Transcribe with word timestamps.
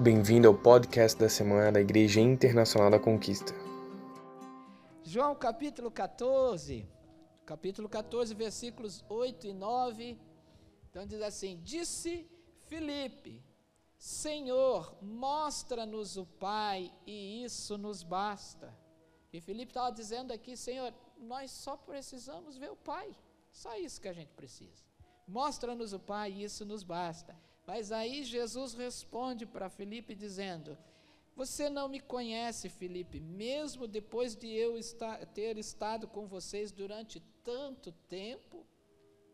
Bem-vindo 0.00 0.46
ao 0.46 0.54
podcast 0.54 1.18
da 1.18 1.28
semana 1.28 1.72
da 1.72 1.80
Igreja 1.80 2.20
Internacional 2.20 2.88
da 2.88 3.00
Conquista. 3.00 3.52
João 5.02 5.34
capítulo 5.34 5.90
14, 5.90 6.88
capítulo 7.44 7.88
14, 7.88 8.32
versículos 8.32 9.04
8 9.08 9.48
e 9.48 9.52
9. 9.52 10.16
Então 10.88 11.04
diz 11.04 11.20
assim: 11.20 11.60
Disse 11.64 12.30
Filipe, 12.68 13.44
Senhor, 13.98 14.96
mostra-nos 15.02 16.16
o 16.16 16.24
Pai 16.24 16.92
e 17.04 17.42
isso 17.42 17.76
nos 17.76 18.04
basta. 18.04 18.72
E 19.32 19.40
Filipe 19.40 19.72
estava 19.72 19.90
dizendo 19.90 20.32
aqui, 20.32 20.56
Senhor, 20.56 20.94
nós 21.18 21.50
só 21.50 21.76
precisamos 21.76 22.56
ver 22.56 22.70
o 22.70 22.76
Pai, 22.76 23.10
só 23.50 23.76
isso 23.76 24.00
que 24.00 24.06
a 24.06 24.12
gente 24.12 24.32
precisa. 24.34 24.84
Mostra-nos 25.26 25.92
o 25.92 25.98
Pai 25.98 26.30
e 26.30 26.44
isso 26.44 26.64
nos 26.64 26.84
basta. 26.84 27.36
Mas 27.68 27.92
aí 27.92 28.24
Jesus 28.24 28.72
responde 28.72 29.44
para 29.44 29.68
Filipe 29.68 30.14
dizendo: 30.14 30.78
Você 31.36 31.68
não 31.68 31.86
me 31.86 32.00
conhece, 32.00 32.70
Filipe, 32.70 33.20
mesmo 33.20 33.86
depois 33.86 34.34
de 34.34 34.48
eu 34.48 34.78
estar, 34.78 35.26
ter 35.26 35.58
estado 35.58 36.08
com 36.08 36.26
vocês 36.26 36.72
durante 36.72 37.20
tanto 37.44 37.92
tempo, 38.08 38.64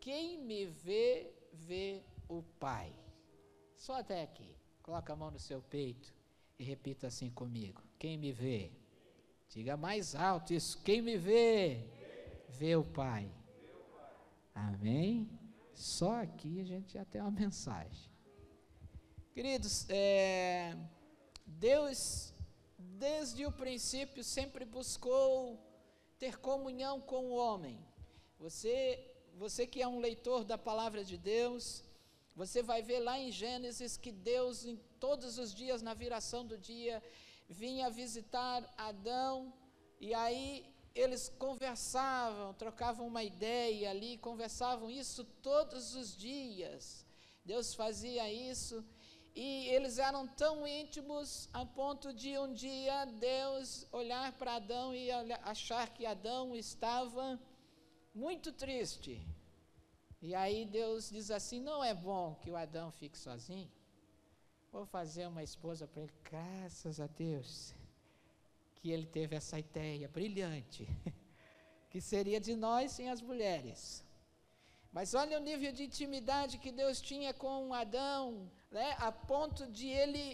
quem 0.00 0.36
me 0.36 0.66
vê, 0.66 1.32
vê 1.52 2.02
o 2.28 2.42
Pai. 2.58 2.92
Só 3.76 4.00
até 4.00 4.24
aqui. 4.24 4.56
Coloca 4.82 5.12
a 5.12 5.16
mão 5.16 5.30
no 5.30 5.38
seu 5.38 5.62
peito 5.62 6.12
e 6.58 6.64
repita 6.64 7.06
assim 7.06 7.30
comigo: 7.30 7.84
Quem 8.00 8.18
me 8.18 8.32
vê? 8.32 8.72
Diga 9.48 9.76
mais 9.76 10.16
alto 10.16 10.52
isso: 10.52 10.82
Quem 10.82 11.00
me 11.00 11.16
vê, 11.16 11.86
vê 12.48 12.74
o 12.74 12.82
Pai. 12.82 13.30
Amém? 14.52 15.30
Só 15.72 16.20
aqui 16.20 16.60
a 16.60 16.64
gente 16.64 16.94
já 16.94 17.04
tem 17.04 17.20
uma 17.20 17.30
mensagem. 17.30 18.12
Queridos, 19.34 19.84
é, 19.88 20.76
Deus, 21.44 22.32
desde 22.78 23.44
o 23.44 23.50
princípio, 23.50 24.22
sempre 24.22 24.64
buscou 24.64 25.58
ter 26.20 26.38
comunhão 26.38 27.00
com 27.00 27.24
o 27.24 27.34
homem. 27.34 27.84
Você, 28.38 29.12
você 29.36 29.66
que 29.66 29.82
é 29.82 29.88
um 29.88 29.98
leitor 29.98 30.44
da 30.44 30.56
palavra 30.56 31.02
de 31.04 31.18
Deus, 31.18 31.82
você 32.36 32.62
vai 32.62 32.80
ver 32.80 33.00
lá 33.00 33.18
em 33.18 33.32
Gênesis 33.32 33.96
que 33.96 34.12
Deus, 34.12 34.64
em 34.64 34.76
todos 35.00 35.36
os 35.36 35.52
dias, 35.52 35.82
na 35.82 35.94
viração 35.94 36.46
do 36.46 36.56
dia, 36.56 37.02
vinha 37.48 37.90
visitar 37.90 38.72
Adão, 38.78 39.52
e 39.98 40.14
aí 40.14 40.64
eles 40.94 41.28
conversavam, 41.28 42.54
trocavam 42.54 43.04
uma 43.04 43.24
ideia 43.24 43.90
ali, 43.90 44.16
conversavam 44.16 44.88
isso 44.88 45.24
todos 45.42 45.96
os 45.96 46.16
dias. 46.16 47.04
Deus 47.44 47.74
fazia 47.74 48.32
isso 48.32 48.84
e 49.34 49.68
eles 49.68 49.98
eram 49.98 50.28
tão 50.28 50.64
íntimos 50.66 51.48
a 51.52 51.66
ponto 51.66 52.12
de 52.12 52.38
um 52.38 52.52
dia 52.52 53.04
Deus 53.04 53.84
olhar 53.90 54.32
para 54.32 54.54
Adão 54.54 54.94
e 54.94 55.10
achar 55.42 55.88
que 55.92 56.06
Adão 56.06 56.54
estava 56.54 57.40
muito 58.14 58.52
triste. 58.52 59.20
E 60.22 60.34
aí 60.34 60.64
Deus 60.64 61.10
diz 61.10 61.32
assim: 61.32 61.58
não 61.60 61.82
é 61.82 61.92
bom 61.92 62.36
que 62.36 62.50
o 62.50 62.56
Adão 62.56 62.92
fique 62.92 63.18
sozinho. 63.18 63.70
Vou 64.70 64.86
fazer 64.86 65.26
uma 65.26 65.42
esposa 65.42 65.86
para 65.86 66.02
ele, 66.02 66.12
graças 66.22 67.00
a 67.00 67.06
Deus, 67.06 67.74
que 68.76 68.90
ele 68.90 69.06
teve 69.06 69.34
essa 69.36 69.58
ideia 69.58 70.08
brilhante, 70.08 70.88
que 71.90 72.00
seria 72.00 72.40
de 72.40 72.54
nós 72.54 72.92
sem 72.92 73.10
as 73.10 73.20
mulheres. 73.20 74.04
Mas 74.92 75.12
olha 75.12 75.38
o 75.38 75.42
nível 75.42 75.72
de 75.72 75.84
intimidade 75.84 76.58
que 76.58 76.70
Deus 76.70 77.00
tinha 77.00 77.34
com 77.34 77.74
Adão, 77.74 78.48
né, 78.74 78.96
a 78.98 79.10
ponto 79.12 79.66
de 79.78 79.88
ele 79.88 80.26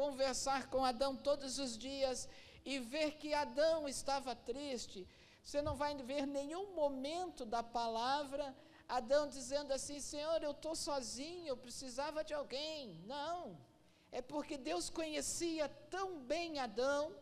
conversar 0.00 0.60
com 0.68 0.84
Adão 0.84 1.14
todos 1.28 1.58
os 1.64 1.78
dias 1.78 2.28
e 2.64 2.78
ver 2.78 3.12
que 3.20 3.32
Adão 3.32 3.88
estava 3.88 4.34
triste. 4.34 5.06
Você 5.44 5.62
não 5.62 5.76
vai 5.76 5.94
ver 6.10 6.26
nenhum 6.26 6.74
momento 6.74 7.44
da 7.54 7.62
palavra 7.62 8.54
Adão 8.88 9.28
dizendo 9.28 9.72
assim: 9.72 10.00
Senhor, 10.00 10.42
eu 10.42 10.50
estou 10.50 10.74
sozinho, 10.74 11.46
eu 11.46 11.56
precisava 11.56 12.24
de 12.24 12.34
alguém. 12.34 13.00
Não. 13.06 13.56
É 14.10 14.20
porque 14.20 14.56
Deus 14.56 14.90
conhecia 14.90 15.68
tão 15.96 16.08
bem 16.32 16.58
Adão 16.58 17.12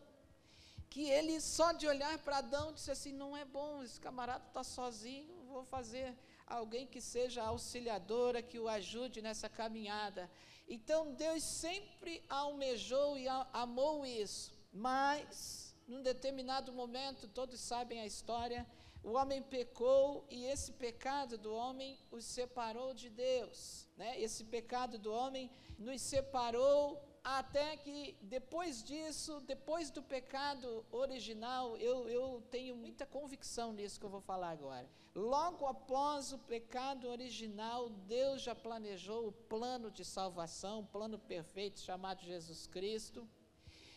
que 0.89 1.09
ele 1.17 1.41
só 1.41 1.71
de 1.71 1.87
olhar 1.87 2.17
para 2.19 2.37
Adão 2.37 2.73
disse 2.73 2.91
assim: 2.91 3.13
não 3.13 3.35
é 3.37 3.45
bom, 3.45 3.83
esse 3.83 3.99
camarada 3.99 4.45
está 4.47 4.63
sozinho, 4.63 5.43
vou 5.53 5.63
fazer 5.63 6.15
alguém 6.45 6.85
que 6.85 7.01
seja 7.01 7.43
auxiliadora, 7.43 8.41
que 8.41 8.59
o 8.59 8.67
ajude 8.67 9.21
nessa 9.21 9.49
caminhada. 9.49 10.29
Então 10.75 11.13
Deus 11.13 11.43
sempre 11.43 12.13
almejou 12.27 13.15
e 13.15 13.27
amou 13.63 14.03
isso, 14.03 14.51
mas 14.73 15.75
num 15.87 16.01
determinado 16.01 16.73
momento, 16.73 17.27
todos 17.27 17.59
sabem 17.59 17.99
a 18.01 18.07
história, 18.07 18.65
o 19.03 19.11
homem 19.11 19.39
pecou 19.43 20.25
e 20.31 20.45
esse 20.45 20.71
pecado 20.71 21.37
do 21.37 21.53
homem 21.53 21.99
os 22.09 22.25
separou 22.25 22.91
de 22.91 23.07
Deus. 23.07 23.87
Né? 23.95 24.19
Esse 24.19 24.45
pecado 24.45 24.97
do 24.97 25.13
homem 25.13 25.51
nos 25.77 26.01
separou 26.01 26.99
até 27.23 27.77
que 27.77 28.17
depois 28.21 28.83
disso, 28.83 29.39
depois 29.41 29.89
do 29.89 30.03
pecado 30.03 30.85
original, 30.91 31.77
eu, 31.77 32.09
eu 32.09 32.43
tenho 32.51 32.75
muita 32.75 33.05
convicção 33.05 33.71
nisso 33.71 33.97
que 33.97 34.05
eu 34.05 34.09
vou 34.09 34.19
falar 34.19 34.49
agora. 34.49 34.89
Logo 35.15 35.65
após 35.65 36.33
o 36.33 36.39
pecado 36.39 37.07
original, 37.07 37.89
Deus 37.89 38.41
já 38.41 38.53
planejou 38.53 39.27
o 39.27 39.31
plano 39.31 39.89
de 39.89 40.03
salvação, 40.03 40.81
o 40.81 40.87
plano 40.87 41.17
perfeito 41.17 41.79
chamado 41.79 42.23
Jesus 42.23 42.67
Cristo, 42.67 43.25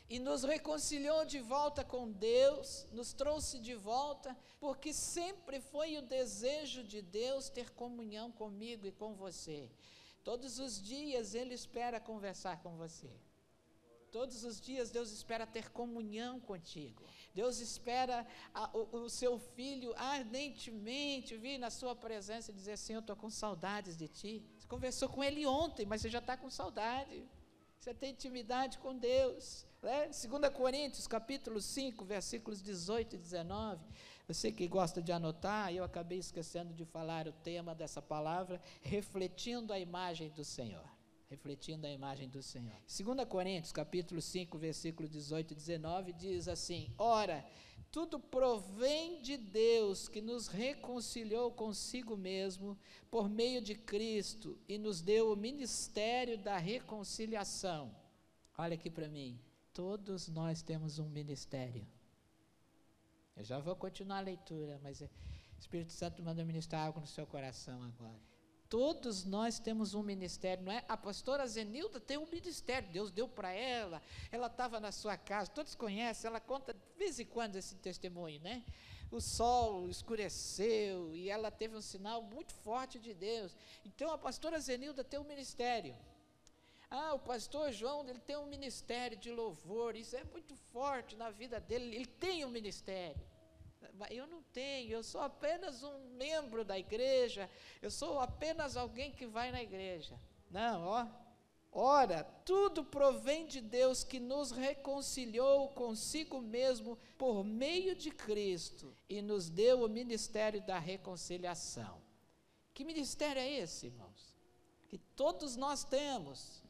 e 0.08 0.20
nos 0.20 0.44
reconciliou 0.44 1.24
de 1.24 1.40
volta 1.40 1.82
com 1.82 2.12
Deus, 2.12 2.86
nos 2.92 3.12
trouxe 3.12 3.58
de 3.58 3.74
volta, 3.74 4.36
porque 4.60 4.92
sempre 4.92 5.60
foi 5.60 5.96
o 5.96 6.02
desejo 6.02 6.84
de 6.84 7.02
Deus 7.02 7.48
ter 7.48 7.70
comunhão 7.70 8.30
comigo 8.30 8.86
e 8.86 8.92
com 8.92 9.14
você. 9.14 9.68
Todos 10.26 10.58
os 10.58 10.82
dias 10.82 11.36
Ele 11.36 11.54
espera 11.54 12.00
conversar 12.00 12.60
com 12.60 12.76
você. 12.76 13.08
Todos 14.10 14.42
os 14.42 14.60
dias 14.60 14.90
Deus 14.90 15.12
espera 15.12 15.46
ter 15.46 15.70
comunhão 15.70 16.40
contigo. 16.40 17.04
Deus 17.32 17.60
espera 17.60 18.26
a, 18.52 18.76
o, 18.76 19.04
o, 19.04 19.08
seu 19.08 19.38
filho 19.38 19.94
ardentemente 19.96 21.36
vir 21.36 21.58
na 21.58 21.70
sua 21.70 21.94
presença 21.94 22.50
e 22.50 22.54
dizer 22.54 22.72
assim: 22.72 22.94
Eu 22.94 23.04
estou 23.04 23.14
com 23.14 23.30
saudades 23.30 23.96
de 23.96 24.08
ti. 24.08 24.44
Você 24.58 24.66
conversou 24.66 25.08
com 25.08 25.22
ele 25.22 25.46
ontem, 25.46 25.86
mas 25.86 26.00
você 26.00 26.10
já 26.10 26.18
está 26.18 26.36
com 26.36 26.50
saudade. 26.50 27.24
Você 27.78 27.94
tem 27.94 28.10
intimidade 28.10 28.78
com 28.78 28.98
Deus. 28.98 29.64
Né? 29.80 30.06
2 30.06 30.52
Coríntios, 30.52 31.06
capítulo 31.06 31.60
5, 31.60 32.04
versículos 32.04 32.60
18 32.60 33.14
e 33.14 33.18
19. 33.18 33.86
Você 34.28 34.50
que 34.50 34.66
gosta 34.66 35.00
de 35.00 35.12
anotar, 35.12 35.72
eu 35.72 35.84
acabei 35.84 36.18
esquecendo 36.18 36.74
de 36.74 36.84
falar 36.84 37.28
o 37.28 37.32
tema 37.32 37.76
dessa 37.76 38.02
palavra, 38.02 38.60
refletindo 38.80 39.72
a 39.72 39.78
imagem 39.78 40.30
do 40.30 40.44
Senhor. 40.44 40.84
Refletindo 41.28 41.86
a 41.86 41.90
imagem 41.90 42.28
do 42.28 42.42
Senhor. 42.42 42.74
2 42.88 43.28
Coríntios, 43.28 43.70
capítulo 43.70 44.20
5, 44.20 44.58
versículo 44.58 45.08
18 45.08 45.52
e 45.52 45.54
19, 45.54 46.12
diz 46.12 46.48
assim: 46.48 46.92
Ora, 46.98 47.44
tudo 47.92 48.18
provém 48.18 49.22
de 49.22 49.36
Deus 49.36 50.08
que 50.08 50.20
nos 50.20 50.48
reconciliou 50.48 51.52
consigo 51.52 52.16
mesmo 52.16 52.76
por 53.08 53.28
meio 53.28 53.62
de 53.62 53.76
Cristo 53.76 54.58
e 54.68 54.76
nos 54.76 55.00
deu 55.00 55.32
o 55.32 55.36
ministério 55.36 56.36
da 56.36 56.58
reconciliação. 56.58 57.94
Olha 58.58 58.74
aqui 58.74 58.90
para 58.90 59.08
mim. 59.08 59.40
Todos 59.72 60.28
nós 60.28 60.62
temos 60.62 60.98
um 60.98 61.08
ministério. 61.08 61.86
Eu 63.36 63.44
já 63.44 63.58
vou 63.58 63.76
continuar 63.76 64.18
a 64.18 64.20
leitura, 64.20 64.80
mas 64.82 65.02
o 65.02 65.10
Espírito 65.58 65.92
Santo 65.92 66.22
manda 66.22 66.42
ministrar 66.44 66.86
algo 66.86 67.00
no 67.00 67.06
seu 67.06 67.26
coração 67.26 67.82
agora. 67.82 68.18
Todos 68.68 69.24
nós 69.24 69.60
temos 69.60 69.94
um 69.94 70.02
ministério, 70.02 70.64
não 70.64 70.72
é? 70.72 70.84
A 70.88 70.96
pastora 70.96 71.46
Zenilda 71.46 72.00
tem 72.00 72.16
um 72.16 72.26
ministério, 72.26 72.88
Deus 72.90 73.12
deu 73.12 73.28
para 73.28 73.52
ela, 73.52 74.02
ela 74.32 74.48
estava 74.48 74.80
na 74.80 74.90
sua 74.90 75.16
casa, 75.16 75.50
todos 75.50 75.74
conhecem, 75.74 76.26
ela 76.26 76.40
conta 76.40 76.72
de 76.72 76.98
vez 76.98 77.20
em 77.20 77.26
quando 77.26 77.56
esse 77.56 77.76
testemunho, 77.76 78.40
né? 78.40 78.64
O 79.10 79.20
sol 79.20 79.88
escureceu 79.88 81.14
e 81.14 81.30
ela 81.30 81.50
teve 81.50 81.76
um 81.76 81.80
sinal 81.80 82.22
muito 82.22 82.52
forte 82.54 82.98
de 82.98 83.14
Deus. 83.14 83.54
Então 83.84 84.10
a 84.10 84.18
pastora 84.18 84.58
Zenilda 84.58 85.04
tem 85.04 85.20
um 85.20 85.24
ministério. 85.24 85.94
Ah, 86.90 87.14
o 87.14 87.18
pastor 87.18 87.72
João, 87.72 88.08
ele 88.08 88.20
tem 88.20 88.36
um 88.36 88.46
ministério 88.46 89.16
de 89.16 89.30
louvor, 89.30 89.96
isso 89.96 90.16
é 90.16 90.24
muito 90.24 90.54
forte 90.54 91.16
na 91.16 91.30
vida 91.30 91.58
dele, 91.58 91.94
ele 91.94 92.06
tem 92.06 92.44
um 92.44 92.50
ministério. 92.50 93.20
Eu 94.10 94.26
não 94.26 94.42
tenho, 94.42 94.92
eu 94.92 95.02
sou 95.02 95.20
apenas 95.20 95.82
um 95.82 96.10
membro 96.10 96.64
da 96.64 96.78
igreja, 96.78 97.50
eu 97.80 97.90
sou 97.90 98.20
apenas 98.20 98.76
alguém 98.76 99.12
que 99.12 99.26
vai 99.26 99.50
na 99.50 99.62
igreja. 99.62 100.18
Não, 100.50 100.86
ó. 100.86 101.06
Ora, 101.72 102.24
tudo 102.44 102.82
provém 102.82 103.46
de 103.46 103.60
Deus 103.60 104.02
que 104.02 104.18
nos 104.18 104.50
reconciliou 104.50 105.68
consigo 105.70 106.40
mesmo 106.40 106.96
por 107.18 107.44
meio 107.44 107.94
de 107.94 108.10
Cristo 108.10 108.96
e 109.08 109.20
nos 109.20 109.50
deu 109.50 109.82
o 109.82 109.88
ministério 109.88 110.64
da 110.64 110.78
reconciliação. 110.78 112.00
Que 112.72 112.84
ministério 112.84 113.40
é 113.40 113.50
esse, 113.50 113.86
irmãos? 113.86 114.34
Que 114.88 114.96
todos 114.96 115.54
nós 115.56 115.84
temos 115.84 116.62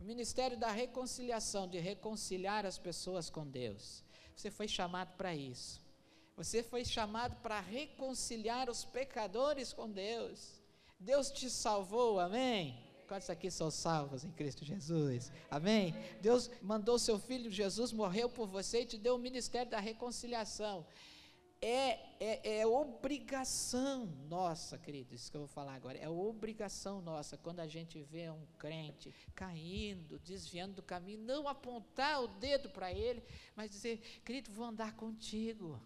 O 0.00 0.04
ministério 0.04 0.56
da 0.56 0.70
reconciliação, 0.70 1.68
de 1.68 1.78
reconciliar 1.78 2.64
as 2.64 2.78
pessoas 2.78 3.28
com 3.28 3.46
Deus. 3.46 4.04
Você 4.34 4.50
foi 4.50 4.68
chamado 4.68 5.16
para 5.16 5.34
isso. 5.34 5.80
Você 6.36 6.62
foi 6.62 6.84
chamado 6.84 7.34
para 7.42 7.58
reconciliar 7.60 8.70
os 8.70 8.84
pecadores 8.84 9.72
com 9.72 9.90
Deus. 9.90 10.62
Deus 10.98 11.30
te 11.30 11.50
salvou, 11.50 12.20
amém? 12.20 12.78
Quantos 13.08 13.30
aqui 13.30 13.50
são 13.50 13.70
salvos 13.70 14.22
em 14.22 14.30
Cristo 14.30 14.64
Jesus? 14.64 15.32
Amém? 15.50 15.94
Deus 16.20 16.50
mandou 16.60 16.98
seu 16.98 17.18
filho 17.18 17.50
Jesus, 17.50 17.92
morreu 17.92 18.28
por 18.28 18.46
você 18.46 18.82
e 18.82 18.86
te 18.86 18.98
deu 18.98 19.16
o 19.16 19.18
ministério 19.18 19.70
da 19.70 19.80
reconciliação. 19.80 20.86
É, 21.60 21.98
é, 22.20 22.60
é 22.60 22.66
obrigação 22.66 24.06
nossa, 24.28 24.78
querido, 24.78 25.12
isso 25.14 25.30
que 25.30 25.36
eu 25.36 25.40
vou 25.40 25.48
falar 25.48 25.74
agora, 25.74 25.98
é 25.98 26.08
obrigação 26.08 27.00
nossa, 27.00 27.36
quando 27.36 27.58
a 27.58 27.66
gente 27.66 28.00
vê 28.02 28.30
um 28.30 28.46
crente 28.58 29.12
caindo, 29.34 30.20
desviando 30.20 30.74
do 30.74 30.82
caminho, 30.82 31.18
não 31.18 31.48
apontar 31.48 32.22
o 32.22 32.28
dedo 32.28 32.70
para 32.70 32.92
ele, 32.92 33.24
mas 33.56 33.70
dizer, 33.70 33.98
querido, 34.24 34.52
vou 34.52 34.66
andar 34.66 34.94
contigo. 34.94 35.80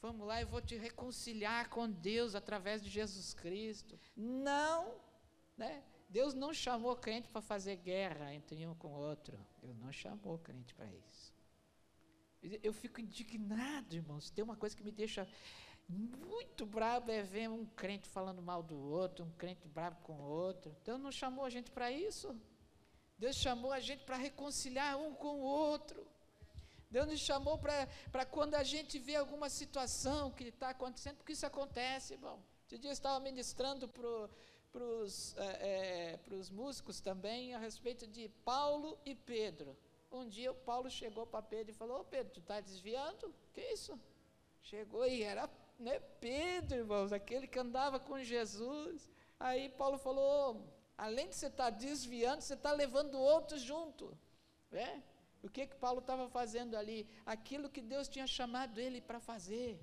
Vamos 0.00 0.26
lá, 0.26 0.40
eu 0.40 0.48
vou 0.48 0.60
te 0.60 0.76
reconciliar 0.76 1.68
com 1.68 1.88
Deus 1.88 2.34
através 2.34 2.82
de 2.82 2.90
Jesus 2.90 3.32
Cristo. 3.32 3.96
Não, 4.16 4.96
né? 5.56 5.84
Deus 6.08 6.34
não 6.34 6.52
chamou 6.52 6.96
crente 6.96 7.28
para 7.28 7.40
fazer 7.40 7.76
guerra 7.76 8.34
entre 8.34 8.66
um 8.66 8.74
com 8.74 8.88
o 8.88 8.98
outro. 8.98 9.38
Ele 9.62 9.74
não 9.74 9.92
chamou 9.92 10.38
crente 10.38 10.74
para 10.74 10.86
isso. 10.86 11.32
Eu 12.62 12.72
fico 12.72 13.00
indignado, 13.00 13.94
irmãos. 13.94 14.30
Tem 14.30 14.42
uma 14.42 14.56
coisa 14.56 14.76
que 14.76 14.82
me 14.82 14.90
deixa 14.90 15.28
muito 15.88 16.64
bravo 16.64 17.10
é 17.10 17.22
ver 17.22 17.48
um 17.48 17.66
crente 17.66 18.08
falando 18.08 18.40
mal 18.40 18.62
do 18.62 18.76
outro, 18.76 19.24
um 19.24 19.30
crente 19.32 19.68
bravo 19.68 19.96
com 20.02 20.14
o 20.14 20.22
outro. 20.22 20.74
Deus 20.84 21.00
não 21.00 21.12
chamou 21.12 21.44
a 21.44 21.50
gente 21.50 21.70
para 21.70 21.90
isso. 21.90 22.34
Deus 23.18 23.36
chamou 23.36 23.72
a 23.72 23.80
gente 23.80 24.04
para 24.04 24.16
reconciliar 24.16 24.98
um 24.98 25.14
com 25.14 25.40
o 25.40 25.42
outro. 25.42 26.06
Deus 26.90 27.06
nos 27.06 27.20
chamou 27.20 27.58
para 27.58 28.26
quando 28.26 28.54
a 28.54 28.62
gente 28.62 28.98
vê 28.98 29.16
alguma 29.16 29.48
situação 29.48 30.30
que 30.30 30.44
está 30.44 30.70
acontecendo, 30.70 31.16
porque 31.16 31.32
isso 31.32 31.46
acontece, 31.46 32.14
irmão. 32.14 32.42
Esse 32.66 32.78
dia 32.78 32.90
eu 32.90 32.92
estava 32.92 33.18
ministrando 33.20 33.88
para 33.88 34.84
os 34.84 35.34
é, 35.36 36.18
é, 36.30 36.52
músicos 36.52 37.00
também 37.00 37.54
a 37.54 37.58
respeito 37.58 38.06
de 38.06 38.28
Paulo 38.44 38.98
e 39.06 39.14
Pedro. 39.14 39.76
Um 40.12 40.28
dia 40.28 40.52
o 40.52 40.54
Paulo 40.54 40.90
chegou 40.90 41.26
para 41.26 41.42
Pedro 41.42 41.72
e 41.72 41.74
falou: 41.74 42.04
Pedro, 42.04 42.34
tu 42.34 42.40
está 42.40 42.60
desviando? 42.60 43.34
Que 43.54 43.62
isso? 43.72 43.98
Chegou 44.60 45.06
e 45.06 45.22
era 45.22 45.48
né, 45.78 45.98
Pedro, 46.20 46.78
irmãos, 46.78 47.12
aquele 47.12 47.46
que 47.46 47.58
andava 47.58 47.98
com 47.98 48.22
Jesus. 48.22 49.10
Aí 49.40 49.68
Paulo 49.70 49.98
falou: 49.98 50.64
além 50.96 51.28
de 51.28 51.34
você 51.34 51.46
estar 51.46 51.70
tá 51.72 51.78
desviando, 51.86 52.40
você 52.42 52.54
está 52.54 52.72
levando 52.72 53.18
outros 53.18 53.60
junto. 53.62 54.16
Né? 54.70 55.02
O 55.42 55.48
que 55.48 55.66
que 55.66 55.76
Paulo 55.76 55.98
estava 56.00 56.28
fazendo 56.28 56.76
ali? 56.76 57.08
Aquilo 57.26 57.68
que 57.68 57.82
Deus 57.82 58.08
tinha 58.08 58.26
chamado 58.26 58.78
ele 58.78 59.00
para 59.00 59.18
fazer. 59.18 59.80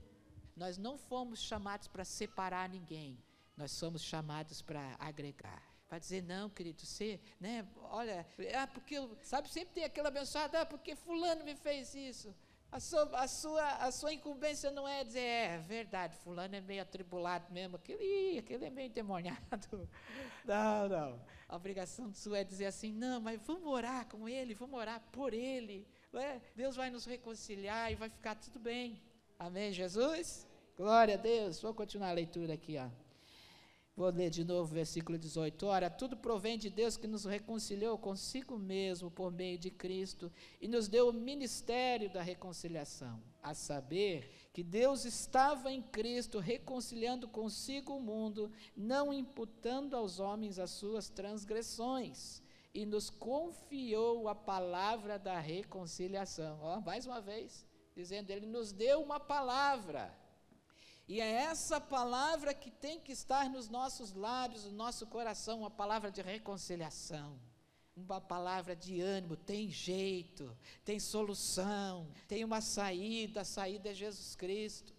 Nós 0.56 0.78
não 0.78 0.98
fomos 0.98 1.42
chamados 1.42 1.88
para 1.88 2.06
separar 2.06 2.70
ninguém. 2.70 3.22
Nós 3.58 3.72
somos 3.72 4.02
chamados 4.02 4.62
para 4.62 4.96
agregar. 5.00 5.69
Para 5.90 5.98
dizer, 5.98 6.22
não, 6.22 6.52
querido, 6.52 6.86
você, 6.86 7.20
né, 7.40 7.68
olha, 7.90 8.24
ah, 8.56 8.68
porque, 8.68 8.96
sabe, 9.24 9.50
sempre 9.50 9.74
tem 9.74 9.84
aquele 9.84 10.08
abençoado, 10.08 10.56
ah, 10.56 10.64
porque 10.64 10.96
fulano 10.96 11.44
me 11.44 11.56
fez 11.56 11.96
isso. 11.96 12.32
A 12.72 12.80
sua, 12.80 13.02
a, 13.20 13.28
sua, 13.28 13.68
a 13.78 13.92
sua 13.92 14.14
incumbência 14.14 14.70
não 14.70 14.88
é 14.88 15.04
dizer, 15.04 15.20
é, 15.20 15.56
é 15.56 15.58
verdade, 15.58 16.16
fulano 16.18 16.56
é 16.56 16.62
meio 16.62 16.84
atribulado 16.84 17.52
mesmo, 17.52 17.78
aquele, 17.78 18.38
aquele 18.38 18.66
é 18.66 18.70
meio 18.70 18.90
endemoniado. 18.90 19.40
Não, 20.46 20.90
não. 20.90 21.22
A 21.48 21.56
obrigação 21.56 22.12
sua 22.14 22.40
é 22.40 22.44
dizer 22.44 22.66
assim, 22.66 22.92
não, 22.92 23.20
mas 23.22 23.40
vamos 23.46 23.68
orar 23.68 24.08
com 24.08 24.28
ele, 24.28 24.56
vamos 24.56 24.80
orar 24.80 25.00
por 25.12 25.34
ele. 25.34 25.88
É? 26.14 26.40
Deus 26.56 26.76
vai 26.76 26.90
nos 26.90 27.06
reconciliar 27.06 27.92
e 27.92 27.96
vai 27.96 28.10
ficar 28.10 28.36
tudo 28.36 28.60
bem. 28.60 29.00
Amém, 29.38 29.72
Jesus? 29.72 30.48
Glória 30.76 31.16
a 31.16 31.18
Deus. 31.18 31.62
Vou 31.62 31.74
continuar 31.74 32.10
a 32.10 32.14
leitura 32.14 32.54
aqui, 32.54 32.78
ó. 32.78 33.09
Vou 34.00 34.10
ler 34.12 34.30
de 34.30 34.46
novo 34.46 34.72
o 34.72 34.76
versículo 34.76 35.18
18. 35.18 35.66
Ora, 35.66 35.90
tudo 35.90 36.16
provém 36.16 36.58
de 36.58 36.70
Deus 36.70 36.96
que 36.96 37.06
nos 37.06 37.26
reconciliou 37.26 37.98
consigo 37.98 38.58
mesmo 38.58 39.12
por 39.12 39.30
meio 39.30 39.58
de 39.58 39.70
Cristo 39.70 40.32
e 40.62 40.70
nos 40.70 40.88
deu 40.88 41.10
o 41.10 41.14
ministério 41.14 42.10
da 42.10 42.22
reconciliação, 42.22 43.22
a 43.44 43.54
saber 43.54 44.32
que 44.54 44.64
Deus 44.64 45.04
estava 45.04 45.70
em 45.70 45.82
Cristo 45.82 46.40
reconciliando 46.40 47.28
consigo 47.28 47.98
o 47.98 48.02
mundo, 48.02 48.50
não 48.74 49.14
imputando 49.14 49.98
aos 49.98 50.18
homens 50.22 50.60
as 50.60 50.70
suas 50.70 51.10
transgressões, 51.10 52.42
e 52.74 52.86
nos 52.86 53.10
confiou 53.10 54.30
a 54.30 54.34
palavra 54.34 55.20
da 55.20 55.38
reconciliação. 55.42 56.58
Ó, 56.62 56.80
mais 56.80 57.06
uma 57.06 57.20
vez, 57.20 57.68
dizendo, 57.94 58.30
ele 58.30 58.46
nos 58.46 58.72
deu 58.72 59.02
uma 59.02 59.20
palavra 59.20 60.18
e 61.10 61.20
é 61.20 61.28
essa 61.28 61.82
palavra 61.82 62.54
que 62.54 62.70
tem 62.70 63.00
que 63.00 63.12
estar 63.12 63.50
nos 63.50 63.68
nossos 63.68 64.14
lábios, 64.14 64.66
no 64.66 64.74
nosso 64.74 65.08
coração, 65.08 65.62
uma 65.62 65.72
palavra 65.72 66.12
de 66.12 66.22
reconciliação, 66.22 67.40
uma 67.96 68.22
palavra 68.22 68.76
de 68.76 69.02
ânimo, 69.02 69.36
tem 69.36 69.72
jeito, 69.72 70.56
tem 70.86 71.00
solução, 71.00 72.08
tem 72.28 72.46
uma 72.46 72.62
saída, 72.62 73.42
a 73.42 73.44
saída 73.44 73.90
é 73.90 73.94
Jesus 73.96 74.36
Cristo. 74.36 74.94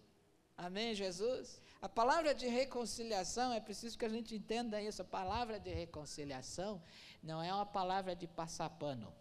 Amém, 0.57 0.93
Jesus? 0.93 1.61
A 1.81 1.87
palavra 1.87 2.35
de 2.35 2.45
reconciliação, 2.45 3.53
é 3.53 3.61
preciso 3.61 3.97
que 3.97 4.03
a 4.03 4.09
gente 4.09 4.35
entenda 4.35 4.81
isso, 4.81 5.01
a 5.01 5.05
palavra 5.05 5.61
de 5.61 5.71
reconciliação 5.71 6.83
não 7.23 7.41
é 7.41 7.53
uma 7.53 7.65
palavra 7.65 8.13
de 8.13 8.27
passar 8.27 8.69
pano, 8.71 9.15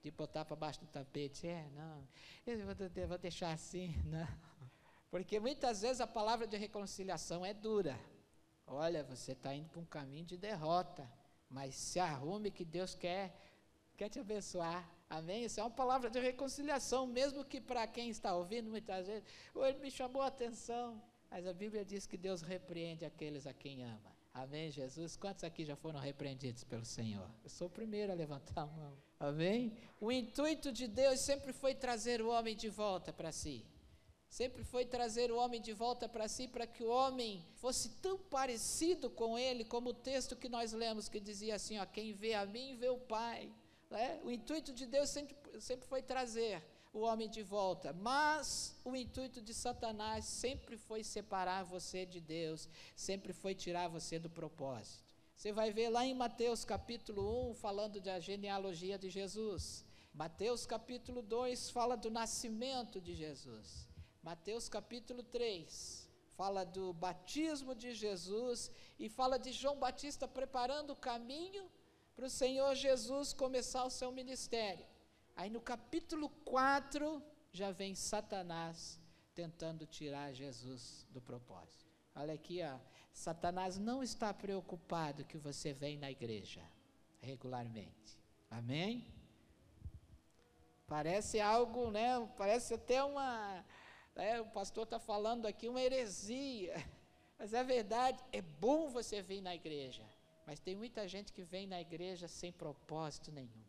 de 0.00 0.10
botar 0.10 0.46
para 0.46 0.56
baixo 0.56 0.80
do 0.80 0.86
tapete, 0.86 1.46
é, 1.46 1.68
não, 1.74 2.08
eu 2.46 3.08
vou 3.08 3.18
deixar 3.18 3.52
assim, 3.52 3.94
não. 4.08 4.53
Porque 5.14 5.38
muitas 5.38 5.82
vezes 5.82 6.00
a 6.00 6.08
palavra 6.08 6.44
de 6.44 6.56
reconciliação 6.56 7.46
é 7.46 7.54
dura. 7.54 7.96
Olha, 8.66 9.04
você 9.04 9.30
está 9.30 9.54
indo 9.54 9.68
para 9.68 9.80
um 9.80 9.84
caminho 9.84 10.24
de 10.24 10.36
derrota, 10.36 11.08
mas 11.48 11.76
se 11.76 12.00
arrume 12.00 12.50
que 12.50 12.64
Deus 12.64 12.96
quer, 12.96 13.32
quer 13.96 14.08
te 14.08 14.18
abençoar. 14.18 14.90
Amém? 15.08 15.44
Isso 15.44 15.60
é 15.60 15.62
uma 15.62 15.70
palavra 15.70 16.10
de 16.10 16.18
reconciliação, 16.18 17.06
mesmo 17.06 17.44
que 17.44 17.60
para 17.60 17.86
quem 17.86 18.08
está 18.08 18.34
ouvindo 18.34 18.68
muitas 18.68 19.06
vezes, 19.06 19.22
oh, 19.54 19.64
ele 19.64 19.78
me 19.78 19.88
chamou 19.88 20.20
a 20.20 20.26
atenção. 20.26 21.00
Mas 21.30 21.46
a 21.46 21.52
Bíblia 21.52 21.84
diz 21.84 22.08
que 22.08 22.16
Deus 22.16 22.42
repreende 22.42 23.04
aqueles 23.04 23.46
a 23.46 23.54
quem 23.54 23.84
ama. 23.84 24.12
Amém, 24.32 24.72
Jesus? 24.72 25.16
Quantos 25.16 25.44
aqui 25.44 25.64
já 25.64 25.76
foram 25.76 26.00
repreendidos 26.00 26.64
pelo 26.64 26.84
Senhor? 26.84 27.30
Eu 27.44 27.50
sou 27.50 27.68
o 27.68 27.70
primeiro 27.70 28.10
a 28.10 28.16
levantar 28.16 28.62
a 28.62 28.66
mão. 28.66 28.98
Amém? 29.20 29.78
O 30.00 30.10
intuito 30.10 30.72
de 30.72 30.88
Deus 30.88 31.20
sempre 31.20 31.52
foi 31.52 31.72
trazer 31.72 32.20
o 32.20 32.30
homem 32.30 32.56
de 32.56 32.68
volta 32.68 33.12
para 33.12 33.30
si 33.30 33.64
sempre 34.34 34.64
foi 34.64 34.84
trazer 34.84 35.30
o 35.30 35.36
homem 35.36 35.60
de 35.60 35.72
volta 35.72 36.08
para 36.08 36.26
si, 36.26 36.48
para 36.48 36.66
que 36.66 36.82
o 36.82 36.90
homem 36.90 37.46
fosse 37.54 37.88
tão 38.02 38.18
parecido 38.18 39.08
com 39.08 39.38
ele, 39.38 39.64
como 39.64 39.90
o 39.90 39.94
texto 39.94 40.34
que 40.34 40.48
nós 40.48 40.72
lemos, 40.72 41.08
que 41.08 41.20
dizia 41.20 41.54
assim: 41.54 41.78
ó, 41.78 41.86
quem 41.86 42.12
vê 42.12 42.34
a 42.34 42.44
mim, 42.44 42.74
vê 42.74 42.88
o 42.88 42.98
Pai. 42.98 43.48
Né? 43.88 44.20
O 44.24 44.32
intuito 44.32 44.72
de 44.72 44.86
Deus 44.86 45.08
sempre, 45.10 45.36
sempre 45.60 45.86
foi 45.86 46.02
trazer 46.02 46.60
o 46.92 47.02
homem 47.02 47.30
de 47.30 47.44
volta, 47.44 47.92
mas 47.92 48.76
o 48.84 48.96
intuito 48.96 49.40
de 49.40 49.54
Satanás 49.54 50.24
sempre 50.24 50.76
foi 50.76 51.04
separar 51.04 51.62
você 51.62 52.04
de 52.04 52.20
Deus, 52.20 52.68
sempre 52.96 53.32
foi 53.32 53.54
tirar 53.54 53.86
você 53.86 54.18
do 54.18 54.28
propósito. 54.28 55.14
Você 55.36 55.52
vai 55.52 55.70
ver 55.70 55.90
lá 55.90 56.04
em 56.04 56.12
Mateus 56.12 56.64
capítulo 56.64 57.50
1, 57.50 57.54
falando 57.54 58.00
da 58.00 58.18
genealogia 58.18 58.98
de 58.98 59.08
Jesus. 59.10 59.84
Mateus 60.12 60.66
capítulo 60.66 61.22
2 61.22 61.70
fala 61.70 61.96
do 61.96 62.10
nascimento 62.10 63.00
de 63.00 63.14
Jesus. 63.14 63.93
Mateus 64.24 64.70
capítulo 64.70 65.22
3 65.22 66.08
fala 66.34 66.64
do 66.64 66.94
batismo 66.94 67.74
de 67.74 67.92
Jesus 67.92 68.72
e 68.98 69.06
fala 69.06 69.38
de 69.38 69.52
João 69.52 69.78
Batista 69.78 70.26
preparando 70.26 70.94
o 70.94 70.96
caminho 70.96 71.70
para 72.16 72.24
o 72.24 72.30
Senhor 72.30 72.74
Jesus 72.74 73.34
começar 73.34 73.84
o 73.84 73.90
seu 73.90 74.10
ministério. 74.10 74.86
Aí 75.36 75.50
no 75.50 75.60
capítulo 75.60 76.30
4 76.42 77.22
já 77.52 77.70
vem 77.70 77.94
Satanás 77.94 78.98
tentando 79.34 79.84
tirar 79.84 80.32
Jesus 80.32 81.06
do 81.10 81.20
propósito. 81.20 81.84
Olha 82.14 82.32
aqui, 82.32 82.62
ó, 82.62 82.78
Satanás 83.12 83.76
não 83.76 84.02
está 84.02 84.32
preocupado 84.32 85.26
que 85.26 85.36
você 85.36 85.74
vem 85.74 85.98
na 85.98 86.10
igreja 86.10 86.62
regularmente. 87.20 88.18
Amém? 88.50 89.06
Parece 90.86 91.40
algo, 91.40 91.90
né? 91.90 92.26
Parece 92.38 92.72
até 92.72 93.04
uma 93.04 93.62
é, 94.16 94.40
o 94.40 94.46
pastor 94.46 94.84
está 94.84 94.98
falando 94.98 95.46
aqui 95.46 95.68
uma 95.68 95.80
heresia. 95.80 96.74
Mas 97.38 97.52
é 97.52 97.64
verdade, 97.64 98.22
é 98.32 98.40
bom 98.40 98.88
você 98.88 99.20
vir 99.20 99.40
na 99.40 99.54
igreja. 99.54 100.04
Mas 100.46 100.60
tem 100.60 100.76
muita 100.76 101.08
gente 101.08 101.32
que 101.32 101.42
vem 101.42 101.66
na 101.66 101.80
igreja 101.80 102.28
sem 102.28 102.52
propósito 102.52 103.32
nenhum. 103.32 103.64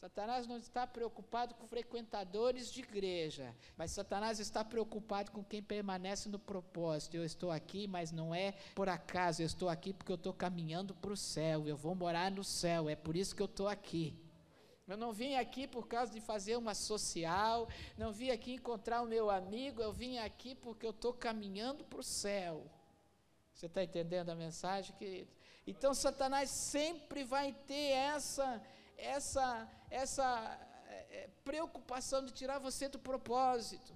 Satanás 0.00 0.46
não 0.46 0.56
está 0.56 0.86
preocupado 0.86 1.54
com 1.56 1.66
frequentadores 1.66 2.72
de 2.72 2.80
igreja, 2.80 3.54
mas 3.76 3.90
Satanás 3.90 4.40
está 4.40 4.64
preocupado 4.64 5.30
com 5.30 5.44
quem 5.44 5.62
permanece 5.62 6.26
no 6.26 6.38
propósito. 6.38 7.18
Eu 7.18 7.24
estou 7.24 7.50
aqui, 7.50 7.86
mas 7.86 8.10
não 8.10 8.34
é 8.34 8.52
por 8.74 8.88
acaso, 8.88 9.42
eu 9.42 9.46
estou 9.46 9.68
aqui 9.68 9.92
porque 9.92 10.10
eu 10.10 10.16
estou 10.16 10.32
caminhando 10.32 10.94
para 10.94 11.12
o 11.12 11.16
céu, 11.16 11.68
eu 11.68 11.76
vou 11.76 11.94
morar 11.94 12.30
no 12.30 12.42
céu, 12.42 12.88
é 12.88 12.96
por 12.96 13.14
isso 13.14 13.36
que 13.36 13.42
eu 13.42 13.46
estou 13.46 13.68
aqui. 13.68 14.16
Eu 14.90 14.96
não 14.96 15.12
vim 15.12 15.36
aqui 15.36 15.68
por 15.68 15.86
causa 15.86 16.12
de 16.12 16.20
fazer 16.20 16.56
uma 16.56 16.74
social, 16.74 17.68
não 17.96 18.12
vim 18.12 18.30
aqui 18.30 18.54
encontrar 18.54 19.02
o 19.02 19.06
meu 19.06 19.30
amigo, 19.30 19.80
eu 19.80 19.92
vim 19.92 20.18
aqui 20.18 20.54
porque 20.54 20.84
eu 20.84 20.90
estou 20.90 21.12
caminhando 21.12 21.84
para 21.84 22.00
o 22.00 22.02
céu. 22.02 22.68
Você 23.54 23.66
está 23.66 23.84
entendendo 23.84 24.30
a 24.30 24.34
mensagem, 24.34 24.94
querido? 24.96 25.30
Então 25.64 25.94
Satanás 25.94 26.50
sempre 26.50 27.22
vai 27.22 27.52
ter 27.52 27.90
essa, 27.92 28.60
essa, 28.96 29.68
essa 29.88 30.58
é, 30.88 31.28
preocupação 31.44 32.24
de 32.24 32.32
tirar 32.32 32.58
você 32.58 32.88
do 32.88 32.98
propósito 32.98 33.94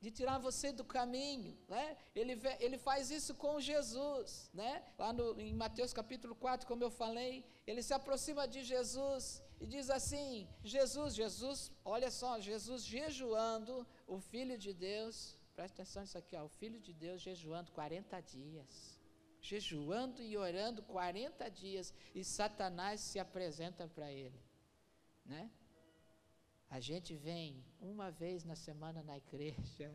de 0.00 0.12
tirar 0.12 0.38
você 0.38 0.70
do 0.70 0.84
caminho, 0.84 1.58
né? 1.68 1.96
Ele, 2.14 2.40
ele 2.60 2.78
faz 2.78 3.10
isso 3.10 3.34
com 3.34 3.58
Jesus, 3.58 4.48
né? 4.54 4.84
Lá 4.96 5.12
no, 5.12 5.40
em 5.40 5.52
Mateus 5.52 5.92
capítulo 5.92 6.36
4, 6.36 6.68
como 6.68 6.84
eu 6.84 6.90
falei, 6.90 7.44
ele 7.66 7.82
se 7.82 7.92
aproxima 7.92 8.46
de 8.46 8.62
Jesus 8.62 9.42
e 9.60 9.66
diz 9.66 9.90
assim: 9.90 10.48
Jesus, 10.62 11.14
Jesus, 11.14 11.72
olha 11.84 12.10
só, 12.10 12.40
Jesus 12.40 12.84
jejuando, 12.84 13.86
o 14.06 14.18
Filho 14.20 14.56
de 14.56 14.72
Deus, 14.72 15.36
presta 15.54 15.82
atenção 15.82 16.02
nisso 16.02 16.18
aqui, 16.18 16.36
ó, 16.36 16.44
o 16.44 16.48
Filho 16.48 16.80
de 16.80 16.92
Deus 16.92 17.20
jejuando 17.20 17.72
40 17.72 18.20
dias. 18.20 18.98
Jejuando 19.40 20.20
e 20.20 20.36
orando 20.36 20.82
40 20.82 21.48
dias, 21.48 21.94
e 22.12 22.24
Satanás 22.24 23.00
se 23.00 23.20
apresenta 23.20 23.86
para 23.86 24.10
ele, 24.12 24.40
né? 25.24 25.48
A 26.68 26.80
gente 26.80 27.14
vem 27.14 27.64
uma 27.80 28.10
vez 28.10 28.44
na 28.44 28.56
semana 28.56 29.00
na 29.02 29.16
igreja, 29.16 29.94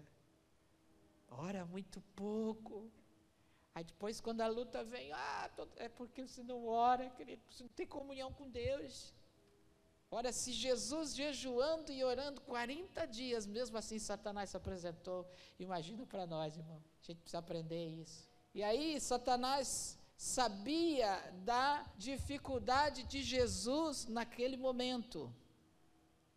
ora 1.27 1.65
muito 1.65 2.01
pouco. 2.15 2.89
Aí 3.75 3.83
depois, 3.83 4.21
quando 4.21 4.41
a 4.41 4.47
luta 4.47 4.83
vem, 4.83 5.11
ah, 5.11 5.51
é 5.75 5.89
porque 5.89 6.25
você 6.25 6.41
não 6.41 6.65
ora, 6.65 7.09
querido, 7.11 7.43
você 7.49 7.63
não 7.63 7.69
tem 7.69 7.85
comunhão 7.85 8.31
com 8.31 8.49
Deus. 8.49 9.13
Ora, 10.17 10.31
se 10.31 10.51
Jesus 10.51 11.15
jejuando 11.15 11.91
e 11.91 12.03
orando 12.03 12.39
40 12.41 13.07
dias, 13.07 13.47
mesmo 13.47 13.75
assim 13.79 13.97
Satanás 13.97 14.51
se 14.51 14.57
apresentou, 14.57 15.27
imagina 15.57 16.05
para 16.05 16.27
nós, 16.27 16.55
irmão, 16.55 16.79
a 17.01 17.05
gente 17.07 17.21
precisa 17.21 17.39
aprender 17.39 17.87
isso. 18.03 18.29
E 18.53 18.61
aí, 18.61 19.01
Satanás 19.01 19.97
sabia 20.15 21.09
da 21.43 21.83
dificuldade 21.97 23.01
de 23.05 23.23
Jesus 23.23 24.05
naquele 24.05 24.55
momento. 24.55 25.33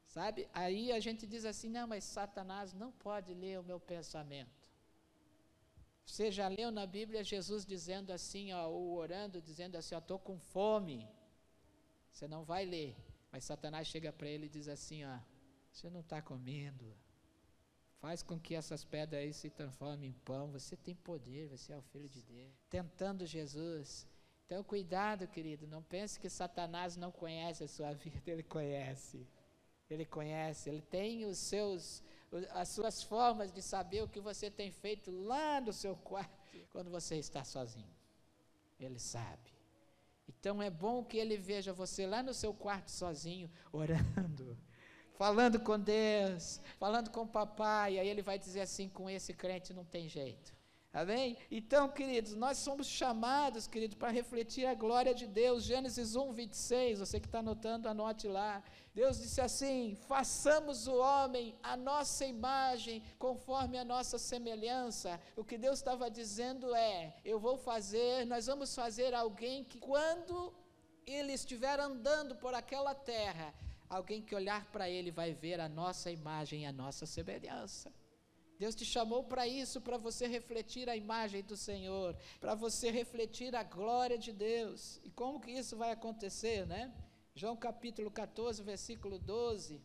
Sabe? 0.06 0.48
Aí 0.54 0.90
a 0.90 0.98
gente 0.98 1.26
diz 1.26 1.44
assim: 1.44 1.68
não, 1.68 1.86
mas 1.86 2.02
Satanás 2.04 2.72
não 2.72 2.90
pode 2.90 3.34
ler 3.34 3.60
o 3.60 3.62
meu 3.62 3.78
pensamento. 3.78 4.70
Você 6.06 6.32
já 6.32 6.48
leu 6.48 6.70
na 6.70 6.86
Bíblia 6.86 7.22
Jesus 7.22 7.66
dizendo 7.66 8.10
assim, 8.10 8.54
ó, 8.54 8.68
ou 8.68 8.96
orando, 8.96 9.42
dizendo 9.42 9.76
assim: 9.76 9.94
estou 9.94 10.18
com 10.18 10.38
fome. 10.38 11.06
Você 12.10 12.26
não 12.26 12.42
vai 12.42 12.64
ler. 12.64 12.96
Mas 13.30 13.44
Satanás 13.44 13.86
chega 13.86 14.12
para 14.12 14.28
ele 14.28 14.46
e 14.46 14.48
diz 14.48 14.68
assim: 14.68 15.04
ó, 15.04 15.18
você 15.72 15.90
não 15.90 16.00
está 16.00 16.22
comendo. 16.22 16.94
Faz 17.98 18.22
com 18.22 18.38
que 18.38 18.54
essas 18.54 18.84
pedras 18.84 19.22
aí 19.22 19.32
se 19.32 19.50
transformem 19.50 20.10
em 20.10 20.12
pão. 20.12 20.50
Você 20.52 20.76
tem 20.76 20.94
poder, 20.94 21.48
você 21.48 21.72
é 21.72 21.76
o 21.76 21.82
filho 21.82 22.08
de 22.08 22.22
Deus. 22.22 22.52
Tentando 22.68 23.24
Jesus. 23.26 24.06
Então, 24.44 24.62
cuidado, 24.62 25.26
querido. 25.26 25.66
Não 25.66 25.82
pense 25.82 26.20
que 26.20 26.28
Satanás 26.30 26.96
não 26.96 27.10
conhece 27.10 27.64
a 27.64 27.68
sua 27.68 27.92
vida, 28.04 28.30
ele 28.30 28.42
conhece. 28.42 29.26
Ele 29.88 30.04
conhece, 30.04 30.68
ele 30.68 30.82
tem 30.82 31.24
os 31.26 31.38
seus, 31.38 32.02
as 32.50 32.70
suas 32.70 33.04
formas 33.04 33.52
de 33.52 33.62
saber 33.62 34.02
o 34.02 34.08
que 34.08 34.18
você 34.18 34.50
tem 34.50 34.72
feito 34.72 35.12
lá 35.12 35.60
no 35.60 35.72
seu 35.72 35.94
quarto 35.96 36.36
quando 36.70 36.90
você 36.90 37.16
está 37.16 37.44
sozinho. 37.44 37.94
Ele 38.80 38.98
sabe. 38.98 39.55
Então 40.28 40.62
é 40.62 40.70
bom 40.70 41.04
que 41.04 41.16
ele 41.16 41.36
veja 41.36 41.72
você 41.72 42.06
lá 42.06 42.22
no 42.22 42.34
seu 42.34 42.52
quarto 42.54 42.90
sozinho, 42.90 43.50
orando, 43.72 44.58
falando 45.14 45.60
com 45.60 45.78
Deus, 45.78 46.60
falando 46.78 47.10
com 47.10 47.22
o 47.22 47.28
papai. 47.28 47.98
Aí 47.98 48.08
ele 48.08 48.22
vai 48.22 48.38
dizer 48.38 48.62
assim: 48.62 48.88
com 48.88 49.08
esse 49.08 49.32
crente 49.34 49.74
não 49.74 49.84
tem 49.84 50.08
jeito. 50.08 50.55
Amém? 51.02 51.36
Então, 51.50 51.90
queridos, 51.90 52.34
nós 52.34 52.56
somos 52.56 52.86
chamados, 52.86 53.66
queridos, 53.66 53.98
para 53.98 54.10
refletir 54.10 54.64
a 54.64 54.72
glória 54.72 55.14
de 55.14 55.26
Deus. 55.26 55.62
Gênesis 55.62 56.16
1, 56.16 56.32
26, 56.32 57.00
você 57.00 57.20
que 57.20 57.26
está 57.26 57.40
anotando, 57.40 57.86
anote 57.86 58.26
lá. 58.26 58.64
Deus 58.94 59.18
disse 59.18 59.42
assim: 59.42 59.94
façamos 60.08 60.86
o 60.88 60.96
homem 60.96 61.54
a 61.62 61.76
nossa 61.76 62.24
imagem, 62.24 63.02
conforme 63.18 63.76
a 63.76 63.84
nossa 63.84 64.16
semelhança. 64.16 65.20
O 65.36 65.44
que 65.44 65.58
Deus 65.58 65.80
estava 65.80 66.10
dizendo 66.10 66.74
é: 66.74 67.14
eu 67.22 67.38
vou 67.38 67.58
fazer, 67.58 68.24
nós 68.24 68.46
vamos 68.46 68.74
fazer 68.74 69.12
alguém 69.12 69.64
que, 69.64 69.78
quando 69.78 70.54
ele 71.06 71.34
estiver 71.34 71.78
andando 71.78 72.36
por 72.36 72.54
aquela 72.54 72.94
terra, 72.94 73.52
alguém 73.86 74.22
que 74.22 74.34
olhar 74.34 74.64
para 74.72 74.88
ele 74.88 75.10
vai 75.10 75.34
ver 75.34 75.60
a 75.60 75.68
nossa 75.68 76.10
imagem, 76.10 76.66
a 76.66 76.72
nossa 76.72 77.04
semelhança. 77.04 77.92
Deus 78.58 78.74
te 78.74 78.84
chamou 78.84 79.22
para 79.24 79.46
isso, 79.46 79.80
para 79.80 79.98
você 79.98 80.26
refletir 80.26 80.88
a 80.88 80.96
imagem 80.96 81.42
do 81.42 81.56
Senhor, 81.56 82.16
para 82.40 82.54
você 82.54 82.90
refletir 82.90 83.54
a 83.54 83.62
glória 83.62 84.16
de 84.16 84.32
Deus. 84.32 85.00
E 85.04 85.10
como 85.10 85.40
que 85.40 85.50
isso 85.50 85.76
vai 85.76 85.90
acontecer, 85.90 86.66
né? 86.66 86.92
João 87.34 87.56
capítulo 87.56 88.10
14, 88.10 88.62
versículo 88.62 89.18
12, 89.18 89.80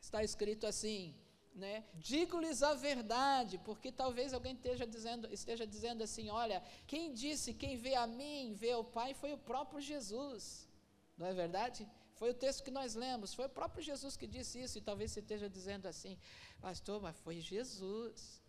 está 0.00 0.22
escrito 0.22 0.64
assim, 0.64 1.14
né? 1.54 1.84
Digo-lhes 1.94 2.62
a 2.62 2.74
verdade, 2.74 3.58
porque 3.58 3.90
talvez 3.90 4.32
alguém 4.32 4.54
esteja 4.54 4.86
dizendo, 4.86 5.32
esteja 5.32 5.66
dizendo 5.66 6.04
assim, 6.04 6.28
olha, 6.28 6.62
quem 6.86 7.12
disse, 7.12 7.52
quem 7.52 7.76
vê 7.76 7.94
a 7.94 8.06
mim, 8.06 8.54
vê 8.54 8.74
o 8.74 8.84
Pai, 8.84 9.12
foi 9.14 9.32
o 9.32 9.38
próprio 9.38 9.80
Jesus. 9.80 10.68
Não 11.16 11.26
é 11.26 11.32
verdade? 11.32 11.88
Foi 12.14 12.30
o 12.30 12.34
texto 12.34 12.62
que 12.62 12.70
nós 12.70 12.94
lemos, 12.94 13.34
foi 13.34 13.46
o 13.46 13.50
próprio 13.50 13.82
Jesus 13.82 14.16
que 14.16 14.26
disse 14.26 14.60
isso, 14.60 14.78
e 14.78 14.80
talvez 14.80 15.10
você 15.10 15.20
esteja 15.20 15.48
dizendo 15.48 15.86
assim, 15.86 16.16
pastor, 16.60 17.02
mas 17.02 17.18
foi 17.18 17.40
Jesus. 17.40 18.40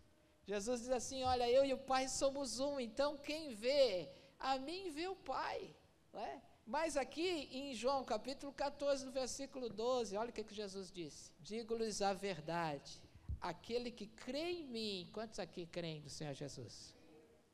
Jesus 0.46 0.80
diz 0.82 0.90
assim: 0.90 1.24
Olha, 1.24 1.50
eu 1.50 1.64
e 1.64 1.72
o 1.74 1.78
Pai 1.78 2.08
somos 2.08 2.60
um, 2.60 2.78
então 2.78 3.18
quem 3.18 3.54
vê 3.54 4.08
a 4.38 4.58
mim 4.58 4.90
vê 4.90 5.08
o 5.08 5.16
Pai. 5.16 5.74
É? 6.14 6.40
Mas 6.64 6.96
aqui 6.96 7.48
em 7.52 7.74
João 7.74 8.04
capítulo 8.04 8.52
14, 8.52 9.04
no 9.04 9.12
versículo 9.12 9.68
12, 9.68 10.16
olha 10.16 10.30
o 10.30 10.32
que, 10.32 10.44
que 10.44 10.54
Jesus 10.54 10.90
disse: 10.90 11.32
Digo-lhes 11.40 12.00
a 12.00 12.12
verdade, 12.12 13.02
aquele 13.40 13.90
que 13.90 14.06
crê 14.06 14.52
em 14.52 14.66
mim, 14.68 15.10
quantos 15.12 15.38
aqui 15.38 15.66
creem 15.66 16.00
do 16.00 16.08
Senhor 16.08 16.32
Jesus? 16.32 16.94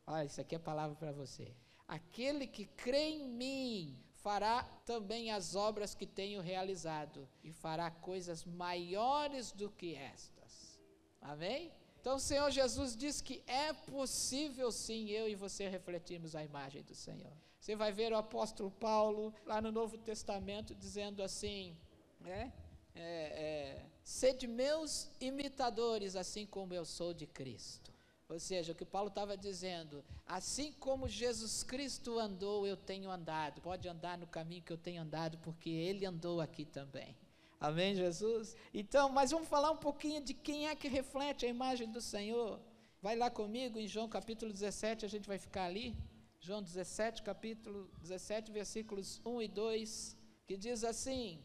Olha, 0.07 0.27
isso 0.27 0.41
aqui 0.41 0.55
é 0.55 0.59
palavra 0.59 0.97
para 0.97 1.13
você. 1.13 1.55
Aquele 1.89 2.47
que 2.47 2.67
crê 2.67 3.11
em 3.11 3.29
mim 3.29 4.03
fará 4.23 4.63
também 4.87 5.31
as 5.31 5.55
obras 5.55 5.95
que 5.95 6.07
tenho 6.07 6.41
realizado 6.41 7.29
e 7.43 7.53
fará 7.53 7.91
coisas 7.91 8.45
maiores 8.45 9.53
do 9.53 9.69
que 9.71 9.95
estas. 9.95 10.81
Amém? 11.21 11.73
Então 12.01 12.17
o 12.17 12.21
Senhor 12.21 12.51
Jesus 12.51 12.97
diz 12.97 13.21
que 13.21 13.43
é 13.47 13.73
possível 13.73 14.73
sim 14.73 15.09
eu 15.11 15.29
e 15.29 15.35
você 15.35 15.69
refletirmos 15.69 16.35
a 16.35 16.45
imagem 16.45 16.83
do 16.83 16.95
Senhor. 16.95 17.33
Você 17.61 17.77
vai 17.77 17.93
ver 17.93 18.13
o 18.13 18.17
apóstolo 18.17 18.71
Paulo 18.73 19.33
lá 19.47 19.61
no 19.61 19.71
Novo 19.71 19.97
Testamento 19.97 20.75
dizendo 20.75 21.23
assim, 21.23 21.77
né? 22.21 22.53
É, 22.95 23.03
é, 23.05 23.87
sede 24.03 24.47
meus 24.47 25.09
imitadores, 25.21 26.17
assim 26.17 26.45
como 26.45 26.75
eu 26.75 26.85
sou 26.85 27.15
de 27.15 27.27
Cristo. 27.27 27.92
Ou 28.29 28.39
seja, 28.39 28.73
o 28.73 28.75
que 28.75 28.85
Paulo 28.85 29.09
estava 29.09 29.37
dizendo, 29.37 30.05
assim 30.27 30.73
como 30.73 31.09
Jesus 31.09 31.63
Cristo 31.63 32.19
andou, 32.19 32.67
eu 32.67 32.77
tenho 32.77 33.11
andado. 33.11 33.61
Pode 33.61 33.89
andar 33.89 34.17
no 34.17 34.27
caminho 34.27 34.63
que 34.63 34.73
eu 34.73 34.79
tenho 34.79 35.03
andado, 35.03 35.39
porque 35.39 35.69
Ele 35.69 36.07
andou 36.07 36.41
aqui 36.41 36.65
também. 36.65 37.15
Amém, 37.61 37.95
Jesus? 37.95 38.57
Então, 38.75 39.09
mas 39.09 39.31
vamos 39.31 39.49
falar 39.49 39.71
um 39.71 39.77
pouquinho 39.77 40.21
de 40.21 40.35
quem 40.35 40.69
é 40.69 40.75
que 40.75 40.89
reflete 40.89 41.47
a 41.47 41.49
imagem 41.49 41.91
do 41.91 42.01
Senhor. 42.01 42.59
Vai 43.01 43.15
lá 43.17 43.31
comigo 43.31 43.79
em 43.79 43.87
João 43.87 44.09
capítulo 44.09 44.53
17, 44.53 45.05
a 45.05 45.09
gente 45.09 45.29
vai 45.29 45.39
ficar 45.39 45.67
ali. 45.67 45.97
João 46.41 46.61
17, 46.61 47.23
capítulo 47.23 47.89
17, 48.01 48.51
versículos 48.51 49.21
1 49.25 49.43
e 49.43 49.49
2, 49.49 50.17
que 50.45 50.57
diz 50.57 50.83
assim: 50.83 51.41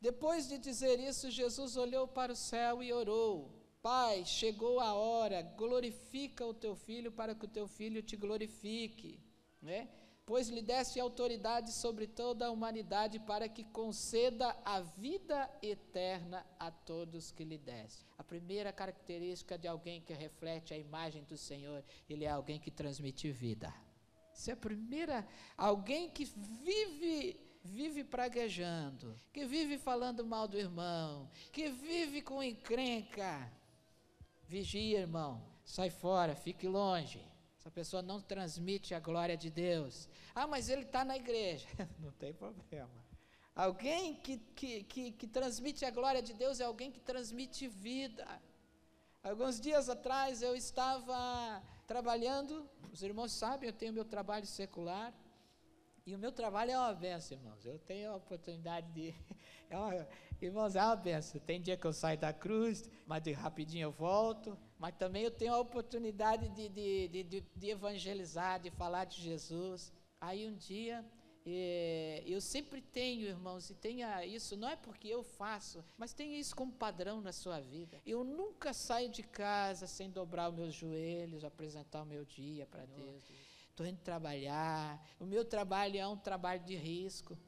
Depois 0.00 0.48
de 0.48 0.56
dizer 0.56 0.98
isso, 0.98 1.30
Jesus 1.30 1.76
olhou 1.76 2.08
para 2.08 2.32
o 2.32 2.36
céu 2.36 2.82
e 2.82 2.92
orou: 2.92 3.57
Pai, 3.82 4.24
chegou 4.24 4.80
a 4.80 4.92
hora, 4.94 5.42
glorifica 5.42 6.44
o 6.44 6.52
teu 6.54 6.74
filho 6.74 7.12
para 7.12 7.34
que 7.34 7.44
o 7.44 7.48
teu 7.48 7.68
filho 7.68 8.02
te 8.02 8.16
glorifique, 8.16 9.20
né? 9.62 9.88
pois 10.28 10.50
lhe 10.50 10.60
deste 10.60 11.00
autoridade 11.00 11.72
sobre 11.72 12.06
toda 12.06 12.46
a 12.46 12.50
humanidade 12.50 13.18
para 13.18 13.48
que 13.48 13.64
conceda 13.64 14.54
a 14.62 14.80
vida 14.80 15.50
eterna 15.62 16.44
a 16.58 16.70
todos 16.70 17.32
que 17.32 17.44
lhe 17.44 17.56
deste. 17.56 18.04
A 18.18 18.22
primeira 18.22 18.70
característica 18.70 19.56
de 19.56 19.66
alguém 19.66 20.02
que 20.02 20.12
reflete 20.12 20.74
a 20.74 20.76
imagem 20.76 21.24
do 21.24 21.38
Senhor, 21.38 21.82
ele 22.10 22.26
é 22.26 22.30
alguém 22.30 22.60
que 22.60 22.70
transmite 22.70 23.32
vida. 23.32 23.72
Isso 24.34 24.50
é 24.50 24.52
a 24.52 24.56
primeira, 24.56 25.26
alguém 25.56 26.10
que 26.10 26.26
vive 26.26 27.40
vive 27.64 28.04
praguejando, 28.04 29.18
que 29.32 29.44
vive 29.44 29.78
falando 29.78 30.26
mal 30.26 30.46
do 30.46 30.58
irmão, 30.58 31.28
que 31.50 31.70
vive 31.70 32.22
com 32.22 32.42
encrenca. 32.42 33.50
Vigia, 34.48 35.00
irmão, 35.00 35.42
sai 35.62 35.90
fora, 35.90 36.34
fique 36.34 36.66
longe. 36.66 37.22
Essa 37.58 37.70
pessoa 37.70 38.00
não 38.00 38.18
transmite 38.18 38.94
a 38.94 39.00
glória 39.00 39.36
de 39.36 39.50
Deus. 39.50 40.08
Ah, 40.34 40.46
mas 40.46 40.70
ele 40.70 40.82
está 40.82 41.04
na 41.04 41.16
igreja. 41.16 41.68
não 42.00 42.10
tem 42.12 42.32
problema. 42.32 42.88
Alguém 43.54 44.14
que, 44.14 44.38
que, 44.56 44.84
que, 44.84 45.12
que 45.12 45.26
transmite 45.26 45.84
a 45.84 45.90
glória 45.90 46.22
de 46.22 46.32
Deus 46.32 46.60
é 46.60 46.64
alguém 46.64 46.90
que 46.90 46.98
transmite 46.98 47.68
vida. 47.68 48.26
Alguns 49.22 49.60
dias 49.60 49.90
atrás 49.90 50.40
eu 50.40 50.56
estava 50.56 51.62
trabalhando, 51.86 52.66
os 52.90 53.02
irmãos 53.02 53.32
sabem, 53.32 53.68
eu 53.68 53.74
tenho 53.74 53.92
meu 53.92 54.04
trabalho 54.04 54.46
secular, 54.46 55.12
e 56.06 56.14
o 56.14 56.18
meu 56.18 56.32
trabalho 56.32 56.70
é 56.70 56.78
uma 56.78 56.94
benção, 56.94 57.36
irmãos. 57.36 57.66
Eu 57.66 57.78
tenho 57.80 58.12
a 58.12 58.16
oportunidade 58.16 58.90
de. 58.92 59.14
É 59.70 59.76
uma, 59.76 60.08
irmãos, 60.46 60.76
é 60.76 60.82
uma 60.82 60.96
benção. 60.96 61.40
Tem 61.40 61.60
dia 61.60 61.76
que 61.76 61.86
eu 61.86 61.92
saio 61.92 62.18
da 62.18 62.32
cruz, 62.32 62.88
mas 63.06 63.22
de 63.22 63.32
rapidinho 63.32 63.86
eu 63.86 63.92
volto. 63.92 64.56
Mas 64.78 64.94
também 64.96 65.22
eu 65.24 65.30
tenho 65.30 65.54
a 65.54 65.60
oportunidade 65.60 66.48
de, 66.50 66.68
de, 66.68 67.24
de, 67.24 67.44
de 67.56 67.70
evangelizar, 67.70 68.60
de 68.60 68.70
falar 68.70 69.04
de 69.04 69.20
Jesus. 69.20 69.92
Aí 70.20 70.48
um 70.48 70.54
dia 70.54 71.04
é, 71.50 72.22
eu 72.26 72.42
sempre 72.42 72.82
tenho, 72.82 73.26
irmãos, 73.26 73.70
e 73.70 73.74
tenha 73.74 74.24
isso, 74.26 74.54
não 74.54 74.68
é 74.68 74.76
porque 74.76 75.08
eu 75.08 75.22
faço, 75.22 75.82
mas 75.96 76.12
tenha 76.12 76.38
isso 76.38 76.54
como 76.54 76.70
padrão 76.70 77.22
na 77.22 77.32
sua 77.32 77.58
vida. 77.58 78.00
Eu 78.04 78.22
nunca 78.22 78.74
saio 78.74 79.08
de 79.08 79.22
casa 79.22 79.86
sem 79.86 80.10
dobrar 80.10 80.50
os 80.50 80.54
meus 80.54 80.74
joelhos, 80.74 81.44
apresentar 81.44 82.02
o 82.02 82.06
meu 82.06 82.24
dia 82.24 82.66
para 82.66 82.84
Deus. 82.84 83.24
Estou 83.70 83.86
indo 83.86 83.98
trabalhar, 84.00 85.02
o 85.18 85.24
meu 85.24 85.42
trabalho 85.42 85.96
é 85.96 86.06
um 86.06 86.16
trabalho 86.16 86.62
de 86.64 86.76
risco. 86.76 87.38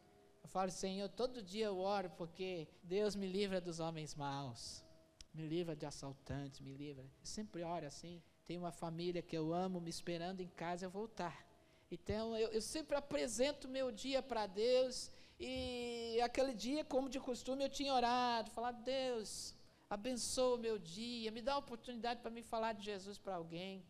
Eu 0.42 0.48
falo, 0.48 0.70
Senhor, 0.70 1.08
todo 1.08 1.42
dia 1.42 1.66
eu 1.66 1.78
oro 1.78 2.10
porque 2.10 2.68
Deus 2.82 3.14
me 3.14 3.26
livra 3.26 3.60
dos 3.60 3.80
homens 3.80 4.14
maus, 4.14 4.84
me 5.32 5.46
livra 5.46 5.76
de 5.76 5.86
assaltantes, 5.86 6.60
me 6.60 6.72
livra. 6.72 7.04
Eu 7.04 7.26
sempre 7.26 7.62
oro 7.62 7.86
assim. 7.86 8.22
Tem 8.46 8.58
uma 8.58 8.72
família 8.72 9.22
que 9.22 9.36
eu 9.36 9.52
amo 9.52 9.80
me 9.80 9.90
esperando 9.90 10.40
em 10.40 10.48
casa 10.48 10.86
eu 10.86 10.90
voltar. 10.90 11.46
Então, 11.90 12.36
eu, 12.36 12.48
eu 12.50 12.60
sempre 12.60 12.96
apresento 12.96 13.68
meu 13.68 13.90
dia 13.90 14.22
para 14.22 14.46
Deus. 14.46 15.10
E 15.38 16.20
aquele 16.22 16.52
dia, 16.52 16.84
como 16.84 17.08
de 17.08 17.18
costume, 17.18 17.64
eu 17.64 17.68
tinha 17.68 17.94
orado, 17.94 18.50
falado, 18.50 18.82
Deus, 18.82 19.54
abençoa 19.88 20.56
o 20.56 20.58
meu 20.58 20.78
dia, 20.78 21.30
me 21.30 21.40
dá 21.40 21.54
a 21.54 21.58
oportunidade 21.58 22.20
para 22.20 22.30
me 22.30 22.42
falar 22.42 22.72
de 22.74 22.84
Jesus 22.84 23.18
para 23.18 23.36
alguém. 23.36 23.82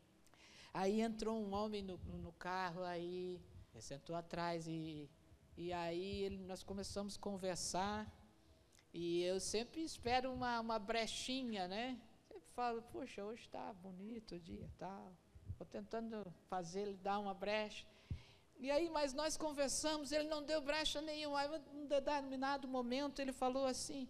Aí 0.72 1.00
entrou 1.00 1.36
um 1.36 1.52
homem 1.52 1.82
no, 1.82 1.98
no 2.26 2.32
carro, 2.32 2.84
aí 2.84 3.40
sentou 3.80 4.14
atrás 4.14 4.68
e, 4.68 5.10
e 5.60 5.74
aí 5.74 6.30
nós 6.48 6.62
começamos 6.62 7.16
a 7.16 7.20
conversar. 7.20 8.10
E 8.94 9.22
eu 9.24 9.38
sempre 9.38 9.82
espero 9.82 10.32
uma, 10.32 10.58
uma 10.58 10.78
brechinha, 10.78 11.68
né? 11.68 12.00
Sempre 12.26 12.48
falo, 12.54 12.80
poxa, 12.90 13.22
hoje 13.22 13.42
está 13.42 13.70
bonito 13.74 14.36
o 14.36 14.40
dia 14.40 14.70
tal. 14.78 15.12
Estou 15.50 15.66
tentando 15.66 16.32
fazer 16.48 16.80
ele 16.80 16.96
dar 16.96 17.18
uma 17.18 17.34
brecha. 17.34 17.86
E 18.56 18.70
aí, 18.70 18.88
mas 18.88 19.12
nós 19.12 19.36
conversamos, 19.36 20.12
ele 20.12 20.28
não 20.30 20.42
deu 20.42 20.62
brecha 20.62 21.02
nenhuma. 21.02 21.40
Aí, 21.40 21.50
em 21.74 21.86
determinado 21.86 22.66
momento, 22.66 23.20
ele 23.20 23.32
falou 23.32 23.66
assim: 23.66 24.08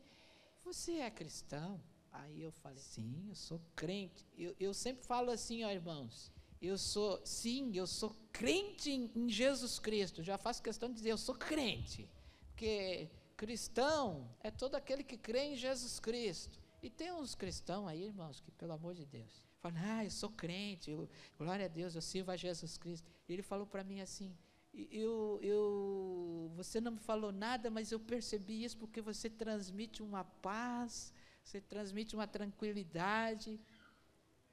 Você 0.62 0.98
é 0.98 1.10
cristão? 1.10 1.82
Aí 2.12 2.40
eu 2.40 2.52
falei: 2.52 2.78
Sim, 2.78 3.26
eu 3.28 3.34
sou 3.34 3.60
crente. 3.74 4.24
Eu, 4.38 4.54
eu 4.60 4.72
sempre 4.72 5.04
falo 5.04 5.32
assim, 5.32 5.64
ó 5.64 5.70
irmãos. 5.70 6.32
Eu 6.60 6.76
sou, 6.76 7.20
sim, 7.24 7.72
eu 7.74 7.86
sou 7.86 8.14
crente 8.32 8.90
em, 8.90 9.28
Jesus 9.28 9.78
Cristo. 9.78 10.22
Já 10.22 10.36
faço 10.36 10.62
questão 10.62 10.88
de 10.88 10.96
dizer, 10.96 11.10
eu 11.10 11.18
sou 11.18 11.34
crente. 11.34 12.08
Porque 12.48 13.08
cristão 13.36 14.28
é 14.42 14.50
todo 14.50 14.74
aquele 14.74 15.02
que 15.02 15.16
crê 15.16 15.52
em 15.52 15.56
Jesus 15.56 15.98
Cristo. 15.98 16.60
E 16.82 16.90
tem 16.90 17.12
uns 17.12 17.34
cristãos 17.34 17.88
aí, 17.88 18.04
irmãos, 18.04 18.40
que 18.40 18.50
pelo 18.50 18.72
amor 18.72 18.94
de 18.94 19.06
Deus, 19.06 19.46
falam, 19.58 19.78
ah, 19.82 20.04
eu 20.04 20.10
sou 20.10 20.30
crente, 20.30 20.90
eu, 20.90 21.08
glória 21.38 21.64
a 21.64 21.68
Deus, 21.68 21.94
eu 21.94 22.02
sirvo 22.02 22.30
a 22.30 22.36
Jesus 22.36 22.76
Cristo. 22.76 23.10
E 23.26 23.32
ele 23.32 23.42
falou 23.42 23.66
para 23.66 23.84
mim 23.84 24.00
assim, 24.00 24.36
eu, 24.72 25.38
eu, 25.42 26.52
você 26.54 26.80
não 26.80 26.92
me 26.92 26.98
falou 26.98 27.32
nada, 27.32 27.70
mas 27.70 27.90
eu 27.90 27.98
percebi 27.98 28.64
isso 28.64 28.76
porque 28.78 29.00
você 29.00 29.28
transmite 29.28 30.02
uma 30.02 30.24
paz, 30.24 31.12
você 31.42 31.60
transmite 31.60 32.14
uma 32.14 32.26
tranquilidade, 32.26 33.60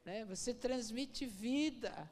né? 0.07 0.23
você 0.23 0.53
transmite 0.53 1.25
vida. 1.25 2.09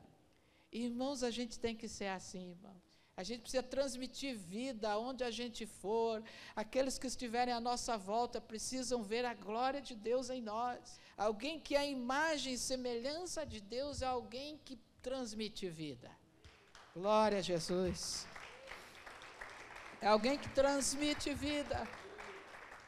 Irmãos, 0.70 1.24
a 1.24 1.32
gente 1.32 1.58
tem 1.58 1.74
que 1.74 1.88
ser 1.88 2.08
assim, 2.08 2.50
irmãos. 2.50 2.84
A 3.16 3.24
gente 3.24 3.44
precisa 3.44 3.64
transmitir 3.64 4.36
vida 4.36 4.92
aonde 4.92 5.24
a 5.24 5.32
gente 5.32 5.66
for. 5.66 6.22
Aqueles 6.54 6.98
que 6.98 7.08
estiverem 7.08 7.54
à 7.54 7.62
nossa 7.62 7.98
volta 7.98 8.42
precisam 8.42 9.02
ver 9.02 9.24
a 9.24 9.34
glória 9.34 9.82
de 9.82 9.96
Deus 9.96 10.30
em 10.30 10.42
nós. 10.42 11.00
Alguém 11.16 11.58
que 11.58 11.74
é 11.74 11.80
a 11.80 11.86
imagem 11.86 12.56
e 12.56 12.58
semelhança 12.58 13.46
de 13.46 13.62
Deus 13.62 14.02
é 14.02 14.08
alguém 14.08 14.60
que 14.66 14.78
transmite 15.02 15.70
vida. 15.70 16.12
Glória 16.94 17.38
a 17.38 17.42
Jesus. 17.42 18.28
É 20.02 20.08
alguém 20.08 20.38
que 20.38 20.50
transmite 20.50 21.34
vida. 21.34 21.88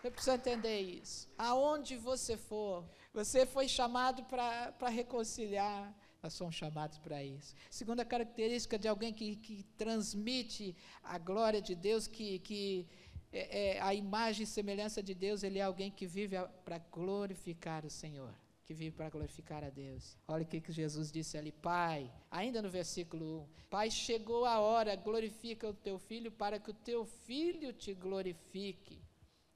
Você 0.01 0.11
precisa 0.11 0.35
entender 0.35 0.81
isso. 0.81 1.29
Aonde 1.37 1.95
você 1.95 2.35
for, 2.35 2.83
você 3.17 3.47
foi 3.47 3.67
chamado 3.67 4.23
para 4.25 4.89
reconciliar. 4.89 5.91
Nós 6.21 6.33
somos 6.33 6.53
chamados 6.53 6.99
para 6.99 7.23
isso. 7.23 7.55
Segunda 7.67 8.05
característica 8.05 8.77
de 8.77 8.87
alguém 8.87 9.11
que, 9.11 9.35
que 9.37 9.63
transmite 9.75 10.75
a 11.03 11.17
glória 11.17 11.59
de 11.59 11.73
Deus, 11.73 12.05
que, 12.05 12.37
que 12.39 12.87
é, 13.31 13.77
é, 13.77 13.81
a 13.81 13.91
imagem 13.95 14.43
e 14.43 14.47
semelhança 14.47 15.01
de 15.01 15.15
Deus, 15.15 15.41
ele 15.41 15.57
é 15.57 15.63
alguém 15.63 15.89
que 15.89 16.05
vive 16.05 16.35
para 16.63 16.77
glorificar 16.77 17.83
o 17.87 17.89
Senhor, 17.89 18.31
que 18.63 18.73
vive 18.75 18.95
para 18.95 19.09
glorificar 19.09 19.63
a 19.63 19.71
Deus. 19.71 20.15
Olha 20.27 20.43
o 20.43 20.47
que, 20.47 20.61
que 20.61 20.71
Jesus 20.71 21.11
disse 21.11 21.39
ali, 21.39 21.51
Pai, 21.51 22.13
ainda 22.29 22.61
no 22.61 22.69
versículo 22.69 23.41
1, 23.41 23.47
Pai, 23.67 23.89
chegou 23.89 24.45
a 24.45 24.59
hora, 24.59 24.95
glorifica 24.95 25.67
o 25.67 25.73
teu 25.73 25.97
filho 25.97 26.31
para 26.31 26.59
que 26.59 26.69
o 26.69 26.79
teu 26.91 27.03
filho 27.03 27.73
te 27.73 27.95
glorifique. 27.95 29.06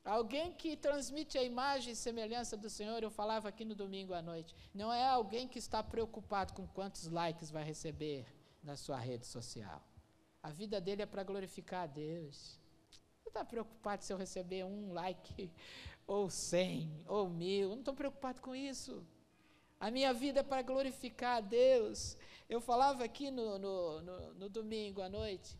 Alguém 0.03 0.51
que 0.51 0.75
transmite 0.75 1.37
a 1.37 1.43
imagem 1.43 1.93
e 1.93 1.95
semelhança 1.95 2.57
do 2.57 2.69
Senhor, 2.69 3.03
eu 3.03 3.11
falava 3.11 3.49
aqui 3.49 3.63
no 3.63 3.75
domingo 3.75 4.15
à 4.15 4.21
noite, 4.21 4.55
não 4.73 4.91
é 4.91 5.07
alguém 5.07 5.47
que 5.47 5.59
está 5.59 5.83
preocupado 5.83 6.53
com 6.53 6.67
quantos 6.67 7.07
likes 7.07 7.51
vai 7.51 7.63
receber 7.63 8.25
na 8.63 8.75
sua 8.75 8.97
rede 8.97 9.27
social. 9.27 9.81
A 10.41 10.49
vida 10.49 10.81
dele 10.81 11.03
é 11.03 11.05
para 11.05 11.23
glorificar 11.23 11.83
a 11.83 11.87
Deus. 11.87 12.59
Não 13.23 13.29
está 13.29 13.45
preocupado 13.45 14.03
se 14.03 14.11
eu 14.11 14.17
receber 14.17 14.63
um 14.65 14.91
like, 14.91 15.51
ou 16.07 16.31
cem, 16.31 17.05
ou 17.07 17.29
mil. 17.29 17.69
Não 17.69 17.79
estou 17.79 17.93
preocupado 17.93 18.41
com 18.41 18.55
isso. 18.55 19.05
A 19.79 19.91
minha 19.91 20.11
vida 20.13 20.39
é 20.39 20.43
para 20.43 20.63
glorificar 20.63 21.37
a 21.37 21.41
Deus. 21.41 22.17
Eu 22.49 22.59
falava 22.59 23.03
aqui 23.03 23.29
no, 23.29 23.59
no, 23.59 24.01
no, 24.01 24.33
no 24.33 24.49
domingo 24.49 24.99
à 24.99 25.07
noite, 25.07 25.55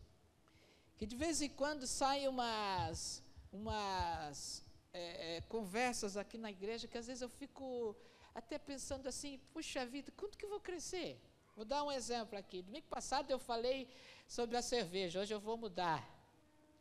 que 0.96 1.06
de 1.06 1.14
vez 1.14 1.40
em 1.40 1.48
quando 1.48 1.86
saem 1.86 2.26
umas 2.26 3.21
umas 3.52 4.64
é, 4.92 5.36
é, 5.36 5.40
conversas 5.42 6.16
aqui 6.16 6.38
na 6.38 6.50
igreja 6.50 6.88
que 6.88 6.98
às 6.98 7.06
vezes 7.06 7.22
eu 7.22 7.28
fico 7.28 7.94
até 8.34 8.58
pensando 8.58 9.06
assim, 9.08 9.38
puxa 9.52 9.84
vida, 9.84 10.12
quanto 10.16 10.38
que 10.38 10.44
eu 10.44 10.50
vou 10.50 10.60
crescer? 10.60 11.20
Vou 11.54 11.64
dar 11.64 11.84
um 11.84 11.92
exemplo 11.92 12.38
aqui. 12.38 12.62
Domingo 12.62 12.86
passado 12.88 13.30
eu 13.30 13.38
falei 13.38 13.86
sobre 14.26 14.56
a 14.56 14.62
cerveja, 14.62 15.20
hoje 15.20 15.34
eu 15.34 15.40
vou 15.40 15.56
mudar. 15.56 16.02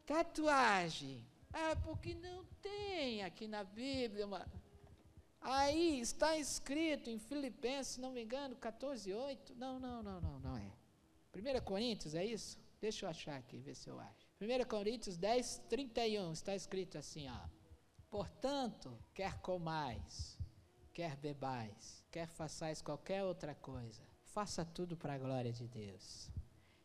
Tatuagem. 0.05 1.25
Ah, 1.53 1.75
porque 1.83 2.15
não 2.15 2.45
tem 2.61 3.23
aqui 3.23 3.47
na 3.47 3.63
Bíblia 3.63 4.25
uma. 4.25 4.47
Aí 5.41 5.99
está 5.99 6.37
escrito 6.37 7.09
em 7.09 7.19
Filipenses, 7.19 7.95
se 7.95 8.01
não 8.01 8.11
me 8.11 8.23
engano, 8.23 8.55
14, 8.55 9.13
8. 9.13 9.55
Não, 9.55 9.79
não, 9.79 10.01
não, 10.01 10.21
não, 10.21 10.39
não 10.39 10.57
é. 10.57 10.71
1 11.33 11.61
Coríntios, 11.65 12.15
é 12.15 12.23
isso? 12.23 12.57
Deixa 12.79 13.05
eu 13.05 13.09
achar 13.09 13.37
aqui, 13.37 13.57
ver 13.57 13.75
se 13.75 13.89
eu 13.89 13.99
acho. 13.99 14.20
1 14.41 14.65
Coríntios 14.67 15.17
10, 15.17 15.61
31, 15.69 16.31
está 16.33 16.55
escrito 16.55 16.97
assim, 16.97 17.29
ó. 17.29 17.47
Portanto, 18.09 18.97
quer 19.13 19.37
comais, 19.39 20.35
quer 20.91 21.15
bebais, 21.15 22.03
quer 22.09 22.27
façais 22.27 22.81
qualquer 22.81 23.23
outra 23.23 23.53
coisa, 23.53 24.01
faça 24.23 24.65
tudo 24.65 24.97
para 24.97 25.13
a 25.13 25.19
glória 25.19 25.53
de 25.53 25.67
Deus. 25.67 26.27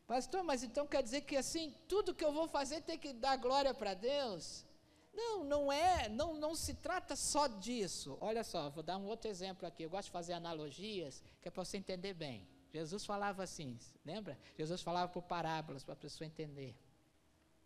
Pastor, 0.06 0.44
mas 0.44 0.62
então 0.62 0.86
quer 0.86 1.02
dizer 1.02 1.22
que 1.22 1.34
assim, 1.34 1.74
tudo 1.88 2.14
que 2.14 2.22
eu 2.22 2.30
vou 2.30 2.46
fazer 2.46 2.82
tem 2.82 2.98
que 2.98 3.14
dar 3.14 3.36
glória 3.36 3.72
para 3.72 3.94
Deus? 3.94 4.66
Não, 5.14 5.42
não 5.42 5.72
é, 5.72 6.10
não, 6.10 6.34
não 6.34 6.54
se 6.54 6.74
trata 6.74 7.16
só 7.16 7.46
disso. 7.46 8.18
Olha 8.20 8.44
só, 8.44 8.68
vou 8.68 8.82
dar 8.82 8.98
um 8.98 9.06
outro 9.06 9.30
exemplo 9.30 9.66
aqui. 9.66 9.82
Eu 9.82 9.88
gosto 9.88 10.08
de 10.08 10.12
fazer 10.12 10.34
analogias, 10.34 11.24
que 11.40 11.48
é 11.48 11.50
para 11.50 11.64
você 11.64 11.78
entender 11.78 12.12
bem. 12.12 12.46
Jesus 12.70 13.06
falava 13.06 13.42
assim, 13.42 13.78
lembra? 14.04 14.38
Jesus 14.58 14.82
falava 14.82 15.10
por 15.10 15.22
parábolas 15.22 15.82
para 15.82 15.94
a 15.94 15.96
pessoa 15.96 16.26
entender. 16.26 16.76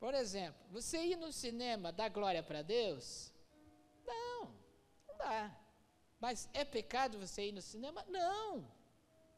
Por 0.00 0.14
exemplo, 0.14 0.58
você 0.70 0.98
ir 1.04 1.16
no 1.16 1.30
cinema 1.30 1.92
dá 1.92 2.08
glória 2.08 2.42
para 2.42 2.62
Deus? 2.62 3.30
Não, 4.06 4.50
não 5.06 5.16
dá. 5.18 5.54
Mas 6.18 6.48
é 6.54 6.64
pecado 6.64 7.18
você 7.18 7.48
ir 7.48 7.52
no 7.52 7.60
cinema? 7.60 8.02
Não. 8.08 8.66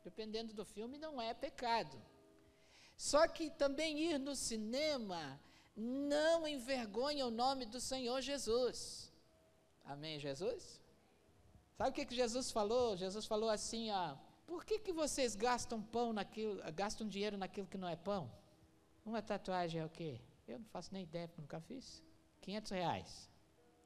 Dependendo 0.05 0.55
do 0.55 0.64
filme, 0.64 0.96
não 0.96 1.20
é 1.20 1.35
pecado. 1.35 2.01
Só 2.96 3.27
que 3.27 3.51
também 3.51 3.98
ir 3.98 4.18
no 4.18 4.37
cinema 4.37 5.40
não 5.77 6.46
envergonha 6.46 7.27
o 7.27 7.31
nome 7.31 7.66
do 7.66 7.81
Senhor 7.81 8.20
Jesus. 8.20 9.12
Amém, 9.85 10.20
Jesus? 10.20 10.81
Sabe 11.77 11.90
o 11.90 11.92
que, 11.92 12.07
que 12.07 12.14
Jesus 12.14 12.53
falou? 12.53 12.96
Jesus 12.96 13.27
falou 13.27 13.51
assim, 13.51 13.90
ó, 13.90 14.16
por 14.46 14.64
que, 14.64 14.79
que 14.79 14.92
vocês 14.92 15.35
gastam 15.35 15.83
pão 15.83 16.12
naquilo, 16.12 16.61
gastam 16.72 17.09
dinheiro 17.09 17.37
naquilo 17.37 17.66
que 17.66 17.79
não 17.79 17.88
é 17.88 17.96
pão? 17.96 18.31
Uma 19.05 19.20
tatuagem 19.20 19.81
é 19.81 19.85
o 19.85 19.90
quê? 19.90 20.20
Eu 20.46 20.59
não 20.59 20.66
faço 20.66 20.92
nem 20.92 21.02
ideia, 21.05 21.31
nunca 21.38 21.61
fiz. 21.61 22.02
500 22.40 22.70
reais. 22.72 23.31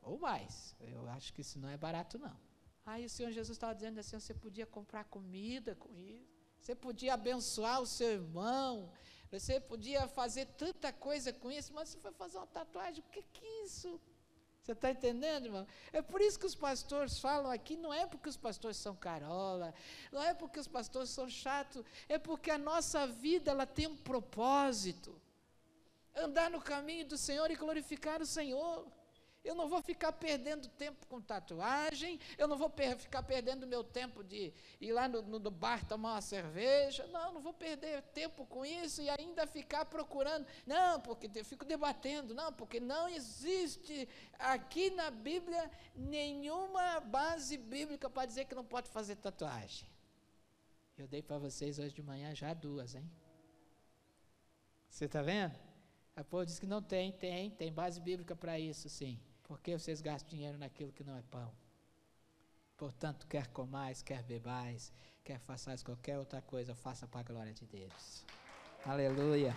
Ou 0.03 0.19
mais. 0.19 0.75
Eu 0.81 1.09
acho 1.11 1.33
que 1.33 1.41
isso 1.41 1.59
não 1.59 1.69
é 1.69 1.77
barato, 1.77 2.19
não. 2.19 2.37
Aí 2.85 3.05
o 3.05 3.11
Senhor 3.11 3.33
Jesus 3.33 3.57
estava 3.57 3.75
dizendo 3.75 3.99
assim: 3.99 4.19
você 4.19 4.33
podia 4.33 4.65
comprar 4.65 5.05
comida 5.05 5.75
com 5.75 5.93
isso, 5.99 6.31
você 6.61 6.75
podia 6.75 7.15
abençoar 7.15 7.81
o 7.81 7.87
seu 7.87 8.13
irmão, 8.13 8.93
você 9.31 9.59
podia 9.59 10.07
fazer 10.07 10.47
tanta 10.47 10.93
coisa 10.93 11.33
com 11.33 11.51
isso, 11.51 11.73
mas 11.75 11.89
você 11.89 11.99
foi 11.99 12.13
fazer 12.13 12.39
uma 12.39 12.47
tatuagem, 12.47 13.03
o 13.03 13.11
que, 13.11 13.23
que 13.23 13.45
é 13.45 13.65
isso? 13.65 14.01
Você 14.63 14.73
está 14.73 14.91
entendendo, 14.91 15.47
irmão? 15.47 15.67
É 15.93 16.03
por 16.03 16.21
isso 16.21 16.39
que 16.39 16.47
os 16.47 16.55
pastores 16.55 17.21
falam 17.21 17.51
aqui, 17.51 17.77
não 17.77 17.95
é 17.95 18.05
porque 18.05 18.29
os 18.29 18.37
pastores 18.37 18.77
são 18.77 18.97
carola, 18.97 19.73
não 20.11 20.23
é 20.23 20.35
porque 20.35 20.59
os 20.59 20.67
pastores 20.67 21.11
são 21.11 21.29
chatos, 21.29 21.85
é 22.09 22.19
porque 22.19 22.51
a 22.51 22.59
nossa 22.59 23.07
vida 23.07 23.51
ela 23.53 23.65
tem 23.65 23.87
um 23.87 23.97
propósito. 23.97 25.21
Andar 26.17 26.51
no 26.51 26.61
caminho 26.61 27.07
do 27.07 27.19
Senhor 27.19 27.51
e 27.51 27.57
glorificar 27.57 28.23
o 28.23 28.27
Senhor. 28.27 28.87
Eu 29.47 29.55
não 29.55 29.69
vou 29.69 29.81
ficar 29.81 30.13
perdendo 30.13 30.67
tempo 30.67 31.07
com 31.07 31.21
tatuagem, 31.21 32.19
eu 32.37 32.49
não 32.49 32.59
vou 32.59 32.69
per 32.69 32.99
ficar 32.99 33.23
perdendo 33.23 33.65
meu 33.65 33.85
tempo 33.85 34.25
de 34.25 34.53
ir 34.81 34.93
lá 34.93 35.07
no, 35.07 35.23
no, 35.23 35.51
bar 35.53 35.87
tomar 35.87 36.15
uma 36.15 36.21
cerveja. 36.21 37.07
Não, 37.07 37.35
não 37.35 37.41
vou 37.41 37.55
perder 37.55 38.03
tempo 38.03 38.45
com 38.47 38.67
isso 38.67 39.01
e 39.01 39.09
ainda 39.09 39.47
ficar 39.47 39.85
procurando. 39.85 40.45
Não, 40.67 41.01
porque 41.01 41.31
eu 41.33 41.45
fico 41.45 41.65
debatendo. 41.65 42.35
Não, 42.35 42.53
porque 42.53 42.81
não 42.81 43.09
existe 43.09 44.09
aqui 44.37 44.91
na 44.91 45.13
Bíblia 45.13 45.71
nenhuma 45.95 46.99
base 46.99 47.57
bíblica 47.57 48.11
para 48.11 48.27
dizer 48.27 48.47
que 48.47 48.55
não 48.55 48.65
pode 48.65 48.91
fazer 48.91 49.15
tatuagem. 49.15 49.89
Eu 50.99 51.07
dei 51.07 51.23
para 51.23 51.39
vocês 51.39 51.79
hoje 51.79 51.95
de 51.95 52.03
manhã 52.03 52.35
já 52.35 52.53
duas, 52.53 52.97
hein? 52.97 53.09
Você 54.89 55.05
está 55.05 55.23
vendo? 55.23 55.66
A 56.17 56.25
povo 56.25 56.47
diz 56.47 56.59
que 56.59 56.67
não 56.67 56.81
tem, 56.81 57.13
tem, 57.13 57.51
tem 57.51 57.71
base 57.71 58.01
bíblica 58.01 58.35
para 58.35 58.59
isso, 58.59 58.89
sim. 58.89 59.21
Por 59.45 59.61
que 59.61 59.79
vocês 59.79 60.01
gastam 60.01 60.31
dinheiro 60.31 60.57
naquilo 60.57 60.91
que 60.91 61.05
não 61.05 61.15
é 61.15 61.23
pão? 61.31 61.53
Portanto, 62.75 63.27
quer 63.27 63.47
comais, 63.49 64.03
quer 64.03 64.23
bebais, 64.23 64.91
quer 65.23 65.39
façais 65.39 65.83
qualquer 65.83 66.19
outra 66.19 66.41
coisa, 66.41 66.75
faça 66.75 67.07
para 67.07 67.21
a 67.21 67.23
glória 67.23 67.53
de 67.53 67.67
Deus. 67.67 68.25
Aleluia. 68.85 69.55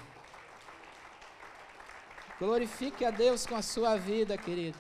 Glorifique 2.37 3.05
a 3.05 3.11
Deus 3.11 3.45
com 3.45 3.55
a 3.55 3.61
sua 3.61 3.95
vida, 3.95 4.37
querido. 4.37 4.77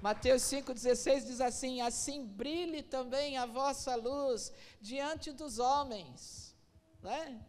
Mateus 0.00 0.42
5,16 0.42 1.26
diz 1.26 1.40
assim: 1.40 1.80
Assim 1.80 2.24
brilhe 2.24 2.82
também 2.82 3.36
a 3.36 3.44
vossa 3.44 3.96
luz 3.96 4.52
diante 4.80 5.32
dos 5.32 5.58
homens. 5.58 6.56
Né? 7.02 7.44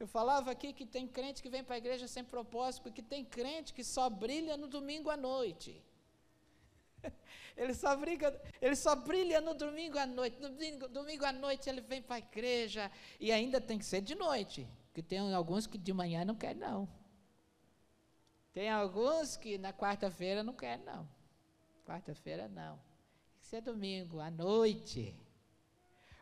Eu 0.00 0.06
falava 0.06 0.50
aqui 0.50 0.72
que 0.72 0.86
tem 0.86 1.06
crente 1.06 1.42
que 1.42 1.50
vem 1.50 1.62
para 1.62 1.74
a 1.74 1.78
igreja 1.78 2.08
sem 2.08 2.24
propósito, 2.24 2.84
porque 2.84 3.02
tem 3.02 3.22
crente 3.22 3.74
que 3.74 3.84
só 3.84 4.08
brilha 4.08 4.56
no 4.56 4.66
domingo 4.66 5.10
à 5.10 5.16
noite. 5.16 5.84
Ele 7.54 7.74
só, 7.74 7.94
briga, 7.94 8.40
ele 8.62 8.74
só 8.74 8.96
brilha 8.96 9.38
no 9.42 9.52
domingo 9.52 9.98
à 9.98 10.06
noite. 10.06 10.40
No 10.40 10.48
domingo, 10.48 10.88
domingo 10.88 11.24
à 11.26 11.32
noite 11.32 11.68
ele 11.68 11.82
vem 11.82 12.00
para 12.00 12.16
a 12.16 12.18
igreja 12.18 12.90
e 13.18 13.30
ainda 13.30 13.60
tem 13.60 13.78
que 13.78 13.84
ser 13.84 14.00
de 14.00 14.14
noite. 14.14 14.66
Porque 14.86 15.02
tem 15.02 15.18
alguns 15.34 15.66
que 15.66 15.76
de 15.76 15.92
manhã 15.92 16.24
não 16.24 16.34
querem, 16.34 16.56
não. 16.56 16.88
Tem 18.54 18.70
alguns 18.70 19.36
que 19.36 19.58
na 19.58 19.72
quarta-feira 19.74 20.42
não 20.42 20.54
querem, 20.54 20.82
não. 20.86 21.06
Quarta-feira 21.84 22.48
não. 22.48 22.76
Tem 22.76 23.40
que 23.40 23.46
ser 23.46 23.60
domingo, 23.60 24.20
à 24.20 24.30
noite. 24.30 25.14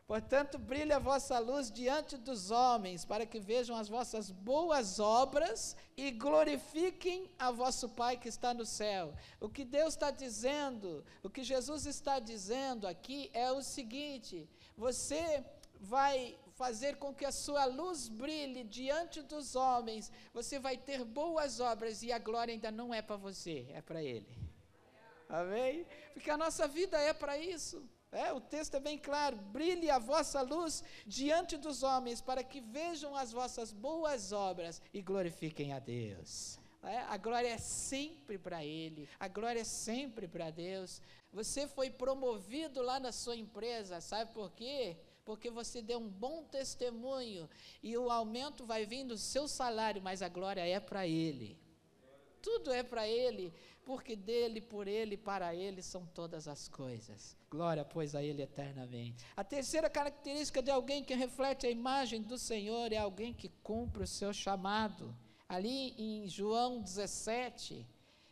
Portanto, 0.09 0.57
brilhe 0.57 0.91
a 0.91 0.97
vossa 0.97 1.37
luz 1.37 1.69
diante 1.69 2.17
dos 2.17 2.49
homens, 2.49 3.05
para 3.05 3.27
que 3.27 3.39
vejam 3.39 3.75
as 3.75 3.87
vossas 3.87 4.31
boas 4.31 4.99
obras 4.99 5.77
e 5.95 6.09
glorifiquem 6.09 7.29
a 7.37 7.51
vosso 7.51 7.87
Pai 7.89 8.17
que 8.17 8.27
está 8.27 8.51
no 8.51 8.65
céu. 8.65 9.13
O 9.39 9.47
que 9.47 9.63
Deus 9.63 9.93
está 9.93 10.09
dizendo, 10.09 11.05
o 11.21 11.29
que 11.29 11.43
Jesus 11.43 11.85
está 11.85 12.17
dizendo 12.17 12.87
aqui 12.87 13.29
é 13.35 13.51
o 13.51 13.61
seguinte: 13.61 14.49
você 14.75 15.45
vai 15.79 16.35
fazer 16.55 16.95
com 16.95 17.13
que 17.13 17.23
a 17.23 17.31
sua 17.31 17.65
luz 17.65 18.07
brilhe 18.07 18.63
diante 18.63 19.21
dos 19.21 19.55
homens, 19.55 20.11
você 20.33 20.57
vai 20.57 20.75
ter 20.75 21.05
boas 21.05 21.59
obras 21.59 22.01
e 22.01 22.11
a 22.11 22.17
glória 22.17 22.51
ainda 22.51 22.71
não 22.71 22.91
é 22.91 23.03
para 23.03 23.15
você, 23.15 23.67
é 23.69 23.79
para 23.79 24.01
Ele. 24.01 24.35
Amém? 25.29 25.85
Porque 26.15 26.31
a 26.31 26.37
nossa 26.45 26.67
vida 26.67 26.99
é 26.99 27.13
para 27.13 27.37
isso. 27.37 27.87
É, 28.11 28.33
o 28.33 28.41
texto 28.41 28.75
é 28.75 28.79
bem 28.79 28.97
claro: 28.97 29.37
brilhe 29.37 29.89
a 29.89 29.99
vossa 29.99 30.41
luz 30.41 30.83
diante 31.05 31.57
dos 31.57 31.83
homens, 31.83 32.21
para 32.21 32.43
que 32.43 32.59
vejam 32.59 33.15
as 33.15 33.31
vossas 33.31 33.71
boas 33.71 34.31
obras 34.31 34.81
e 34.93 35.01
glorifiquem 35.01 35.73
a 35.73 35.79
Deus. 35.79 36.59
É, 36.81 36.99
a 36.99 37.17
glória 37.17 37.49
é 37.49 37.57
sempre 37.57 38.37
para 38.37 38.63
Ele, 38.63 39.07
a 39.19 39.27
glória 39.27 39.59
é 39.59 39.65
sempre 39.65 40.27
para 40.27 40.49
Deus. 40.49 41.01
Você 41.31 41.67
foi 41.67 41.89
promovido 41.89 42.81
lá 42.81 42.99
na 42.99 43.11
sua 43.11 43.35
empresa, 43.35 44.01
sabe 44.01 44.33
por 44.33 44.51
quê? 44.51 44.97
Porque 45.23 45.51
você 45.51 45.79
deu 45.79 45.99
um 45.99 46.09
bom 46.09 46.43
testemunho 46.45 47.47
e 47.83 47.95
o 47.95 48.09
aumento 48.09 48.65
vai 48.65 48.85
vir 48.85 49.03
do 49.03 49.17
seu 49.17 49.47
salário, 49.47 50.01
mas 50.01 50.23
a 50.23 50.29
glória 50.29 50.65
é 50.65 50.79
para 50.79 51.05
Ele. 51.05 51.59
Tudo 52.41 52.71
é 52.71 52.81
para 52.81 53.07
Ele 53.07 53.53
porque 53.89 54.15
dele, 54.15 54.61
por 54.61 54.87
ele, 54.87 55.17
para 55.17 55.55
ele 55.55 55.81
são 55.81 56.05
todas 56.05 56.47
as 56.47 56.67
coisas. 56.67 57.35
Glória, 57.49 57.83
pois, 57.83 58.13
a 58.13 58.21
ele 58.21 58.43
eternamente. 58.43 59.25
A 59.35 59.43
terceira 59.43 59.89
característica 59.89 60.61
de 60.61 60.69
alguém 60.69 61.03
que 61.03 61.15
reflete 61.15 61.65
a 61.65 61.71
imagem 61.71 62.21
do 62.21 62.37
Senhor 62.37 62.93
é 62.93 62.97
alguém 62.97 63.33
que 63.33 63.49
cumpre 63.63 64.03
o 64.03 64.07
seu 64.07 64.31
chamado. 64.31 65.17
Ali 65.55 65.95
em 65.97 66.27
João 66.27 66.79
17, 66.83 67.83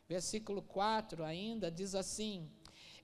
versículo 0.08 0.62
4 0.62 1.24
ainda, 1.24 1.72
diz 1.72 1.96
assim: 1.96 2.48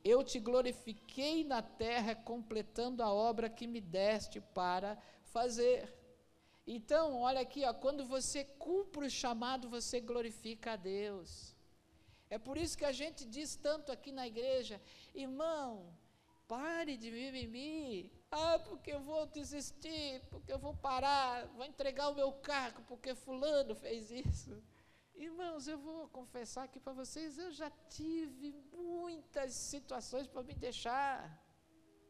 Eu 0.03 0.23
te 0.23 0.39
glorifiquei 0.39 1.43
na 1.43 1.63
terra, 1.63 2.13
completando 2.13 3.01
a 3.01 3.11
obra 3.11 3.49
que 3.49 3.65
me 3.65 3.81
deste 3.81 4.39
para 4.39 4.95
fazer. 5.23 5.91
Então, 6.67 7.19
olha 7.19 7.41
aqui, 7.41 7.65
ó, 7.65 7.73
quando 7.73 8.05
você 8.05 8.43
cumpre 8.43 9.07
o 9.07 9.09
chamado, 9.09 9.67
você 9.67 9.99
glorifica 9.99 10.73
a 10.73 10.75
Deus. 10.75 11.53
É 12.35 12.39
por 12.39 12.57
isso 12.57 12.75
que 12.79 12.85
a 12.91 12.91
gente 12.91 13.21
diz 13.25 13.55
tanto 13.55 13.91
aqui 13.91 14.11
na 14.11 14.25
igreja, 14.25 14.81
irmão, 15.13 15.69
pare 16.47 16.97
de 16.97 17.11
mimimi. 17.11 18.11
Ah, 18.31 18.57
porque 18.67 18.91
eu 18.91 19.01
vou 19.01 19.27
desistir, 19.27 20.19
porque 20.31 20.51
eu 20.51 20.57
vou 20.57 20.73
parar, 20.87 21.45
vou 21.57 21.63
entregar 21.63 22.09
o 22.09 22.15
meu 22.15 22.31
cargo, 22.49 22.81
porque 22.87 23.13
fulano 23.13 23.75
fez 23.75 24.09
isso. 24.09 24.51
Irmãos, 25.13 25.67
eu 25.67 25.77
vou 25.77 26.07
confessar 26.07 26.63
aqui 26.63 26.79
para 26.79 26.93
vocês, 26.93 27.37
eu 27.37 27.51
já 27.51 27.69
tive 27.87 28.51
muitas 28.73 29.53
situações 29.53 30.27
para 30.27 30.41
me 30.41 30.55
deixar. 30.55 31.15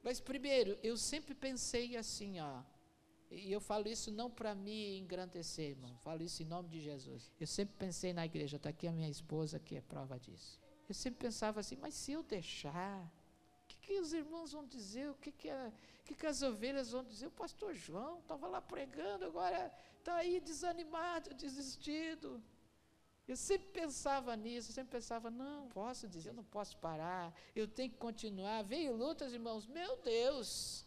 Mas 0.02 0.22
primeiro, 0.22 0.80
eu 0.82 0.96
sempre 0.96 1.36
pensei 1.36 1.98
assim, 1.98 2.40
ó, 2.40 2.62
e 3.36 3.52
eu 3.52 3.60
falo 3.60 3.88
isso 3.88 4.12
não 4.12 4.30
para 4.30 4.54
me 4.54 4.98
engrandecer, 5.00 5.72
irmão. 5.72 5.98
Falo 5.98 6.22
isso 6.22 6.44
em 6.44 6.46
nome 6.46 6.70
de 6.70 6.80
Jesus. 6.80 7.32
Eu 7.40 7.48
sempre 7.48 7.76
pensei 7.78 8.14
na 8.14 8.26
igreja, 8.26 8.58
está 8.58 8.70
aqui 8.70 8.88
a 8.88 8.92
minha 8.92 9.10
esposa 9.10 9.60
que 9.60 9.76
é 9.76 9.82
prova 9.82 10.20
disso. 10.20 10.60
Eu 10.88 10.94
sempre 10.94 11.20
pensava 11.20 11.60
assim, 11.60 11.76
mas 11.76 11.94
se 11.96 12.12
eu 12.12 12.22
deixar, 12.22 13.12
o 13.64 13.68
que, 13.68 13.78
que 13.78 14.00
os 14.00 14.14
irmãos 14.14 14.52
vão 14.52 14.66
dizer? 14.66 15.10
O 15.10 15.16
que, 15.16 15.32
que, 15.32 15.50
a, 15.50 15.72
que, 16.06 16.14
que 16.14 16.26
as 16.28 16.42
ovelhas 16.42 16.92
vão 16.92 17.04
dizer? 17.04 17.28
O 17.28 17.32
pastor 17.32 17.74
João 17.74 18.20
estava 18.20 18.48
lá 18.48 18.62
pregando, 18.62 19.26
agora 19.26 19.74
está 19.98 20.16
aí 20.16 20.40
desanimado, 20.40 21.34
desistido. 21.34 22.44
Eu 23.26 23.38
sempre 23.38 23.70
pensava 23.70 24.36
nisso, 24.36 24.70
eu 24.70 24.76
sempre 24.76 24.92
pensava, 24.92 25.32
não 25.32 25.70
posso 25.70 26.08
dizer, 26.08 26.30
eu 26.30 26.34
não 26.34 26.44
posso 26.44 26.78
parar, 26.78 27.34
eu 27.56 27.68
tenho 27.68 27.90
que 27.90 27.98
continuar. 27.98 28.62
Veio 28.64 28.94
lutas, 28.94 29.34
irmãos, 29.34 29.66
meu 29.66 29.96
Deus, 30.02 30.86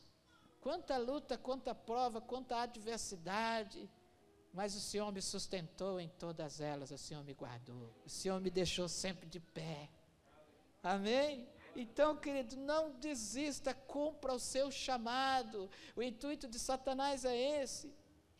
Quanta 0.66 0.96
luta, 0.96 1.38
quanta 1.38 1.72
prova, 1.72 2.20
quanta 2.20 2.56
adversidade. 2.56 3.88
Mas 4.52 4.74
o 4.74 4.80
Senhor 4.80 5.12
me 5.12 5.22
sustentou 5.22 6.00
em 6.00 6.08
todas 6.08 6.60
elas, 6.60 6.90
o 6.90 6.98
Senhor 6.98 7.22
me 7.22 7.34
guardou, 7.34 7.94
o 8.04 8.08
Senhor 8.10 8.40
me 8.40 8.50
deixou 8.50 8.88
sempre 8.88 9.28
de 9.28 9.38
pé. 9.38 9.88
Amém? 10.82 11.48
Então, 11.76 12.16
querido, 12.16 12.56
não 12.56 12.90
desista, 12.98 13.72
cumpra 13.72 14.34
o 14.34 14.40
seu 14.40 14.68
chamado. 14.72 15.70
O 15.94 16.02
intuito 16.02 16.48
de 16.48 16.58
Satanás 16.58 17.24
é 17.24 17.62
esse 17.62 17.94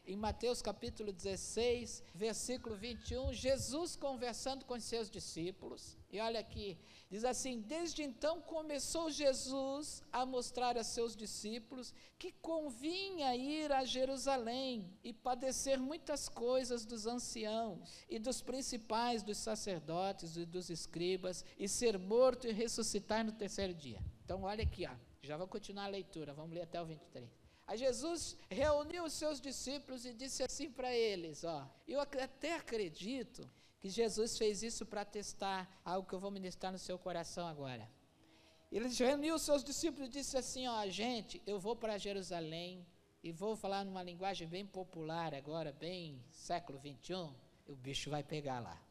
em 0.07 0.16
Mateus 0.16 0.62
capítulo 0.62 1.12
16, 1.12 2.03
versículo 2.14 2.77
21, 2.77 3.33
Jesus 3.33 3.97
conversando 3.97 4.64
com 4.64 4.79
seus 4.79 5.11
discípulos. 5.11 5.99
E 6.11 6.21
olha 6.21 6.38
aqui, 6.38 6.79
diz 7.11 7.25
assim: 7.25 7.61
Desde 7.61 8.03
então 8.05 8.40
começou 8.40 9.11
Jesus 9.11 10.03
a 10.12 10.25
mostrar 10.25 10.79
a 10.79 10.85
seus 10.85 11.16
discípulos 11.16 11.92
que 12.19 12.31
convinha 12.31 13.35
ir 13.35 13.73
a 13.73 13.85
Jerusalém 13.85 14.88
e 15.03 15.12
padecer 15.12 15.79
muitas 15.79 16.29
coisas 16.29 16.85
dos 16.85 17.07
anciãos 17.07 18.05
e 18.09 18.19
dos 18.19 18.40
principais 18.40 19.25
dos 19.25 19.38
sacerdotes 19.38 20.37
e 20.37 20.47
dos 20.47 20.71
escribas 20.71 21.45
e 21.59 21.69
ser 21.69 21.99
morto 21.99 22.47
e 22.47 22.53
ressuscitar 22.53 23.25
no 23.25 23.33
terceiro 23.33 23.75
dia. 23.75 24.01
Então, 24.25 24.45
olha 24.45 24.62
aqui, 24.62 24.87
ó, 24.87 24.95
já 25.21 25.37
vou 25.37 25.49
continuar 25.49 25.85
a 25.85 25.88
leitura, 25.88 26.33
vamos 26.33 26.53
ler 26.53 26.62
até 26.62 26.81
o 26.81 26.87
23. 26.87 27.45
Aí 27.66 27.76
Jesus 27.76 28.37
reuniu 28.48 29.05
os 29.05 29.12
seus 29.12 29.40
discípulos 29.40 30.07
e 30.07 30.12
disse 30.12 30.42
assim 30.42 30.70
para 30.70 30.94
eles: 30.94 31.42
Ó, 31.42 31.66
eu 31.87 32.00
até 32.00 32.55
acredito 32.55 33.48
que 33.81 33.88
Jesus 33.88 34.38
fez 34.38 34.62
isso 34.62 34.87
para 34.87 35.05
testar 35.05 35.68
algo 35.85 36.09
que 36.09 36.14
eu 36.14 36.20
vou 36.20 36.31
ministrar 36.31 36.70
no 36.70 36.79
seu 36.79 36.98
coração 36.98 37.46
agora. 37.46 37.90
Ele 38.70 38.88
reuniu 38.88 39.35
os 39.35 39.42
seus 39.42 39.64
discípulos 39.64 40.09
e 40.09 40.12
disse 40.12 40.37
assim: 40.37 40.68
Ó, 40.68 40.87
gente, 40.88 41.42
eu 41.46 41.59
vou 41.59 41.74
para 41.74 41.98
Jerusalém 41.98 42.87
e 43.22 43.33
vou 43.33 43.57
falar 43.57 43.85
numa 43.85 44.02
linguagem 44.02 44.46
bem 44.46 44.64
popular 44.64 45.35
agora, 45.35 45.72
bem 45.72 46.22
século 46.31 46.79
21. 46.79 47.35
O 47.66 47.74
bicho 47.74 48.11
vai 48.11 48.22
pegar 48.22 48.61
lá. 48.61 48.86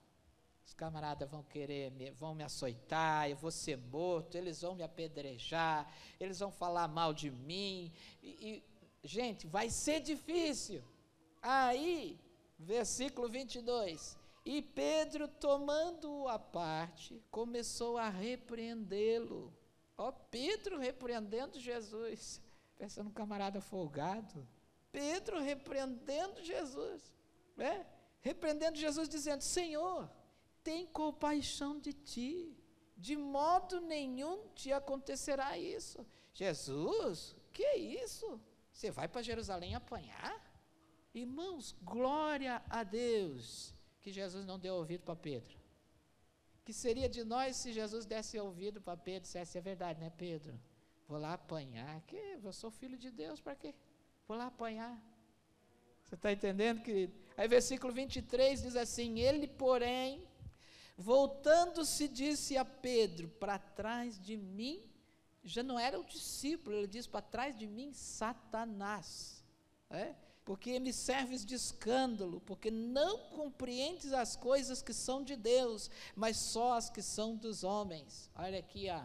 Os 0.65 0.73
camaradas 0.73 1.30
vão 1.30 1.43
querer, 1.43 1.91
me, 1.91 2.10
vão 2.12 2.34
me 2.34 2.43
açoitar, 2.43 3.30
eu 3.30 3.36
vou 3.36 3.51
ser 3.51 3.78
morto, 3.78 4.36
eles 4.36 4.62
vão 4.62 4.73
me 4.73 4.84
apedrejar, 4.84 5.88
eles 6.19 6.39
vão 6.39 6.51
falar 6.51 6.88
mal 6.88 7.13
de 7.13 7.30
mim. 7.30 7.93
E, 8.23 8.30
e 8.49 8.63
gente, 9.04 9.45
vai 9.45 9.69
ser 9.69 9.99
difícil. 9.99 10.84
Aí, 11.41 12.19
versículo 12.58 13.30
22. 13.30 14.17
E 14.43 14.62
Pedro, 14.62 15.28
tomando-o 15.28 16.28
à 16.28 16.39
parte, 16.39 17.21
começou 17.30 17.97
a 17.97 18.10
repreendê-lo. 18.10 19.54
Ó, 19.97 20.12
Pedro 20.12 20.80
repreendendo 20.80 21.60
Jesus. 21.60 22.41
Pensando 22.75 23.10
um 23.10 23.13
camarada 23.13 23.62
folgado. 23.62 24.47
Pedro 24.91 25.39
repreendendo 25.39 26.43
Jesus. 26.43 27.13
Né? 27.56 27.86
Repreendendo 28.21 28.78
Jesus, 28.78 29.08
dizendo: 29.08 29.41
Senhor, 29.41 30.10
tem 30.65 30.86
compaixão 30.88 31.80
de 31.80 31.93
ti. 31.93 32.58
De 32.97 33.15
modo 33.15 33.80
nenhum 33.80 34.47
te 34.60 34.73
acontecerá 34.73 35.58
isso. 35.58 36.06
Jesus, 36.34 37.36
que 37.54 37.63
é 37.63 37.78
isso? 37.78 38.41
Você 38.71 38.89
vai 38.89 39.08
para 39.08 39.21
Jerusalém 39.21 39.75
apanhar? 39.75 40.36
Irmãos, 41.13 41.73
glória 41.82 42.62
a 42.69 42.84
Deus 42.84 43.73
que 44.01 44.12
Jesus 44.12 44.43
não 44.45 44.58
deu 44.60 44.75
ouvido 44.75 45.04
para 45.04 45.15
Pedro. 45.15 45.56
Que 46.65 46.73
seria 46.73 47.08
de 47.08 47.23
nós 47.23 47.58
se 47.58 47.71
Jesus 47.71 48.06
desse 48.06 48.39
ouvido 48.39 48.82
para 48.82 48.97
Pedro, 48.97 49.21
dissesse, 49.21 49.58
é 49.58 49.62
verdade, 49.62 49.99
né, 49.99 50.12
Pedro? 50.17 50.60
Vou 51.08 51.19
lá 51.19 51.34
apanhar. 51.34 52.01
Que? 52.01 52.39
Eu 52.43 52.51
sou 52.51 52.71
filho 52.71 52.97
de 52.97 53.12
Deus, 53.12 53.39
para 53.39 53.56
quê? 53.56 53.75
Vou 54.28 54.36
lá 54.36 54.47
apanhar. 54.47 54.99
Você 56.04 56.15
está 56.15 56.32
entendendo, 56.32 56.82
querido? 56.82 57.13
Aí, 57.38 57.47
versículo 57.47 57.93
23 57.93 58.63
diz 58.63 58.75
assim: 58.75 59.19
Ele, 59.19 59.47
porém, 59.47 60.28
voltando-se, 60.97 62.08
disse 62.08 62.58
a 62.58 62.65
Pedro: 62.65 63.27
Para 63.27 63.58
trás 63.60 64.19
de 64.19 64.36
mim, 64.38 64.89
já 65.43 65.63
não 65.63 65.79
era 65.79 65.99
o 65.99 66.05
discípulo, 66.05 66.75
ele 66.75 66.88
diz: 66.88 67.08
Para 67.08 67.21
trás 67.21 67.58
de 67.58 67.67
mim, 67.67 67.93
Satanás. 67.93 69.43
É? 69.89 70.15
porque 70.45 70.79
me 70.79 70.93
serves 70.93 71.43
de 71.43 71.55
escândalo, 71.55 72.39
porque 72.41 72.69
não 72.69 73.17
compreendes 73.29 74.13
as 74.13 74.36
coisas 74.36 74.79
que 74.79 74.93
são 74.93 75.23
de 75.23 75.36
Deus, 75.36 75.89
mas 76.15 76.38
só 76.38 76.73
as 76.73 76.88
que 76.88 77.01
são 77.01 77.36
dos 77.36 77.63
homens. 77.63 78.29
Olha 78.36 78.60
aqui, 78.60 78.88
ó. 78.91 79.03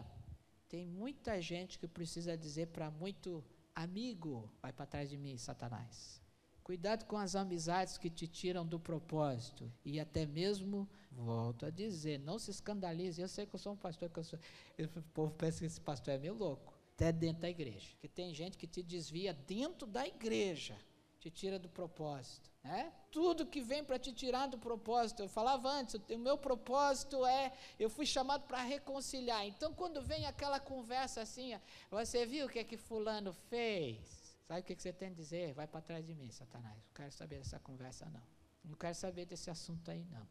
Tem 0.69 0.85
muita 0.85 1.41
gente 1.41 1.79
que 1.79 1.87
precisa 1.87 2.37
dizer 2.37 2.67
para 2.67 2.91
muito 2.91 3.43
amigo, 3.73 4.49
vai 4.61 4.71
para 4.71 4.85
trás 4.85 5.09
de 5.09 5.17
mim, 5.17 5.35
Satanás. 5.35 6.20
Cuidado 6.63 7.05
com 7.05 7.17
as 7.17 7.35
amizades 7.35 7.97
que 7.97 8.09
te 8.09 8.27
tiram 8.27 8.65
do 8.65 8.79
propósito. 8.79 9.71
E 9.83 9.99
até 9.99 10.25
mesmo, 10.25 10.87
volto 11.11 11.65
a 11.65 11.69
dizer, 11.69 12.19
não 12.19 12.37
se 12.37 12.51
escandalize. 12.51 13.21
Eu 13.21 13.27
sei 13.27 13.45
que 13.45 13.55
eu 13.55 13.59
sou 13.59 13.73
um 13.73 13.77
pastor, 13.77 14.09
que 14.09 14.19
eu 14.19 14.23
sou. 14.23 14.39
O 14.79 15.01
povo 15.13 15.33
pensa 15.33 15.59
que 15.59 15.65
esse 15.65 15.81
pastor 15.81 16.13
é 16.13 16.17
meio 16.17 16.33
louco. 16.33 16.73
Até 16.93 17.11
dentro 17.11 17.41
da 17.41 17.49
igreja. 17.49 17.89
Que 17.99 18.07
tem 18.07 18.33
gente 18.33 18.57
que 18.57 18.67
te 18.67 18.83
desvia 18.83 19.33
dentro 19.33 19.87
da 19.87 20.07
igreja 20.07 20.77
te 21.21 21.29
tira 21.29 21.59
do 21.59 21.69
propósito. 21.69 22.49
Né? 22.63 22.91
Tudo 23.11 23.45
que 23.45 23.61
vem 23.61 23.83
para 23.83 23.99
te 23.99 24.11
tirar 24.11 24.47
do 24.47 24.57
propósito, 24.57 25.21
eu 25.21 25.29
falava 25.29 25.69
antes, 25.69 25.95
o 26.09 26.17
meu 26.17 26.35
propósito 26.35 27.23
é, 27.25 27.53
eu 27.79 27.89
fui 27.91 28.07
chamado 28.07 28.47
para 28.47 28.63
reconciliar. 28.63 29.45
Então, 29.45 29.71
quando 29.71 30.01
vem 30.01 30.25
aquela 30.25 30.59
conversa 30.59 31.21
assim, 31.21 31.57
você 31.91 32.25
viu 32.25 32.47
o 32.47 32.49
que 32.49 32.57
é 32.57 32.63
que 32.63 32.75
fulano 32.75 33.33
fez? 33.33 34.20
Sabe 34.51 34.59
o 34.59 34.63
que, 34.65 34.75
você 34.75 34.91
tem 34.91 35.07
a 35.07 35.13
dizer? 35.13 35.53
Vai 35.53 35.65
para 35.65 35.79
trás 35.79 36.05
de 36.05 36.13
mim, 36.13 36.29
Satanás. 36.29 36.75
Não 36.75 36.93
quero 36.93 37.11
saber 37.13 37.37
dessa 37.37 37.57
conversa, 37.57 38.05
não. 38.09 38.21
Não 38.65 38.75
quero 38.75 38.93
saber 38.95 39.25
desse 39.25 39.49
assunto 39.49 39.89
aí, 39.89 40.03
não. 40.11 40.27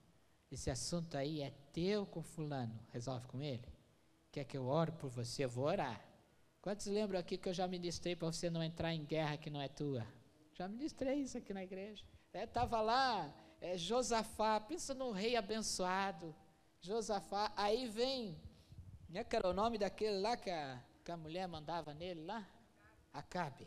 Esse 0.53 0.71
assunto 0.71 1.17
aí 1.17 1.41
é 1.41 1.51
teu 1.73 2.05
com 2.05 2.23
fulano. 2.23 2.79
Resolve 2.93 3.27
com 3.29 3.41
ele? 3.41 3.67
Quer 4.31 4.45
que 4.45 4.59
eu 4.59 4.67
ore 4.67 4.93
por 4.93 5.09
você? 5.09 5.47
Eu 5.47 5.49
vou 5.49 5.65
orar. 5.65 6.05
Quantos 6.61 6.85
lembram 6.85 7.19
aqui 7.19 7.39
que 7.39 7.49
eu 7.49 7.55
já 7.55 7.67
ministrei 7.67 8.15
para 8.15 8.31
você 8.31 8.51
não 8.51 8.63
entrar 8.63 8.93
em 8.93 9.07
guerra 9.07 9.39
que 9.39 9.49
não 9.49 9.59
é 9.59 9.69
tua? 9.69 10.07
Já 10.53 10.69
ministrei 10.69 11.23
isso 11.23 11.39
aqui 11.39 11.55
na 11.55 11.65
igreja. 11.65 12.05
Estava 12.35 12.77
é, 12.77 12.83
lá 12.83 13.35
é, 13.59 13.79
Josafá, 13.79 14.61
pensa 14.61 14.93
num 14.93 15.13
rei 15.13 15.35
abençoado. 15.35 16.37
Josafá, 16.79 17.55
aí 17.57 17.89
vem, 17.89 18.39
né, 19.09 19.25
que 19.25 19.35
era 19.35 19.49
o 19.49 19.55
nome 19.55 19.79
daquele 19.79 20.21
lá 20.21 20.37
que 20.37 20.51
a, 20.51 20.79
que 21.03 21.11
a 21.11 21.17
mulher 21.17 21.49
mandava 21.49 21.95
nele 21.95 22.23
lá? 22.23 22.47
Acabe. 23.15 23.67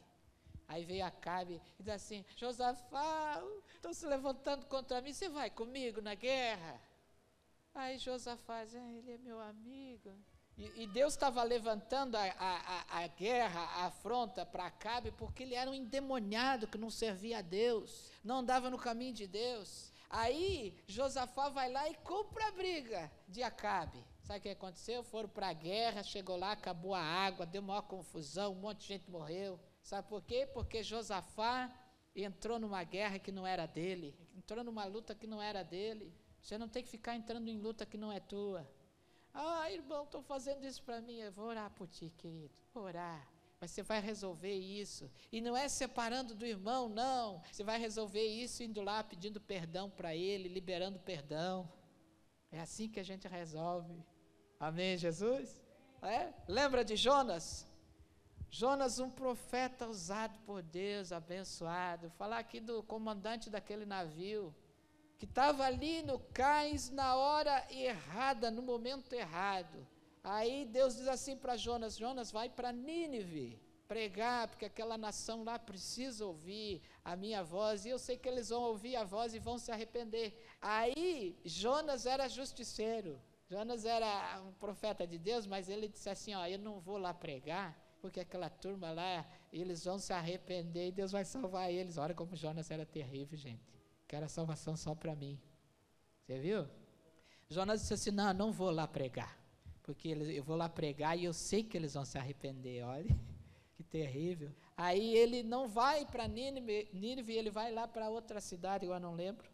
Aí 0.68 0.86
veio 0.86 1.06
Acabe 1.06 1.62
e 1.80 1.84
diz 1.84 1.94
assim: 1.94 2.26
Josafá, 2.36 3.42
estão 3.76 3.94
se 3.94 4.06
levantando 4.06 4.66
contra 4.66 5.02
mim, 5.02 5.14
você 5.14 5.30
vai 5.30 5.50
comigo 5.50 6.02
na 6.02 6.16
guerra? 6.16 6.82
Aí 7.74 7.98
Josafá 7.98 8.64
diz: 8.64 8.76
ah, 8.76 8.92
ele 8.92 9.12
é 9.12 9.18
meu 9.18 9.40
amigo. 9.40 10.16
E, 10.58 10.84
e 10.84 10.88
Deus 10.88 11.14
estava 11.14 11.42
levantando 11.42 12.16
a, 12.16 12.24
a, 12.24 13.04
a, 13.04 13.08
guerra, 13.08 13.60
a 13.60 13.86
afronta 13.88 14.46
para 14.46 14.68
Acabe, 14.68 15.12
porque 15.12 15.44
ele 15.44 15.56
era 15.56 15.70
um 15.70 15.74
endemoniado 15.74 16.68
que 16.68 16.78
não 16.78 16.92
servia 16.92 17.40
a 17.40 17.42
Deus, 17.42 18.12
não 18.24 18.38
andava 18.38 18.70
no 18.70 18.78
caminho 18.78 19.14
de 19.14 19.26
Deus. 19.26 19.92
Aí 20.10 20.78
Josafá 20.88 21.50
vai 21.50 21.72
lá 21.72 21.90
e 21.90 21.96
compra 21.96 22.48
a 22.48 22.52
briga 22.52 23.12
de 23.28 23.42
Acabe. 23.42 24.06
Sabe 24.22 24.40
o 24.40 24.42
que 24.44 24.50
aconteceu? 24.50 25.04
Foram 25.04 25.28
para 25.28 25.50
a 25.50 25.54
guerra, 25.54 26.04
chegou 26.04 26.38
lá, 26.38 26.52
acabou 26.52 26.94
a 26.94 27.02
água, 27.02 27.46
deu 27.46 27.62
maior 27.62 27.82
confusão, 27.82 28.54
um 28.54 28.56
monte 28.56 28.82
de 28.82 28.88
gente 28.88 29.10
morreu. 29.10 29.60
Sabe 29.84 30.08
por 30.08 30.24
quê? 30.24 30.48
Porque 30.52 30.82
Josafá 30.82 31.72
entrou 32.16 32.58
numa 32.58 32.84
guerra 32.84 33.20
que 33.20 33.32
não 33.32 33.46
era 33.46 33.66
dele, 33.66 34.16
entrou 34.36 34.64
numa 34.64 34.86
luta 34.86 35.14
que 35.14 35.28
não 35.28 35.42
era 35.42 35.62
dele. 35.62 36.12
Você 36.42 36.58
não 36.58 36.68
tem 36.68 36.84
que 36.84 36.90
ficar 36.90 37.16
entrando 37.16 37.48
em 37.48 37.58
luta 37.58 37.86
que 37.86 37.98
não 37.98 38.12
é 38.12 38.20
tua. 38.20 38.68
Ah, 39.34 39.72
irmão, 39.72 40.04
estou 40.04 40.22
fazendo 40.22 40.66
isso 40.66 40.82
para 40.84 41.02
mim. 41.02 41.16
Eu 41.16 41.32
vou 41.32 41.46
orar 41.46 41.70
por 41.72 41.88
ti, 41.88 42.14
querido. 42.18 42.54
Vou 42.74 42.84
orar. 42.84 43.28
Mas 43.60 43.72
você 43.72 43.82
vai 43.82 44.02
resolver 44.02 44.54
isso. 44.54 45.10
E 45.32 45.40
não 45.40 45.56
é 45.56 45.70
separando 45.70 46.36
do 46.36 46.46
irmão, 46.46 46.90
não. 46.90 47.42
Você 47.50 47.64
vai 47.64 47.80
resolver 47.80 48.26
isso 48.26 48.62
indo 48.62 48.82
lá 48.82 49.04
pedindo 49.04 49.40
perdão 49.40 49.90
para 49.90 50.14
ele, 50.14 50.50
liberando 50.50 51.00
perdão. 51.00 51.72
É 52.52 52.60
assim 52.60 52.90
que 52.90 53.00
a 53.00 53.04
gente 53.04 53.28
resolve. 53.28 54.04
Amém, 54.60 54.98
Jesus? 54.98 55.62
É? 56.02 56.34
Lembra 56.48 56.84
de 56.84 56.96
Jonas? 56.98 57.66
Jonas, 58.56 59.00
um 59.00 59.10
profeta 59.10 59.88
usado 59.88 60.38
por 60.46 60.62
Deus, 60.62 61.12
abençoado. 61.12 62.12
Falar 62.12 62.38
aqui 62.38 62.60
do 62.60 62.84
comandante 62.84 63.50
daquele 63.50 63.84
navio 63.84 64.54
que 65.18 65.26
estava 65.26 65.66
ali 65.66 66.04
no 66.04 66.20
cais 66.20 66.92
na 66.92 67.16
hora 67.16 67.66
errada, 67.72 68.52
no 68.52 68.62
momento 68.62 69.12
errado. 69.14 69.88
Aí 70.24 70.66
Deus 70.66 70.98
diz 70.98 71.08
assim 71.08 71.36
para 71.36 71.58
Jonas: 71.58 71.98
Jonas, 71.98 72.32
vai 72.32 72.48
para 72.48 72.72
Nínive 72.72 73.60
pregar, 73.88 74.48
porque 74.48 74.66
aquela 74.66 75.00
nação 75.00 75.44
lá 75.44 75.58
precisa 75.58 76.24
ouvir 76.24 76.80
a 77.04 77.16
minha 77.16 77.44
voz, 77.44 77.86
e 77.86 77.90
eu 77.90 77.98
sei 77.98 78.18
que 78.18 78.30
eles 78.30 78.50
vão 78.50 78.62
ouvir 78.62 78.96
a 78.96 79.04
voz 79.04 79.34
e 79.34 79.40
vão 79.40 79.58
se 79.58 79.72
arrepender. 79.72 80.46
Aí 80.62 81.36
Jonas 81.44 82.06
era 82.06 82.30
justiceiro, 82.30 83.20
Jonas 83.50 83.84
era 83.84 84.40
um 84.44 84.54
profeta 84.54 85.08
de 85.08 85.18
Deus, 85.18 85.48
mas 85.48 85.70
ele 85.70 85.88
disse 85.88 86.08
assim: 86.08 86.36
Ó, 86.36 86.46
eu 86.46 86.60
não 86.60 86.80
vou 86.80 87.00
lá 87.00 87.16
pregar, 87.16 87.83
porque 88.04 88.20
aquela 88.20 88.50
turma 88.50 88.92
lá, 88.92 89.26
eles 89.50 89.86
vão 89.86 89.98
se 89.98 90.12
arrepender 90.12 90.90
e 90.90 90.92
Deus 90.92 91.14
vai 91.14 91.24
salvar 91.24 91.72
eles. 91.72 91.98
Olha 91.98 92.14
como 92.14 92.36
Jonas 92.36 92.70
era 92.70 92.86
terrível, 92.86 93.38
gente. 93.38 93.64
Quero 94.06 94.26
a 94.26 94.28
salvação 94.28 94.76
só 94.76 94.94
para 94.94 95.16
mim. 95.16 95.40
Você 96.20 96.38
viu? 96.38 96.68
Jonas 97.50 97.80
disse 97.80 97.94
assim: 97.94 98.12
Não, 98.12 98.34
não 98.34 98.52
vou 98.52 98.72
lá 98.72 98.86
pregar. 98.86 99.40
Porque 99.84 100.10
eu 100.10 100.44
vou 100.44 100.58
lá 100.58 100.68
pregar 100.68 101.18
e 101.18 101.24
eu 101.24 101.32
sei 101.32 101.64
que 101.64 101.78
eles 101.78 101.94
vão 101.94 102.04
se 102.04 102.18
arrepender. 102.18 102.84
Olha, 102.86 103.18
que 103.74 103.84
terrível. 103.84 104.52
Aí 104.76 105.16
ele 105.16 105.42
não 105.42 105.70
vai 105.70 106.06
para 106.06 106.28
Nínive, 106.28 106.90
Nínive, 106.92 107.34
ele 107.34 107.50
vai 107.50 107.72
lá 107.72 107.88
para 107.88 108.10
outra 108.10 108.42
cidade, 108.42 108.86
eu 108.86 109.00
não 109.00 109.16
lembro. 109.16 109.50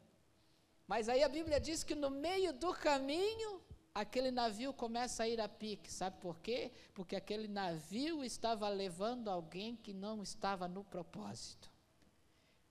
Mas 0.87 1.07
aí 1.07 1.21
a 1.21 1.29
Bíblia 1.29 1.59
diz 1.59 1.83
que 1.83 1.93
no 1.93 2.09
meio 2.09 2.51
do 2.51 2.73
caminho, 2.73 3.61
aquele 3.99 4.31
navio 4.31 4.73
começa 4.73 5.23
a 5.23 5.27
ir 5.27 5.39
a 5.39 5.49
pique. 5.49 5.91
Sabe 5.91 6.17
por 6.19 6.39
quê? 6.39 6.71
Porque 6.93 7.15
aquele 7.15 7.47
navio 7.47 8.23
estava 8.23 8.67
levando 8.69 9.29
alguém 9.29 9.75
que 9.75 9.93
não 9.93 10.23
estava 10.23 10.67
no 10.67 10.83
propósito. 10.83 11.71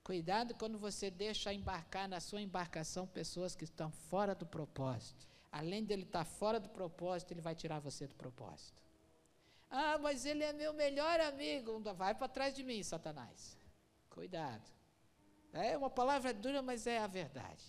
Cuidado 0.03 0.55
quando 0.55 0.77
você 0.77 1.11
deixa 1.11 1.53
embarcar 1.53 2.07
na 2.07 2.19
sua 2.19 2.41
embarcação 2.41 3.05
pessoas 3.05 3.55
que 3.55 3.63
estão 3.63 3.91
fora 3.91 4.33
do 4.33 4.45
propósito. 4.45 5.27
Além 5.51 5.83
dele 5.83 6.03
estar 6.03 6.25
fora 6.25 6.59
do 6.59 6.69
propósito, 6.69 7.31
ele 7.31 7.41
vai 7.41 7.55
tirar 7.55 7.79
você 7.79 8.07
do 8.07 8.15
propósito. 8.15 8.81
Ah, 9.69 9.97
mas 9.99 10.25
ele 10.25 10.43
é 10.43 10.51
meu 10.51 10.73
melhor 10.73 11.19
amigo. 11.19 11.79
Vai 11.93 12.15
para 12.15 12.27
trás 12.27 12.55
de 12.55 12.63
mim, 12.63 12.81
Satanás. 12.81 13.57
Cuidado. 14.09 14.69
É 15.53 15.77
uma 15.77 15.89
palavra 15.89 16.33
dura, 16.33 16.61
mas 16.61 16.87
é 16.87 16.97
a 16.97 17.07
verdade. 17.07 17.63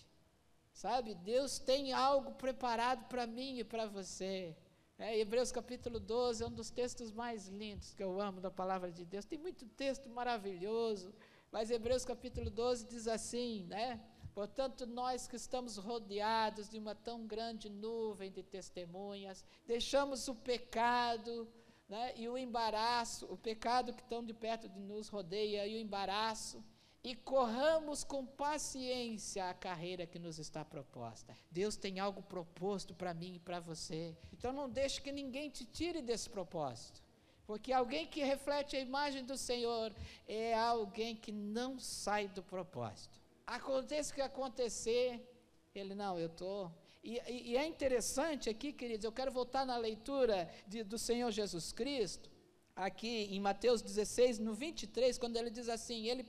Sabe, 0.73 1.13
Deus 1.15 1.59
tem 1.59 1.93
algo 1.93 2.31
preparado 2.33 3.07
para 3.07 3.27
mim 3.27 3.59
e 3.59 3.63
para 3.63 3.85
você. 3.85 4.55
É, 4.97 5.17
Hebreus 5.17 5.51
capítulo 5.51 5.99
12 5.99 6.43
é 6.43 6.47
um 6.47 6.51
dos 6.51 6.69
textos 6.69 7.11
mais 7.11 7.47
lindos 7.47 7.93
que 7.93 8.03
eu 8.03 8.21
amo 8.21 8.39
da 8.39 8.51
palavra 8.51 8.91
de 8.91 9.03
Deus. 9.03 9.25
Tem 9.25 9.37
muito 9.37 9.65
texto 9.65 10.09
maravilhoso, 10.09 11.13
mas 11.51 11.71
Hebreus 11.71 12.05
capítulo 12.05 12.49
12 12.49 12.85
diz 12.85 13.07
assim, 13.07 13.63
né? 13.63 13.99
Portanto, 14.33 14.85
nós 14.85 15.27
que 15.27 15.35
estamos 15.35 15.75
rodeados 15.75 16.69
de 16.69 16.77
uma 16.77 16.95
tão 16.95 17.27
grande 17.27 17.69
nuvem 17.69 18.31
de 18.31 18.41
testemunhas, 18.41 19.43
deixamos 19.67 20.27
o 20.27 20.35
pecado 20.35 21.47
né, 21.89 22.13
e 22.15 22.29
o 22.29 22.37
embaraço, 22.37 23.25
o 23.25 23.37
pecado 23.37 23.93
que 23.93 24.03
tão 24.03 24.23
de 24.23 24.33
perto 24.33 24.69
de 24.69 24.79
nos 24.79 25.09
rodeia 25.09 25.67
e 25.67 25.75
o 25.75 25.79
embaraço, 25.79 26.63
e 27.03 27.15
corramos 27.15 28.03
com 28.03 28.25
paciência 28.25 29.49
a 29.49 29.53
carreira 29.53 30.05
que 30.05 30.19
nos 30.19 30.37
está 30.37 30.63
proposta. 30.63 31.35
Deus 31.49 31.75
tem 31.75 31.99
algo 31.99 32.21
proposto 32.21 32.93
para 32.93 33.13
mim 33.13 33.35
e 33.35 33.39
para 33.39 33.59
você. 33.59 34.15
Então 34.31 34.53
não 34.53 34.69
deixe 34.69 35.01
que 35.01 35.11
ninguém 35.11 35.49
te 35.49 35.65
tire 35.65 36.01
desse 36.01 36.29
propósito. 36.29 37.01
Porque 37.45 37.73
alguém 37.73 38.07
que 38.07 38.23
reflete 38.23 38.75
a 38.75 38.79
imagem 38.79 39.25
do 39.25 39.35
Senhor 39.35 39.93
é 40.27 40.53
alguém 40.53 41.15
que 41.15 41.31
não 41.31 41.79
sai 41.79 42.27
do 42.27 42.43
propósito. 42.43 43.19
Aconteça 43.45 44.11
o 44.11 44.15
que 44.15 44.21
acontecer, 44.21 45.27
ele 45.73 45.95
não, 45.95 46.17
eu 46.17 46.27
estou. 46.27 46.71
E, 47.03 47.19
e, 47.27 47.57
é 47.57 47.65
interessante 47.65 48.47
aqui, 48.47 48.71
queridos, 48.71 49.03
eu 49.03 49.11
quero 49.11 49.31
voltar 49.31 49.65
na 49.65 49.75
leitura 49.75 50.49
de, 50.67 50.83
do 50.83 50.99
Senhor 50.99 51.31
Jesus 51.31 51.73
Cristo 51.73 52.30
aqui 52.81 53.27
em 53.29 53.39
Mateus 53.39 53.81
16, 53.81 54.39
no 54.39 54.53
23, 54.53 55.17
quando 55.17 55.37
ele 55.37 55.49
diz 55.49 55.69
assim: 55.69 56.07
Ele, 56.07 56.25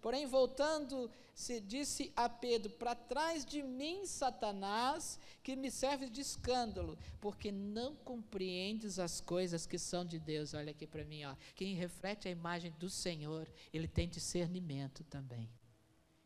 porém, 0.00 0.26
voltando, 0.26 1.10
se 1.34 1.60
disse 1.60 2.12
a 2.16 2.28
Pedro: 2.28 2.72
Para 2.72 2.94
trás 2.94 3.44
de 3.44 3.62
mim, 3.62 4.06
Satanás, 4.06 5.18
que 5.42 5.56
me 5.56 5.70
serve 5.70 6.08
de 6.08 6.20
escândalo, 6.20 6.98
porque 7.20 7.50
não 7.50 7.96
compreendes 7.96 8.98
as 8.98 9.20
coisas 9.20 9.66
que 9.66 9.78
são 9.78 10.04
de 10.04 10.18
Deus. 10.18 10.54
Olha 10.54 10.70
aqui 10.70 10.86
para 10.86 11.04
mim, 11.04 11.24
ó. 11.24 11.34
Quem 11.54 11.74
reflete 11.74 12.28
a 12.28 12.30
imagem 12.30 12.72
do 12.78 12.88
Senhor, 12.88 13.50
ele 13.72 13.88
tem 13.88 14.08
discernimento 14.08 15.04
também. 15.04 15.50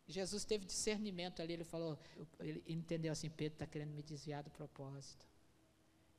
Jesus 0.07 0.45
teve 0.45 0.65
discernimento 0.65 1.41
ali, 1.41 1.53
ele 1.53 1.63
falou, 1.63 1.97
ele 2.39 2.63
entendeu 2.67 3.11
assim: 3.11 3.29
Pedro 3.29 3.55
está 3.55 3.65
querendo 3.65 3.93
me 3.93 4.03
desviar 4.03 4.43
do 4.43 4.51
propósito. 4.51 5.32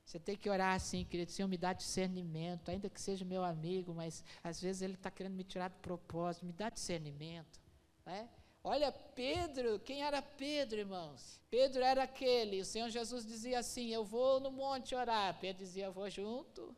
Você 0.04 0.18
tem 0.18 0.36
que 0.36 0.50
orar 0.50 0.74
assim, 0.74 1.04
querido, 1.04 1.32
Senhor, 1.32 1.48
me 1.48 1.56
dá 1.56 1.72
discernimento, 1.72 2.70
ainda 2.70 2.90
que 2.90 3.00
seja 3.00 3.24
meu 3.24 3.42
amigo, 3.42 3.94
mas 3.94 4.22
às 4.42 4.60
vezes 4.60 4.82
ele 4.82 4.94
está 4.94 5.10
querendo 5.10 5.34
me 5.34 5.44
tirar 5.44 5.68
do 5.68 5.78
propósito, 5.78 6.44
me 6.44 6.52
dá 6.52 6.68
discernimento. 6.68 7.58
Né? 8.04 8.28
Olha, 8.62 8.92
Pedro, 8.92 9.78
quem 9.80 10.02
era 10.02 10.22
Pedro, 10.22 10.78
irmãos? 10.78 11.40
Pedro 11.50 11.82
era 11.82 12.04
aquele, 12.04 12.60
o 12.60 12.64
Senhor 12.64 12.88
Jesus 12.88 13.26
dizia 13.26 13.58
assim: 13.58 13.90
Eu 13.90 14.04
vou 14.04 14.40
no 14.40 14.50
monte 14.50 14.94
orar. 14.94 15.38
Pedro 15.38 15.62
dizia: 15.62 15.84
Eu 15.84 15.92
vou 15.92 16.08
junto. 16.08 16.74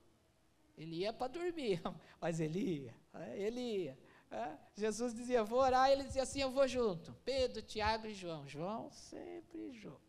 Ele 0.77 0.97
ia 0.97 1.13
para 1.13 1.29
dormir, 1.29 1.81
mas 2.21 2.41
ele 2.41 2.83
ia, 2.83 2.95
né? 3.13 3.39
ele 3.39 3.61
ia. 3.61 3.99
É? 4.31 4.57
Jesus 4.75 5.15
dizia: 5.15 5.45
Vou 5.45 5.61
orar, 5.61 5.91
ele 5.91 6.03
dizia 6.03 6.25
assim: 6.25 6.41
Eu 6.41 6.51
vou 6.51 6.67
junto. 6.67 7.15
Pedro, 7.25 7.63
Tiago 7.63 8.07
e 8.07 8.15
João. 8.15 8.47
João 8.49 8.91
sempre 8.91 9.73
junto, 9.73 10.01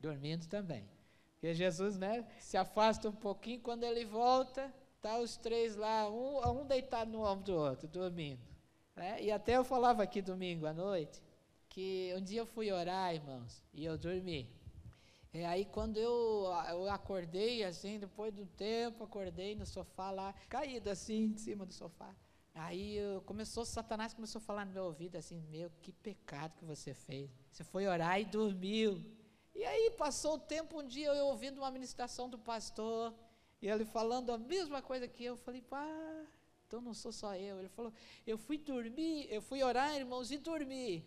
dormindo 0.00 0.46
também. 0.48 0.88
Porque 1.36 1.52
Jesus, 1.54 1.98
né, 1.98 2.26
se 2.40 2.56
afasta 2.56 3.08
um 3.08 3.12
pouquinho, 3.12 3.60
quando 3.60 3.84
ele 3.84 4.04
volta, 4.04 4.74
tá 5.02 5.18
os 5.18 5.36
três 5.36 5.76
lá, 5.76 6.10
um, 6.10 6.62
um 6.62 6.66
deitado 6.66 7.10
no 7.10 7.22
ombro 7.22 7.44
do 7.44 7.54
outro, 7.54 7.86
dormindo. 7.86 8.40
Né? 8.96 9.22
E 9.22 9.30
até 9.30 9.56
eu 9.56 9.62
falava 9.62 10.02
aqui 10.02 10.22
domingo 10.22 10.66
à 10.66 10.72
noite, 10.72 11.22
que 11.68 12.12
um 12.16 12.22
dia 12.22 12.40
eu 12.40 12.46
fui 12.46 12.72
orar, 12.72 13.14
irmãos, 13.14 13.62
e 13.74 13.84
eu 13.84 13.98
dormi. 13.98 14.50
E 15.34 15.44
aí 15.44 15.66
quando 15.66 15.98
eu, 15.98 16.46
eu 16.70 16.88
acordei, 16.90 17.62
assim, 17.62 17.98
depois 17.98 18.32
do 18.32 18.46
tempo, 18.46 19.04
acordei 19.04 19.54
no 19.54 19.66
sofá 19.66 20.10
lá, 20.10 20.34
caído 20.48 20.88
assim, 20.88 21.24
em 21.24 21.36
cima 21.36 21.66
do 21.66 21.74
sofá. 21.74 22.14
Aí 22.54 22.96
começou, 23.26 23.66
Satanás 23.66 24.14
começou 24.14 24.38
a 24.38 24.42
falar 24.42 24.64
no 24.64 24.72
meu 24.72 24.84
ouvido 24.84 25.16
assim, 25.16 25.38
meu, 25.50 25.70
que 25.82 25.92
pecado 25.92 26.56
que 26.56 26.64
você 26.64 26.94
fez. 26.94 27.30
Você 27.52 27.62
foi 27.62 27.86
orar 27.86 28.18
e 28.18 28.24
dormiu. 28.24 29.04
E 29.56 29.64
aí 29.64 29.90
passou 29.92 30.34
o 30.34 30.38
tempo, 30.38 30.80
um 30.80 30.86
dia 30.86 31.08
eu 31.08 31.26
ouvindo 31.28 31.58
uma 31.62 31.70
ministração 31.70 32.28
do 32.28 32.38
pastor, 32.38 33.14
e 33.62 33.66
ele 33.66 33.86
falando 33.86 34.30
a 34.30 34.36
mesma 34.36 34.82
coisa 34.82 35.08
que 35.08 35.24
eu, 35.24 35.32
eu 35.32 35.36
falei, 35.38 35.62
pá, 35.62 35.86
então 36.66 36.78
não 36.82 36.92
sou 36.92 37.10
só 37.10 37.34
eu. 37.34 37.58
Ele 37.58 37.70
falou, 37.70 37.90
eu 38.26 38.36
fui 38.36 38.58
dormir, 38.58 39.26
eu 39.30 39.40
fui 39.40 39.62
orar, 39.62 39.96
irmãos, 39.96 40.30
e 40.30 40.36
dormi. 40.36 41.02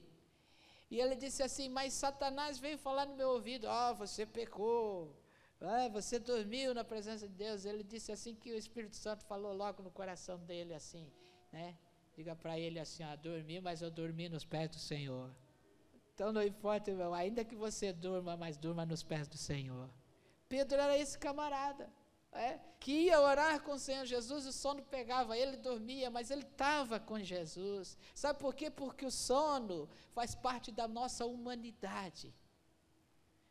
E 0.90 1.00
ele 1.00 1.16
disse 1.16 1.44
assim, 1.44 1.70
mas 1.70 1.94
Satanás 1.94 2.58
veio 2.58 2.80
falar 2.80 3.06
no 3.06 3.16
meu 3.16 3.30
ouvido, 3.30 3.68
ó, 3.68 3.92
oh, 3.92 3.96
você 3.96 4.26
pecou, 4.26 5.16
ah, 5.62 5.88
você 5.90 6.18
dormiu 6.18 6.74
na 6.74 6.84
presença 6.84 7.28
de 7.28 7.36
Deus. 7.36 7.66
Ele 7.66 7.84
disse 7.84 8.12
assim 8.12 8.34
que 8.34 8.52
o 8.52 8.58
Espírito 8.58 8.96
Santo 8.96 9.24
falou 9.26 9.54
logo 9.54 9.84
no 9.84 9.92
coração 9.92 10.40
dele 10.40 10.74
assim, 10.74 11.06
né? 11.52 11.78
Diga 12.16 12.36
para 12.36 12.58
ele 12.58 12.80
assim, 12.80 13.04
ó, 13.04 13.16
dormi, 13.16 13.62
mas 13.62 13.84
eu 13.84 13.92
dormi 13.92 14.28
nos 14.28 14.44
pés 14.44 14.70
do 14.72 14.80
Senhor. 14.80 15.30
Então 16.20 16.34
não 16.34 16.44
importa, 16.44 16.92
irmão, 16.92 17.14
ainda 17.14 17.46
que 17.46 17.56
você 17.56 17.94
durma, 17.94 18.36
mas 18.36 18.58
durma 18.58 18.86
nos 18.86 19.02
pés 19.02 19.26
do 19.26 19.38
Senhor. 19.38 19.90
Pedro 20.50 20.78
era 20.78 20.98
esse 20.98 21.18
camarada. 21.18 21.90
É, 22.34 22.60
que 22.78 22.92
ia 23.06 23.22
orar 23.22 23.62
com 23.62 23.72
o 23.72 23.80
Senhor 23.80 24.06
Jesus, 24.06 24.46
o 24.46 24.52
sono 24.52 24.84
pegava 24.84 25.38
ele, 25.38 25.56
dormia, 25.56 26.12
mas 26.12 26.30
ele 26.30 26.42
estava 26.42 27.00
com 27.00 27.18
Jesus. 27.18 27.98
Sabe 28.14 28.38
por 28.38 28.54
quê? 28.54 28.70
Porque 28.70 29.06
o 29.06 29.10
sono 29.10 29.88
faz 30.12 30.36
parte 30.36 30.74
da 30.74 30.90
nossa 30.90 31.26
humanidade. 31.26 32.36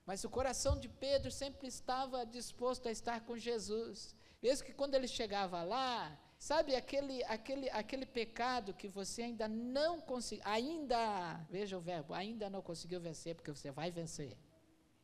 Mas 0.05 0.23
o 0.23 0.29
coração 0.29 0.79
de 0.79 0.91
Pedro 0.91 1.31
sempre 1.31 1.69
estava 1.69 2.27
disposto 2.27 2.87
a 2.87 2.91
estar 2.91 3.23
com 3.23 3.39
Jesus. 3.39 4.15
Mesmo 4.43 4.67
que 4.67 4.75
quando 4.75 4.95
ele 4.95 5.09
chegava 5.09 5.63
lá, 5.63 6.21
Sabe 6.39 6.77
aquele, 6.77 7.23
aquele, 7.25 7.69
aquele 7.71 8.07
pecado 8.07 8.73
que 8.73 8.87
você 8.87 9.23
ainda 9.23 9.49
não 9.49 10.01
conseguiu, 10.01 10.45
ainda, 10.47 11.35
veja 11.51 11.77
o 11.77 11.81
verbo, 11.81 12.15
ainda 12.15 12.49
não 12.49 12.63
conseguiu 12.63 13.01
vencer, 13.01 13.35
porque 13.35 13.51
você 13.51 13.73
vai 13.73 13.91
vencer. 13.91 14.39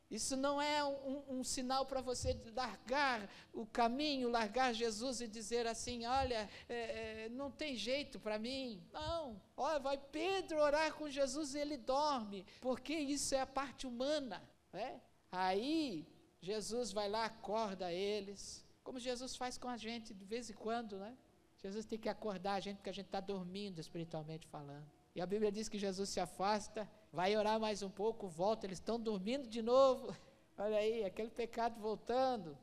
Isso 0.09 0.37
não 0.37 0.61
é 0.61 0.83
um, 0.83 1.39
um 1.39 1.43
sinal 1.43 1.85
para 1.85 1.99
você 1.99 2.39
largar 2.55 3.27
o 3.51 3.65
caminho, 3.65 4.29
largar 4.29 4.73
Jesus 4.73 5.19
e 5.19 5.27
dizer 5.27 5.67
assim: 5.67 6.05
olha, 6.05 6.49
é, 6.69 7.25
é, 7.25 7.29
não 7.29 7.51
tem 7.51 7.75
jeito 7.75 8.19
para 8.19 8.37
mim. 8.37 8.81
Não, 8.93 9.41
olha, 9.57 9.79
vai 9.79 9.97
Pedro 9.97 10.59
orar 10.59 10.93
com 10.93 11.09
Jesus 11.09 11.53
e 11.53 11.59
ele 11.59 11.75
dorme, 11.75 12.45
porque 12.61 12.93
isso 12.93 13.35
é 13.35 13.41
a 13.41 13.47
parte 13.47 13.87
humana. 13.87 14.47
Né? 14.71 15.01
Aí 15.31 16.07
Jesus 16.39 16.93
vai 16.93 17.09
lá, 17.09 17.25
acorda 17.25 17.91
eles, 17.91 18.63
como 18.83 18.99
Jesus 18.99 19.35
faz 19.35 19.57
com 19.57 19.67
a 19.67 19.75
gente 19.75 20.13
de 20.13 20.23
vez 20.23 20.49
em 20.49 20.53
quando, 20.53 20.97
né? 20.97 21.17
Jesus 21.65 21.83
tem 21.83 21.97
que 21.97 22.07
acordar 22.07 22.53
a 22.53 22.59
gente 22.59 22.77
porque 22.77 22.91
a 22.91 22.93
gente 22.93 23.07
está 23.07 23.19
dormindo 23.19 23.79
espiritualmente 23.79 24.45
falando. 24.47 24.85
E 25.15 25.19
a 25.19 25.25
Bíblia 25.25 25.51
diz 25.51 25.67
que 25.67 25.79
Jesus 25.79 26.09
se 26.09 26.19
afasta, 26.19 26.87
vai 27.11 27.35
orar 27.35 27.59
mais 27.59 27.81
um 27.81 27.89
pouco, 27.89 28.27
volta, 28.27 28.67
eles 28.67 28.77
estão 28.77 28.99
dormindo 28.99 29.47
de 29.47 29.63
novo. 29.63 30.15
Olha 30.59 30.77
aí, 30.77 31.03
aquele 31.03 31.31
pecado 31.31 31.81
voltando. 31.81 32.55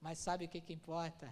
Mas 0.00 0.16
sabe 0.16 0.46
o 0.46 0.48
que, 0.48 0.58
que 0.58 0.72
importa? 0.72 1.30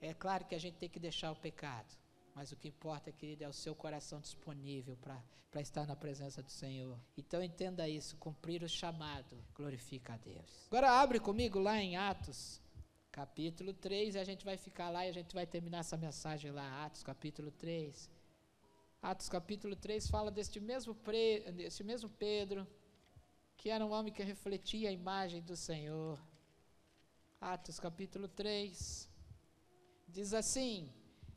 É 0.00 0.12
claro 0.12 0.44
que 0.46 0.56
a 0.56 0.58
gente 0.58 0.78
tem 0.78 0.88
que 0.88 0.98
deixar 0.98 1.30
o 1.30 1.36
pecado. 1.36 1.96
Mas 2.34 2.50
o 2.50 2.56
que 2.56 2.66
importa, 2.66 3.12
querido, 3.12 3.44
é 3.44 3.48
o 3.48 3.52
seu 3.52 3.74
coração 3.76 4.20
disponível 4.20 4.96
para 4.96 5.60
estar 5.60 5.86
na 5.86 5.94
presença 5.94 6.42
do 6.42 6.50
Senhor. 6.50 6.98
Então 7.16 7.40
entenda 7.40 7.88
isso, 7.88 8.16
cumprir 8.16 8.64
o 8.64 8.68
chamado 8.68 9.36
glorifica 9.54 10.14
a 10.14 10.16
Deus. 10.16 10.66
Agora 10.66 10.90
abre 10.90 11.20
comigo 11.20 11.60
lá 11.60 11.78
em 11.78 11.96
Atos, 11.96 12.60
capítulo 13.12 13.72
3, 13.74 14.14
e 14.14 14.18
a 14.18 14.24
gente 14.24 14.44
vai 14.44 14.56
ficar 14.56 14.88
lá 14.90 15.04
e 15.04 15.08
a 15.08 15.12
gente 15.12 15.34
vai 15.34 15.46
terminar 15.46 15.78
essa 15.78 15.96
mensagem 15.96 16.50
lá, 16.50 16.84
Atos 16.84 17.02
capítulo 17.02 17.50
3. 17.50 18.08
Atos 19.02 19.28
capítulo 19.28 19.74
3 19.74 20.08
fala 20.08 20.30
deste 20.30 20.60
mesmo, 20.60 20.94
pre, 20.94 21.50
deste 21.52 21.82
mesmo 21.82 22.08
Pedro, 22.08 22.66
que 23.56 23.68
era 23.68 23.84
um 23.84 23.92
homem 23.92 24.12
que 24.12 24.22
refletia 24.22 24.88
a 24.90 24.92
imagem 24.92 25.42
do 25.42 25.56
Senhor. 25.56 26.18
Atos 27.40 27.80
capítulo 27.80 28.28
3 28.28 29.08
diz 30.06 30.32
assim: 30.32 30.92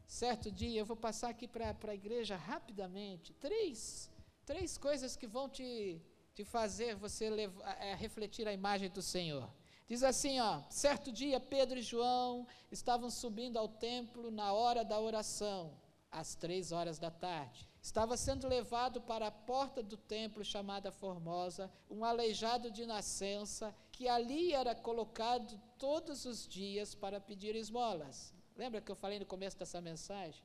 certo 0.05 0.51
dia, 0.51 0.79
eu 0.79 0.85
vou 0.85 0.97
passar 0.97 1.29
aqui 1.29 1.47
para 1.47 1.75
a 1.87 1.95
igreja 1.95 2.35
rapidamente, 2.35 3.33
três, 3.33 4.11
três 4.45 4.77
coisas 4.77 5.15
que 5.15 5.25
vão 5.25 5.49
te, 5.49 6.01
te 6.35 6.43
fazer 6.43 6.95
você 6.95 7.29
levar, 7.29 7.65
é, 7.81 7.95
refletir 7.95 8.47
a 8.47 8.53
imagem 8.53 8.89
do 8.89 9.01
Senhor. 9.01 9.49
Diz 9.87 10.03
assim, 10.03 10.39
ó, 10.39 10.61
certo 10.69 11.11
dia 11.11 11.39
Pedro 11.39 11.77
e 11.77 11.81
João 11.81 12.47
estavam 12.71 13.09
subindo 13.09 13.57
ao 13.57 13.67
templo 13.67 14.31
na 14.31 14.53
hora 14.53 14.83
da 14.83 14.99
oração, 14.99 15.73
às 16.11 16.35
três 16.35 16.71
horas 16.71 16.97
da 16.97 17.11
tarde. 17.11 17.67
Estava 17.81 18.15
sendo 18.15 18.47
levado 18.47 19.01
para 19.01 19.27
a 19.27 19.31
porta 19.31 19.83
do 19.83 19.97
templo 19.97 20.41
chamada 20.43 20.89
Formosa, 20.89 21.69
um 21.89 22.05
aleijado 22.05 22.71
de 22.71 22.85
nascença, 22.85 23.75
que 23.91 24.07
ali 24.07 24.53
era 24.53 24.73
colocado 24.73 25.59
todos 25.77 26.23
os 26.23 26.47
dias 26.47 26.95
para 26.95 27.19
pedir 27.19 27.55
esmolas. 27.55 28.33
Lembra 28.55 28.79
que 28.79 28.89
eu 28.89 28.95
falei 28.95 29.19
no 29.19 29.25
começo 29.25 29.57
dessa 29.57 29.81
mensagem? 29.81 30.41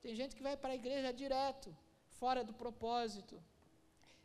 Tem 0.00 0.14
gente 0.14 0.36
que 0.36 0.42
vai 0.44 0.56
para 0.56 0.74
a 0.74 0.76
igreja 0.76 1.12
direto, 1.12 1.76
fora 2.08 2.44
do 2.44 2.52
propósito. 2.52 3.42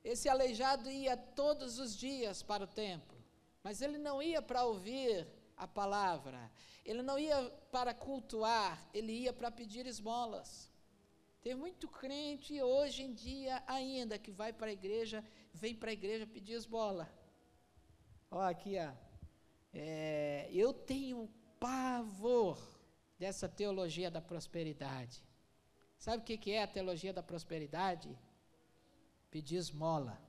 Esse 0.04 0.30
aleijado 0.30 0.88
ia 0.88 1.18
todos 1.18 1.80
os 1.80 1.98
dias 1.98 2.44
para 2.44 2.64
o 2.64 2.68
templo, 2.68 3.11
mas 3.64 3.82
ele 3.82 3.98
não 3.98 4.22
ia 4.22 4.42
para 4.42 4.66
ouvir 4.66 5.28
a 5.56 5.68
palavra, 5.68 6.52
ele 6.84 7.02
não 7.02 7.18
ia 7.20 7.50
para 7.72 7.94
cultuar, 7.94 8.90
ele 8.94 9.12
ia 9.12 9.34
para 9.34 9.52
pedir 9.52 9.86
esmolas. 9.86 10.72
Tem 11.42 11.56
muito 11.56 11.88
crente 11.88 12.62
hoje 12.62 13.04
em 13.04 13.14
dia 13.14 13.64
ainda 13.66 14.20
que 14.20 14.32
vai 14.32 14.54
para 14.54 14.68
a 14.68 14.74
igreja, 14.74 15.24
vem 15.54 15.76
para 15.76 15.90
a 15.90 15.94
igreja 15.94 16.28
pedir 16.28 16.54
esmola. 16.54 17.12
Ó, 18.30 18.40
aqui, 18.40 18.78
ó. 18.78 18.94
É, 19.74 20.50
eu 20.52 20.74
tenho 20.74 21.30
pavor 21.60 22.60
dessa 23.18 23.48
teologia 23.48 24.10
da 24.10 24.22
prosperidade. 24.22 25.24
Sabe 25.98 26.24
o 26.24 26.26
que 26.26 26.52
é 26.52 26.64
a 26.64 26.68
teologia 26.68 27.14
da 27.14 27.22
prosperidade? 27.22 28.18
Pedir 29.30 29.58
esmola. 29.58 30.20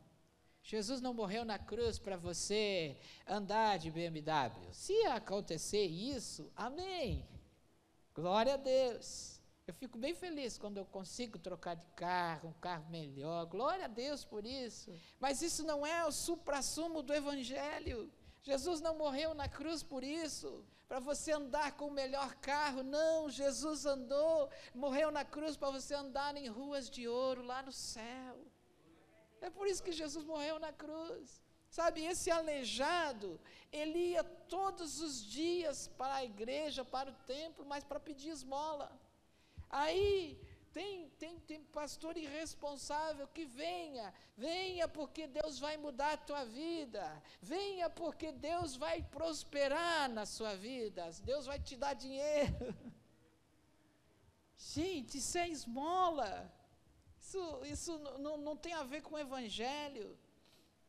Jesus 0.63 1.01
não 1.01 1.13
morreu 1.13 1.45
na 1.45 1.59
cruz 1.59 1.99
para 1.99 2.17
você 2.17 2.97
andar 3.27 3.79
de 3.79 3.91
BMW. 3.91 4.73
Se 4.73 4.95
acontecer 5.07 5.85
isso, 5.85 6.53
amém. 6.55 7.29
Glória 8.15 8.55
a 8.55 8.57
Deus. 8.57 9.41
Eu 9.67 9.75
fico 9.75 9.99
bem 9.99 10.15
feliz 10.15 10.59
quando 10.59 10.79
eu 10.79 10.85
consigo 10.85 11.39
trocar 11.39 11.75
de 11.75 11.87
carro, 11.97 12.51
um 12.51 12.61
carro 12.61 12.89
melhor. 12.91 13.47
Glória 13.47 13.87
a 13.87 13.89
Deus 13.89 14.25
por 14.25 14.45
isso. 14.45 14.93
Mas 15.19 15.43
isso 15.43 15.65
não 15.65 15.87
é 15.87 16.05
o 16.05 16.13
supra-sumo 16.13 17.03
do 17.03 17.15
Evangelho. 17.15 18.13
Jesus 18.43 18.81
não 18.81 18.97
morreu 18.97 19.35
na 19.35 19.49
cruz 19.49 19.83
por 19.85 20.03
isso, 20.03 20.65
para 20.89 20.99
você 20.99 21.31
andar 21.31 21.77
com 21.77 21.87
o 21.87 21.93
melhor 21.93 22.35
carro. 22.37 22.83
Não, 22.83 23.31
Jesus 23.31 23.87
andou, 23.87 24.51
morreu 24.75 25.13
na 25.13 25.25
cruz 25.25 25.57
para 25.57 25.71
você 25.71 25.95
andar 25.95 26.37
em 26.37 26.49
ruas 26.49 26.91
de 26.91 27.07
ouro 27.07 27.43
lá 27.43 27.63
no 27.63 27.73
céu. 27.73 28.51
É 29.43 29.51
por 29.51 29.66
isso 29.66 29.82
que 29.82 29.93
Jesus 29.93 30.24
morreu 30.24 30.59
na 30.59 30.72
cruz. 30.72 31.43
Sabe, 31.68 32.05
esse 32.05 32.30
aleijado, 32.30 33.40
ele 33.80 33.99
ia 34.12 34.22
todos 34.22 35.01
os 35.01 35.24
dias 35.24 35.88
para 35.99 36.16
a 36.16 36.24
igreja, 36.24 36.84
para 36.84 37.11
o 37.11 37.18
templo, 37.34 37.64
mas 37.64 37.82
para 37.82 37.99
pedir 38.09 38.28
esmola. 38.28 38.88
Aí 39.70 40.38
tem, 40.72 41.09
tem, 41.18 41.40
tem 41.40 41.64
pastor 41.64 42.16
irresponsável 42.16 43.26
que 43.26 43.45
venha, 43.47 44.12
venha 44.36 44.86
porque 44.86 45.26
Deus 45.26 45.59
vai 45.59 45.76
mudar 45.76 46.12
a 46.12 46.22
tua 46.28 46.45
vida, 46.45 47.05
venha 47.40 47.88
porque 47.88 48.32
Deus 48.32 48.76
vai 48.76 49.03
prosperar 49.03 50.11
na 50.11 50.26
sua 50.26 50.55
vida, 50.55 51.11
Deus 51.24 51.47
vai 51.47 51.59
te 51.59 51.76
dar 51.76 51.95
dinheiro. 51.95 52.74
Gente, 54.57 55.18
isso 55.18 55.36
é 55.38 55.49
esmola. 55.49 56.53
Isso, 57.33 57.61
isso 57.64 57.99
não, 58.18 58.37
não 58.37 58.55
tem 58.55 58.74
a 58.74 58.83
ver 58.83 59.01
com 59.01 59.14
o 59.14 59.18
Evangelho, 59.18 60.18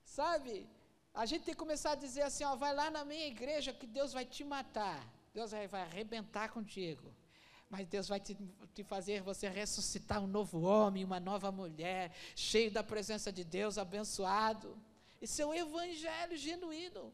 sabe? 0.04 0.68
A 1.14 1.26
gente 1.26 1.46
tem 1.46 1.54
que 1.54 1.60
começar 1.60 1.92
a 1.92 1.96
dizer 1.96 2.24
assim: 2.24 2.44
ó, 2.44 2.54
vai 2.54 2.76
lá 2.76 2.92
na 2.92 3.06
minha 3.06 3.28
igreja 3.28 3.72
que 3.72 3.88
Deus 3.88 4.12
vai 4.12 4.26
te 4.26 4.44
matar, 4.44 5.02
Deus 5.34 5.52
vai, 5.52 5.82
arrebentar 5.82 6.50
contigo. 6.52 7.14
Mas 7.70 7.88
Deus 7.88 8.10
vai 8.10 8.20
te, 8.20 8.38
te, 8.76 8.84
fazer 8.84 9.22
você 9.22 9.48
ressuscitar 9.48 10.22
um 10.22 10.28
novo 10.28 10.60
homem, 10.64 11.06
uma 11.06 11.20
nova 11.20 11.50
mulher, 11.50 12.12
cheio 12.36 12.70
da 12.70 12.84
presença 12.84 13.32
de 13.32 13.46
Deus, 13.46 13.78
abençoado. 13.78 14.78
Isso 15.22 15.42
é 15.42 15.46
o 15.46 15.54
evangelho 15.54 16.36
genuíno. 16.36 17.14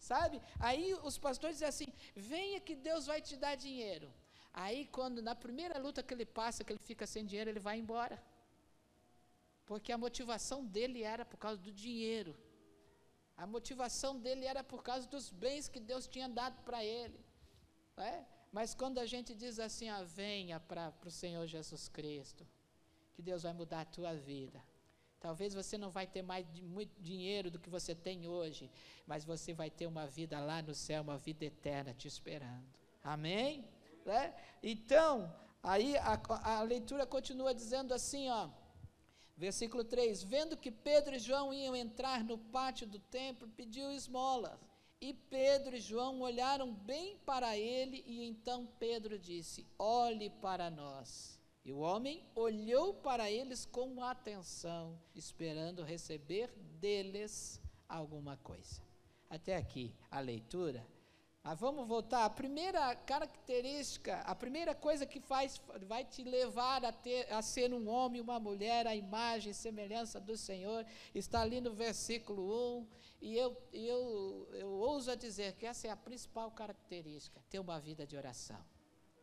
Sabe? 0.00 0.42
Aí 0.58 0.94
os 1.04 1.16
pastores 1.16 1.58
dizem 1.58 1.68
assim: 1.68 1.86
venha 2.16 2.58
que 2.58 2.74
Deus 2.74 3.06
vai 3.06 3.20
te 3.20 3.36
dar 3.36 3.54
dinheiro. 3.54 4.12
Aí, 4.54 4.86
quando 4.86 5.20
na 5.20 5.34
primeira 5.34 5.76
luta 5.78 6.00
que 6.00 6.14
ele 6.14 6.24
passa, 6.24 6.62
que 6.62 6.72
ele 6.72 6.78
fica 6.78 7.06
sem 7.06 7.26
dinheiro, 7.26 7.50
ele 7.50 7.58
vai 7.58 7.76
embora. 7.76 8.22
Porque 9.66 9.90
a 9.90 9.98
motivação 9.98 10.64
dele 10.64 11.02
era 11.02 11.24
por 11.24 11.36
causa 11.36 11.60
do 11.60 11.72
dinheiro. 11.72 12.36
A 13.36 13.46
motivação 13.46 14.16
dele 14.20 14.46
era 14.46 14.62
por 14.62 14.82
causa 14.82 15.08
dos 15.08 15.28
bens 15.28 15.68
que 15.68 15.80
Deus 15.80 16.06
tinha 16.06 16.28
dado 16.28 16.62
para 16.62 16.84
ele. 16.84 17.18
É? 17.96 18.22
Mas 18.52 18.74
quando 18.74 18.98
a 18.98 19.06
gente 19.06 19.34
diz 19.34 19.58
assim, 19.58 19.88
ah, 19.88 20.04
venha 20.04 20.60
para 20.60 20.94
o 21.04 21.10
Senhor 21.10 21.44
Jesus 21.48 21.88
Cristo, 21.88 22.46
que 23.14 23.22
Deus 23.22 23.42
vai 23.42 23.52
mudar 23.52 23.80
a 23.80 23.84
tua 23.84 24.14
vida. 24.14 24.62
Talvez 25.18 25.52
você 25.54 25.76
não 25.76 25.90
vai 25.90 26.06
ter 26.06 26.22
mais 26.22 26.46
muito 26.60 27.00
dinheiro 27.00 27.50
do 27.50 27.58
que 27.58 27.70
você 27.70 27.94
tem 27.94 28.28
hoje, 28.28 28.70
mas 29.04 29.24
você 29.24 29.52
vai 29.52 29.70
ter 29.70 29.86
uma 29.86 30.06
vida 30.06 30.38
lá 30.38 30.62
no 30.62 30.74
céu, 30.74 31.02
uma 31.02 31.18
vida 31.18 31.44
eterna 31.44 31.92
te 31.92 32.06
esperando. 32.06 32.68
Amém? 33.02 33.64
Né? 34.04 34.34
Então, 34.62 35.34
aí 35.62 35.96
a, 35.98 36.20
a 36.58 36.62
leitura 36.62 37.06
continua 37.06 37.54
dizendo 37.54 37.94
assim, 37.94 38.28
ó, 38.28 38.48
versículo 39.36 39.84
3: 39.84 40.22
Vendo 40.24 40.56
que 40.56 40.70
Pedro 40.70 41.14
e 41.14 41.18
João 41.18 41.52
iam 41.52 41.74
entrar 41.74 42.22
no 42.22 42.38
pátio 42.38 42.86
do 42.86 42.98
templo, 42.98 43.48
pediu 43.48 43.90
esmolas. 43.90 44.58
E 45.00 45.12
Pedro 45.12 45.76
e 45.76 45.80
João 45.80 46.20
olharam 46.20 46.72
bem 46.72 47.18
para 47.26 47.56
ele, 47.58 48.02
e 48.06 48.24
então 48.24 48.66
Pedro 48.78 49.18
disse: 49.18 49.66
Olhe 49.78 50.30
para 50.30 50.70
nós. 50.70 51.40
E 51.64 51.72
o 51.72 51.78
homem 51.78 52.22
olhou 52.34 52.92
para 52.92 53.30
eles 53.30 53.64
com 53.64 54.02
atenção, 54.02 55.00
esperando 55.14 55.82
receber 55.82 56.50
deles 56.78 57.58
alguma 57.88 58.36
coisa. 58.36 58.82
Até 59.30 59.56
aqui 59.56 59.94
a 60.10 60.20
leitura 60.20 60.86
mas 61.44 61.60
vamos 61.60 61.86
voltar. 61.86 62.24
A 62.24 62.30
primeira 62.30 62.96
característica, 62.96 64.20
a 64.20 64.34
primeira 64.34 64.74
coisa 64.74 65.04
que 65.04 65.20
faz, 65.20 65.60
vai 65.86 66.02
te 66.02 66.24
levar 66.24 66.82
a, 66.86 66.90
ter, 66.90 67.30
a 67.30 67.42
ser 67.42 67.74
um 67.74 67.86
homem, 67.86 68.18
uma 68.18 68.40
mulher, 68.40 68.86
a 68.86 68.96
imagem 68.96 69.50
e 69.50 69.54
semelhança 69.54 70.18
do 70.18 70.38
Senhor, 70.38 70.86
está 71.14 71.42
ali 71.42 71.60
no 71.60 71.74
versículo 71.74 72.78
1. 72.78 72.86
E 73.20 73.36
eu, 73.36 73.54
eu, 73.74 74.48
eu 74.52 74.68
ouso 74.68 75.10
a 75.10 75.14
dizer 75.14 75.52
que 75.56 75.66
essa 75.66 75.86
é 75.86 75.90
a 75.90 75.96
principal 75.96 76.50
característica: 76.50 77.38
ter 77.50 77.58
uma 77.58 77.78
vida 77.78 78.06
de 78.06 78.16
oração. 78.16 78.64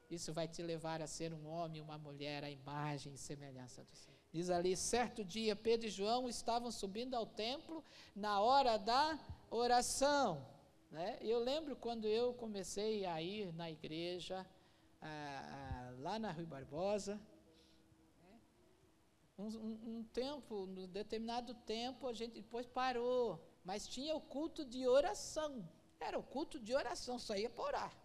Isso 0.07 0.31
vai 0.31 0.47
te 0.47 0.61
levar 0.61 1.01
a 1.01 1.07
ser 1.07 1.33
um 1.33 1.47
homem, 1.47 1.81
uma 1.81 1.97
mulher, 1.97 2.43
a 2.43 2.51
imagem 2.51 3.13
e 3.13 3.17
semelhança 3.17 3.83
do 3.83 3.95
Senhor. 3.95 4.19
Diz 4.31 4.51
ali: 4.51 4.77
certo 4.77 5.25
dia, 5.25 5.55
Pedro 5.55 5.87
e 5.87 5.89
João 5.89 6.29
estavam 6.29 6.69
subindo 6.69 7.15
ao 7.15 7.25
templo 7.25 7.83
na 8.15 8.39
hora 8.41 8.77
da 8.77 9.17
oração. 9.49 10.50
Né? 10.91 11.17
Eu 11.21 11.39
lembro 11.39 11.75
quando 11.75 12.05
eu 12.05 12.33
comecei 12.33 13.05
a 13.05 13.21
ir 13.21 13.53
na 13.53 13.71
igreja, 13.71 14.45
ah, 15.01 15.07
ah, 15.07 15.93
lá 15.99 16.19
na 16.19 16.31
Rui 16.31 16.45
Barbosa, 16.45 17.15
né? 18.21 18.39
um, 19.37 19.47
um, 19.47 19.79
um, 19.97 20.03
tempo, 20.11 20.63
um 20.63 20.87
determinado 20.87 21.53
tempo, 21.53 22.07
a 22.07 22.13
gente 22.13 22.33
depois 22.33 22.67
parou, 22.67 23.41
mas 23.63 23.87
tinha 23.87 24.13
o 24.13 24.19
culto 24.19 24.65
de 24.65 24.85
oração. 24.85 25.65
Era 25.97 26.19
o 26.19 26.23
culto 26.23 26.59
de 26.59 26.75
oração, 26.75 27.17
só 27.17 27.35
ia 27.35 27.49
para 27.49 27.63
orar. 27.63 27.97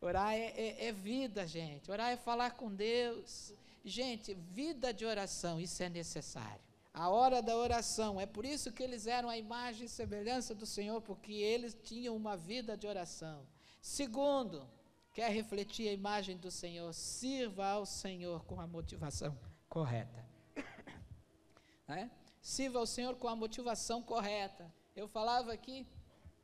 Orar 0.00 0.32
é, 0.32 0.46
é, 0.56 0.86
é 0.86 0.92
vida, 0.92 1.46
gente. 1.46 1.90
Orar 1.90 2.10
é 2.10 2.16
falar 2.16 2.52
com 2.52 2.74
Deus. 2.74 3.52
Gente, 3.84 4.32
vida 4.32 4.94
de 4.94 5.04
oração, 5.04 5.60
isso 5.60 5.82
é 5.82 5.90
necessário 5.90 6.69
a 6.92 7.08
hora 7.08 7.40
da 7.40 7.56
oração. 7.56 8.20
É 8.20 8.26
por 8.26 8.44
isso 8.44 8.72
que 8.72 8.82
eles 8.82 9.06
eram 9.06 9.28
a 9.28 9.38
imagem 9.38 9.86
e 9.86 9.88
semelhança 9.88 10.54
do 10.54 10.66
Senhor, 10.66 11.00
porque 11.00 11.32
eles 11.32 11.76
tinham 11.82 12.16
uma 12.16 12.36
vida 12.36 12.76
de 12.76 12.86
oração. 12.86 13.46
Segundo, 13.80 14.68
quer 15.12 15.30
refletir 15.30 15.88
a 15.88 15.92
imagem 15.92 16.36
do 16.36 16.50
Senhor, 16.50 16.92
sirva 16.92 17.66
ao 17.66 17.86
Senhor 17.86 18.44
com 18.44 18.60
a 18.60 18.66
motivação 18.66 19.38
correta. 19.68 20.24
né? 21.86 22.10
Sirva 22.40 22.78
ao 22.78 22.86
Senhor 22.86 23.16
com 23.16 23.28
a 23.28 23.36
motivação 23.36 24.02
correta. 24.02 24.72
Eu 24.96 25.06
falava 25.06 25.52
aqui, 25.52 25.86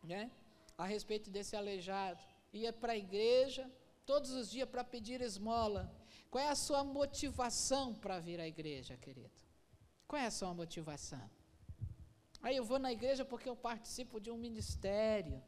né, 0.03 0.31
a 0.79 0.87
respeito 0.87 1.31
desse 1.31 1.57
aleijado. 1.57 2.23
Ia 2.53 2.73
para 2.73 2.93
a 2.93 2.97
igreja 2.97 3.71
todos 4.05 4.31
os 4.31 4.51
dias 4.51 4.69
para 4.69 4.85
pedir 4.85 5.21
esmola. 5.21 5.93
Qual 6.31 6.43
é 6.43 6.49
a 6.49 6.55
sua 6.55 6.85
motivação 6.85 7.95
para 7.95 8.19
vir 8.19 8.41
à 8.41 8.47
igreja, 8.47 8.97
querido? 8.97 9.46
Qual 10.09 10.21
é 10.21 10.27
a 10.27 10.31
sua 10.31 10.55
motivação? 10.55 11.31
Aí 12.43 12.57
eu 12.57 12.65
vou 12.65 12.79
na 12.79 12.93
igreja 12.93 13.25
porque 13.25 13.49
eu 13.49 13.57
participo 13.57 14.21
de 14.21 14.31
um 14.31 14.37
ministério. 14.37 15.43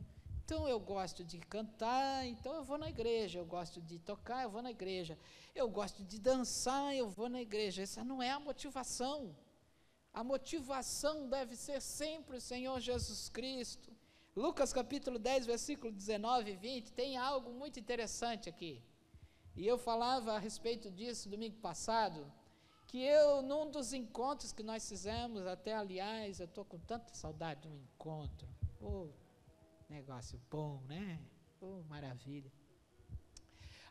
Então 0.45 0.67
eu 0.67 0.81
gosto 0.81 1.23
de 1.23 1.39
cantar, 1.39 2.27
então 2.27 2.55
eu 2.55 2.65
vou 2.65 2.79
na 2.79 2.89
igreja. 2.89 3.39
Eu 3.39 3.47
gosto 3.47 3.81
de 3.81 3.99
tocar, 3.99 4.43
eu 4.43 4.51
vou 4.51 4.63
na 4.63 4.71
igreja. 4.71 5.19
Eu 5.55 5.69
gosto 5.69 6.03
de 6.03 6.19
dançar, 6.19 6.97
eu 6.97 7.09
vou 7.09 7.29
na 7.29 7.41
igreja. 7.41 7.83
Essa 7.83 8.03
não 8.03 8.23
é 8.23 8.31
a 8.31 8.41
motivação. 8.41 9.37
A 10.13 10.25
motivação 10.25 11.29
deve 11.29 11.55
ser 11.55 11.81
sempre 11.81 12.39
o 12.39 12.41
Senhor 12.41 12.81
Jesus 12.81 13.29
Cristo. 13.29 13.93
Lucas 14.35 14.73
capítulo 14.73 15.19
10, 15.19 15.47
versículo 15.47 15.93
19 15.93 16.51
e 16.51 16.57
20, 16.57 16.93
tem 16.93 17.17
algo 17.17 17.53
muito 17.53 17.79
interessante 17.79 18.49
aqui. 18.49 18.83
E 19.55 19.67
eu 19.67 19.77
falava 19.77 20.33
a 20.33 20.39
respeito 20.39 20.91
disso 20.91 21.29
domingo 21.29 21.57
passado, 21.57 22.33
que 22.89 23.03
eu, 23.05 23.43
num 23.43 23.71
dos 23.71 23.93
encontros 23.93 24.51
que 24.51 24.63
nós 24.63 24.89
fizemos, 24.89 25.47
até 25.47 25.75
aliás, 25.75 26.41
eu 26.41 26.47
estou 26.47 26.65
com 26.65 26.79
tanta 26.79 27.15
saudade 27.15 27.61
de 27.61 27.69
um 27.69 27.77
encontro. 27.77 28.49
Oh, 28.81 29.09
negócio 29.91 30.41
bom, 30.51 30.81
né? 30.89 31.21
Oh, 31.61 31.83
maravilha. 31.83 32.51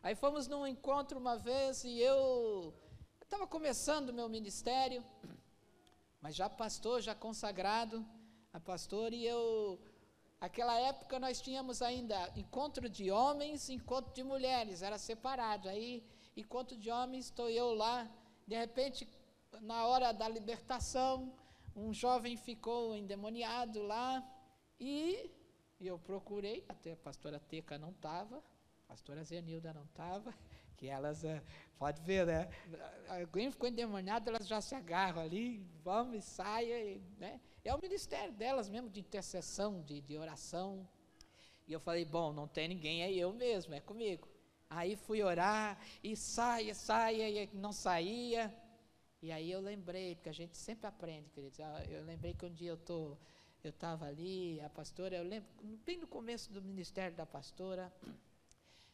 Aí 0.02 0.16
fomos 0.16 0.48
num 0.48 0.66
encontro 0.66 1.16
uma 1.16 1.36
vez 1.36 1.84
e 1.84 2.00
eu 2.00 2.74
estava 3.22 3.46
começando 3.46 4.08
o 4.08 4.12
meu 4.12 4.28
ministério, 4.28 5.04
mas 6.20 6.34
já 6.34 6.50
pastor, 6.50 7.00
já 7.00 7.14
consagrado 7.14 8.04
a 8.52 8.58
pastor, 8.58 9.12
e 9.12 9.24
eu. 9.24 9.80
Aquela 10.40 10.76
época 10.78 11.20
nós 11.20 11.40
tínhamos 11.40 11.82
ainda 11.82 12.16
encontro 12.36 12.88
de 12.88 13.10
homens, 13.12 13.68
encontro 13.68 14.12
de 14.12 14.24
mulheres, 14.24 14.82
era 14.82 14.98
separado. 14.98 15.68
Aí, 15.68 16.04
encontro 16.36 16.76
de 16.76 16.90
homens, 16.90 17.26
estou 17.26 17.48
eu 17.48 17.74
lá, 17.74 18.08
de 18.48 18.56
repente, 18.56 19.06
na 19.60 19.86
hora 19.86 20.10
da 20.10 20.26
libertação, 20.26 21.30
um 21.76 21.92
jovem 21.92 22.34
ficou 22.34 22.96
endemoniado 22.96 23.82
lá, 23.82 24.26
e, 24.80 25.30
e 25.78 25.86
eu 25.86 25.98
procurei, 25.98 26.64
até 26.66 26.92
a 26.92 26.96
pastora 26.96 27.38
Teca 27.38 27.76
não 27.76 27.90
estava, 27.90 28.38
a 28.38 28.88
pastora 28.88 29.22
Zenilda 29.22 29.74
não 29.74 29.84
estava, 29.84 30.32
que 30.78 30.86
elas, 30.86 31.24
uh, 31.24 31.42
pode 31.78 32.00
ver, 32.00 32.24
né? 32.24 32.48
Alguém 33.08 33.50
ficou 33.50 33.68
endemoniado, 33.68 34.30
elas 34.30 34.48
já 34.48 34.62
se 34.62 34.74
agarram 34.74 35.20
ali, 35.20 35.62
vamos 35.84 36.16
e 36.16 36.22
saia, 36.22 36.98
né? 37.18 37.42
É 37.62 37.74
o 37.74 37.82
ministério 37.82 38.32
delas 38.32 38.70
mesmo, 38.70 38.88
de 38.88 39.00
intercessão, 39.00 39.82
de, 39.82 40.00
de 40.00 40.16
oração. 40.16 40.88
E 41.66 41.72
eu 41.74 41.80
falei, 41.80 42.06
bom, 42.06 42.32
não 42.32 42.48
tem 42.48 42.66
ninguém, 42.66 43.02
é 43.02 43.12
eu 43.12 43.30
mesmo, 43.30 43.74
é 43.74 43.80
comigo. 43.80 44.26
Aí 44.70 44.96
fui 44.96 45.22
orar, 45.22 45.78
e 46.04 46.14
saia, 46.14 46.74
saia, 46.74 47.44
e 47.44 47.48
não 47.54 47.72
saía. 47.72 48.54
E 49.22 49.32
aí 49.32 49.50
eu 49.50 49.60
lembrei, 49.60 50.14
porque 50.14 50.28
a 50.28 50.32
gente 50.32 50.56
sempre 50.56 50.86
aprende, 50.86 51.30
queridos. 51.30 51.58
Ah, 51.58 51.84
eu 51.88 52.04
lembrei 52.04 52.34
que 52.34 52.44
um 52.44 52.52
dia 52.52 52.70
eu 52.70 52.76
tô, 52.76 53.16
eu 53.64 53.70
estava 53.70 54.06
ali, 54.06 54.60
a 54.60 54.68
pastora, 54.68 55.16
eu 55.16 55.24
lembro, 55.24 55.48
bem 55.84 55.98
no 55.98 56.06
começo 56.06 56.52
do 56.52 56.60
ministério 56.60 57.16
da 57.16 57.24
pastora, 57.24 57.92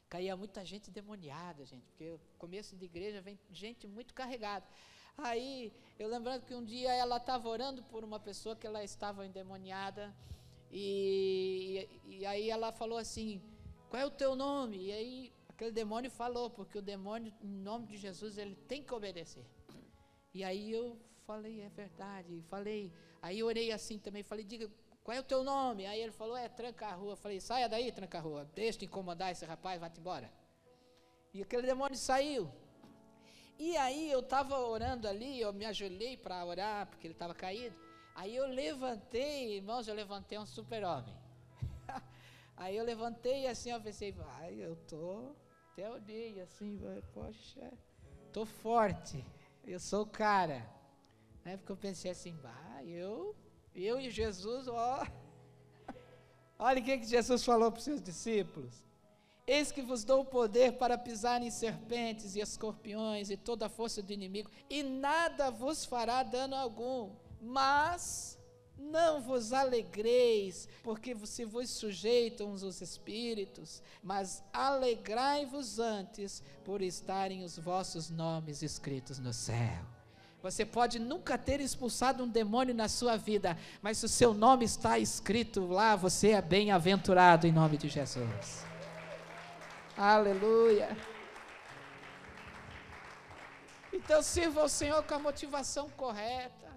caía 0.08 0.36
muita 0.36 0.64
gente 0.64 0.90
demoniada, 0.90 1.64
gente, 1.66 1.84
porque 1.88 2.18
começo 2.38 2.76
de 2.76 2.84
igreja 2.84 3.20
vem 3.20 3.38
gente 3.50 3.86
muito 3.86 4.14
carregada. 4.14 4.66
Aí, 5.18 5.72
eu 5.98 6.08
lembrando 6.08 6.44
que 6.44 6.54
um 6.54 6.64
dia 6.64 6.92
ela 6.92 7.16
estava 7.16 7.48
orando 7.48 7.82
por 7.84 8.04
uma 8.04 8.18
pessoa 8.18 8.56
que 8.56 8.66
ela 8.66 8.82
estava 8.82 9.26
endemoniada, 9.26 10.14
e, 10.70 11.88
e 12.06 12.24
aí 12.24 12.48
ela 12.48 12.72
falou 12.72 12.98
assim: 12.98 13.40
Qual 13.90 14.00
é 14.00 14.06
o 14.06 14.10
teu 14.10 14.34
nome? 14.34 14.78
E 14.78 14.92
aí 14.92 15.32
aquele 15.54 15.70
demônio 15.70 16.10
falou, 16.10 16.50
porque 16.50 16.78
o 16.78 16.82
demônio, 16.82 17.32
em 17.40 17.48
nome 17.48 17.86
de 17.86 17.96
Jesus, 17.96 18.36
ele 18.36 18.56
tem 18.56 18.82
que 18.82 18.92
obedecer. 18.92 19.46
E 20.34 20.42
aí 20.42 20.72
eu 20.72 20.98
falei: 21.26 21.62
É 21.62 21.68
verdade. 21.68 22.42
Falei, 22.48 22.92
aí 23.22 23.38
eu 23.38 23.46
orei 23.46 23.70
assim 23.70 23.98
também, 23.98 24.22
falei: 24.22 24.44
Diga, 24.44 24.68
qual 25.02 25.16
é 25.16 25.20
o 25.20 25.24
teu 25.24 25.44
nome? 25.44 25.86
Aí 25.86 26.00
ele 26.00 26.12
falou: 26.12 26.36
É, 26.36 26.48
tranca 26.48 26.88
a 26.88 26.94
rua. 26.94 27.16
Falei: 27.16 27.40
Saia 27.40 27.68
daí, 27.68 27.92
tranca 27.92 28.18
a 28.18 28.20
rua, 28.20 28.50
deixa 28.54 28.80
de 28.80 28.86
incomodar 28.86 29.30
esse 29.30 29.44
rapaz, 29.44 29.80
vai-te 29.80 30.00
embora. 30.00 30.30
E 31.32 31.40
aquele 31.40 31.66
demônio 31.66 31.96
saiu. 31.96 32.50
E 33.56 33.76
aí 33.76 34.10
eu 34.10 34.20
estava 34.20 34.58
orando 34.58 35.06
ali, 35.06 35.40
eu 35.40 35.52
me 35.52 35.64
ajoelhei 35.64 36.16
para 36.16 36.44
orar, 36.44 36.88
porque 36.88 37.06
ele 37.06 37.14
estava 37.14 37.32
caído. 37.32 37.76
Aí 38.16 38.34
eu 38.34 38.46
levantei, 38.46 39.56
irmãos, 39.56 39.86
eu 39.86 39.94
levantei 39.94 40.36
um 40.36 40.46
super-homem. 40.46 41.14
aí 42.56 42.76
eu 42.76 42.84
levantei 42.84 43.46
assim, 43.46 43.70
eu 43.70 43.80
pensei, 43.80 44.10
vai, 44.10 44.54
eu 44.54 44.74
tô 44.88 45.36
até 45.74 45.90
o 45.90 45.98
dia, 45.98 46.44
assim, 46.44 46.80
poxa, 47.12 47.72
tô 48.32 48.46
forte, 48.46 49.24
eu 49.66 49.80
sou 49.80 50.02
o 50.02 50.06
cara. 50.06 50.64
Né? 51.44 51.56
Porque 51.56 51.72
eu 51.72 51.76
pensei 51.76 52.12
assim, 52.12 52.32
vai, 52.36 52.86
eu, 52.86 53.34
eu 53.74 53.98
e 53.98 54.08
Jesus, 54.08 54.68
ó. 54.68 55.04
Olha 56.56 56.80
o 56.80 56.84
que, 56.84 56.98
que 56.98 57.06
Jesus 57.06 57.44
falou 57.44 57.72
para 57.72 57.78
os 57.78 57.84
seus 57.84 58.00
discípulos. 58.00 58.86
Eis 59.44 59.72
que 59.72 59.82
vos 59.82 60.04
dou 60.04 60.20
o 60.20 60.24
poder 60.24 60.74
para 60.74 60.96
pisar 60.96 61.42
em 61.42 61.50
serpentes 61.50 62.36
e 62.36 62.40
escorpiões 62.40 63.28
e 63.28 63.36
toda 63.36 63.66
a 63.66 63.68
força 63.68 64.00
do 64.00 64.12
inimigo, 64.12 64.48
e 64.70 64.80
nada 64.80 65.50
vos 65.50 65.84
fará 65.84 66.22
dano 66.22 66.54
algum. 66.54 67.10
Mas 67.40 68.38
não 68.78 69.20
vos 69.20 69.52
alegreis, 69.52 70.68
porque 70.82 71.14
se 71.26 71.44
vos 71.44 71.70
sujeitam 71.70 72.52
os 72.52 72.80
espíritos, 72.80 73.82
mas 74.02 74.42
alegrai-vos 74.52 75.78
antes 75.78 76.42
por 76.64 76.82
estarem 76.82 77.42
os 77.42 77.58
vossos 77.58 78.10
nomes 78.10 78.62
escritos 78.62 79.18
no 79.18 79.32
céu. 79.32 79.84
Você 80.42 80.66
pode 80.66 80.98
nunca 80.98 81.38
ter 81.38 81.58
expulsado 81.58 82.22
um 82.22 82.28
demônio 82.28 82.74
na 82.74 82.86
sua 82.86 83.16
vida, 83.16 83.56
mas 83.80 83.96
se 83.96 84.04
o 84.04 84.08
seu 84.10 84.34
nome 84.34 84.66
está 84.66 84.98
escrito 84.98 85.66
lá, 85.66 85.96
você 85.96 86.32
é 86.32 86.42
bem-aventurado 86.42 87.46
em 87.46 87.52
nome 87.52 87.78
de 87.78 87.88
Jesus. 87.88 88.62
Aleluia. 89.96 90.94
Então 93.90 94.22
sirva 94.22 94.60
ao 94.60 94.68
Senhor 94.68 95.02
com 95.04 95.14
a 95.14 95.18
motivação 95.18 95.88
correta. 95.90 96.73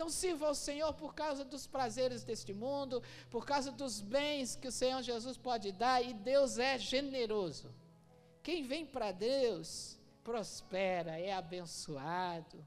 Não 0.00 0.08
sirva 0.08 0.46
ao 0.46 0.54
Senhor 0.54 0.94
por 0.94 1.14
causa 1.14 1.44
dos 1.44 1.66
prazeres 1.66 2.24
deste 2.24 2.54
mundo, 2.54 3.02
por 3.28 3.44
causa 3.44 3.70
dos 3.70 4.00
bens 4.00 4.56
que 4.56 4.68
o 4.68 4.72
Senhor 4.72 5.02
Jesus 5.02 5.36
pode 5.36 5.72
dar, 5.72 6.02
e 6.02 6.14
Deus 6.14 6.56
é 6.56 6.78
generoso. 6.78 7.68
Quem 8.42 8.62
vem 8.62 8.86
para 8.86 9.12
Deus 9.12 9.98
prospera, 10.24 11.18
é 11.20 11.34
abençoado. 11.34 12.66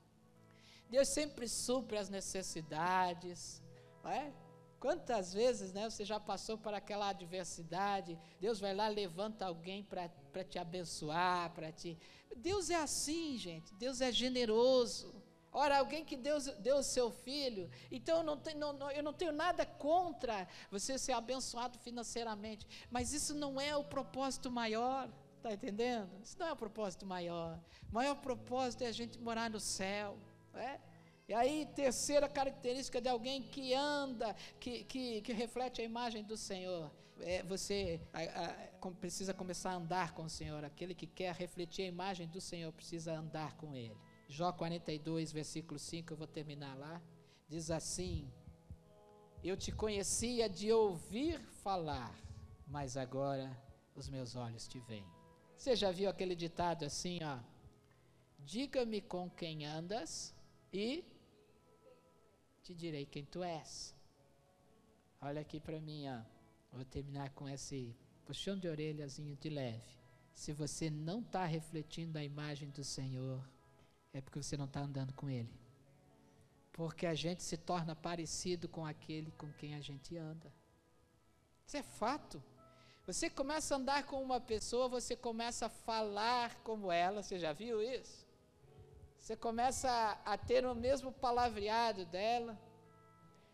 Deus 0.87 1.07
sempre 1.07 1.47
supre 1.47 1.97
as 1.97 2.07
necessidades, 2.07 3.63
não 4.03 4.11
é? 4.11 4.31
Quantas 4.79 5.33
vezes 5.33 5.73
né, 5.73 5.89
você 5.89 6.05
já 6.05 6.19
passou 6.19 6.55
por 6.55 6.73
aquela 6.75 7.09
adversidade? 7.09 8.19
Deus 8.39 8.59
vai 8.59 8.75
lá, 8.75 8.87
levanta 8.89 9.47
alguém 9.47 9.81
para 9.81 10.43
te 10.43 10.59
abençoar, 10.59 11.51
para 11.55 11.71
te. 11.71 11.97
Deus 12.35 12.69
é 12.69 12.75
assim, 12.75 13.39
gente. 13.39 13.73
Deus 13.73 14.01
é 14.01 14.11
generoso. 14.11 15.22
Ora, 15.53 15.77
alguém 15.77 16.03
que 16.03 16.17
Deus 16.17 16.45
deu 16.59 16.77
o 16.77 16.83
seu 16.83 17.11
filho, 17.11 17.69
então 17.91 18.17
eu 18.17 18.23
não, 18.23 18.37
tenho, 18.37 18.57
não, 18.57 18.73
não, 18.73 18.91
eu 18.91 19.03
não 19.03 19.13
tenho 19.13 19.31
nada 19.31 19.63
contra 19.65 20.47
você 20.71 20.97
ser 20.97 21.11
abençoado 21.11 21.77
financeiramente, 21.77 22.67
mas 22.89 23.13
isso 23.13 23.35
não 23.35 23.61
é 23.61 23.77
o 23.77 23.83
propósito 23.83 24.49
maior, 24.49 25.07
está 25.37 25.53
entendendo? 25.53 26.09
Isso 26.23 26.35
não 26.39 26.47
é 26.47 26.53
o 26.53 26.55
propósito 26.55 27.05
maior. 27.05 27.59
O 27.91 27.93
maior 27.93 28.15
propósito 28.15 28.83
é 28.83 28.87
a 28.87 28.91
gente 28.91 29.19
morar 29.19 29.47
no 29.49 29.59
céu, 29.59 30.17
é? 30.55 30.79
E 31.27 31.33
aí, 31.33 31.67
terceira 31.73 32.27
característica 32.27 32.99
de 32.99 33.07
alguém 33.07 33.43
que 33.43 33.73
anda, 33.73 34.35
que, 34.59 34.83
que, 34.83 35.21
que 35.21 35.31
reflete 35.31 35.81
a 35.81 35.83
imagem 35.83 36.23
do 36.23 36.35
Senhor. 36.35 36.91
É, 37.21 37.43
você 37.43 38.01
a, 38.11 38.87
a, 38.87 38.91
precisa 38.91 39.33
começar 39.33 39.71
a 39.71 39.75
andar 39.75 40.13
com 40.13 40.23
o 40.23 40.29
Senhor. 40.29 40.65
Aquele 40.65 40.93
que 40.93 41.07
quer 41.07 41.33
refletir 41.35 41.83
a 41.83 41.87
imagem 41.87 42.27
do 42.27 42.41
Senhor 42.41 42.73
precisa 42.73 43.13
andar 43.13 43.55
com 43.55 43.73
Ele. 43.75 43.95
Jó 44.27 44.51
42, 44.51 45.31
versículo 45.31 45.79
5, 45.79 46.13
eu 46.13 46.17
vou 46.17 46.27
terminar 46.27 46.75
lá. 46.77 47.01
Diz 47.47 47.69
assim: 47.69 48.31
Eu 49.43 49.55
te 49.55 49.71
conhecia 49.71 50.49
de 50.49 50.71
ouvir 50.71 51.39
falar, 51.63 52.13
mas 52.67 52.97
agora 52.97 53.55
os 53.95 54.09
meus 54.09 54.35
olhos 54.35 54.67
te 54.67 54.79
veem. 54.79 55.05
Você 55.55 55.75
já 55.75 55.91
viu 55.91 56.09
aquele 56.09 56.35
ditado 56.35 56.83
assim, 56.85 57.19
ó? 57.23 57.39
Diga-me 58.39 59.01
com 59.01 59.29
quem 59.29 59.65
andas 59.65 60.35
e 60.71 61.03
te 62.61 62.73
direi 62.73 63.05
quem 63.05 63.23
tu 63.23 63.43
és. 63.43 63.95
Olha 65.21 65.41
aqui 65.41 65.59
para 65.59 65.79
mim, 65.79 66.07
ó. 66.09 66.21
Vou 66.71 66.83
terminar 66.83 67.29
com 67.31 67.47
esse 67.47 67.95
puxão 68.25 68.57
de 68.57 68.67
orelhazinho 68.67 69.35
de 69.35 69.49
leve. 69.49 69.87
Se 70.33 70.51
você 70.51 70.89
não 70.89 71.19
está 71.19 71.45
refletindo 71.45 72.17
a 72.17 72.23
imagem 72.23 72.69
do 72.71 72.83
Senhor, 72.83 73.47
é 74.13 74.21
porque 74.21 74.41
você 74.41 74.55
não 74.55 74.65
está 74.65 74.79
andando 74.79 75.13
com 75.13 75.29
Ele. 75.29 75.51
Porque 76.71 77.05
a 77.05 77.15
gente 77.15 77.43
se 77.43 77.57
torna 77.57 77.95
parecido 77.95 78.69
com 78.69 78.85
aquele 78.85 79.31
com 79.31 79.51
quem 79.53 79.75
a 79.75 79.81
gente 79.81 80.15
anda. 80.15 80.51
Isso 81.65 81.77
é 81.77 81.83
fato. 81.83 82.41
Você 83.05 83.29
começa 83.29 83.73
a 83.73 83.77
andar 83.77 84.05
com 84.05 84.21
uma 84.21 84.39
pessoa, 84.39 84.87
você 84.87 85.15
começa 85.15 85.65
a 85.65 85.69
falar 85.69 86.55
como 86.63 86.91
ela. 86.91 87.21
Você 87.21 87.37
já 87.37 87.51
viu 87.51 87.81
isso? 87.81 88.25
Você 89.17 89.35
começa 89.35 89.89
a, 89.89 90.33
a 90.33 90.37
ter 90.37 90.65
o 90.65 90.75
mesmo 90.75 91.11
palavreado 91.11 92.05
dela. 92.05 92.57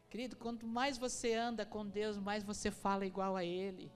Querido, 0.09 0.35
quanto 0.35 0.67
mais 0.67 0.97
você 0.97 1.33
anda 1.33 1.65
com 1.65 1.85
Deus, 1.85 2.17
mais 2.17 2.43
você 2.43 2.69
fala 2.71 3.05
igual 3.05 3.35
a 3.35 3.43
Ele. 3.43 3.91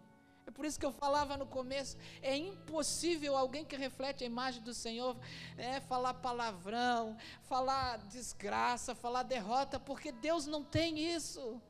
Por 0.53 0.65
isso 0.65 0.79
que 0.79 0.85
eu 0.85 0.91
falava 0.91 1.35
no 1.37 1.45
começo: 1.45 1.97
é 2.21 2.35
impossível 2.35 3.35
alguém 3.35 3.65
que 3.65 3.75
reflete 3.75 4.23
a 4.23 4.27
imagem 4.27 4.61
do 4.61 4.73
Senhor 4.73 5.17
é, 5.57 5.79
falar 5.81 6.13
palavrão, 6.15 7.17
falar 7.43 7.97
desgraça, 8.07 8.95
falar 8.95 9.23
derrota, 9.23 9.79
porque 9.79 10.11
Deus 10.11 10.45
não 10.45 10.63
tem 10.63 10.99
isso. 10.99 11.61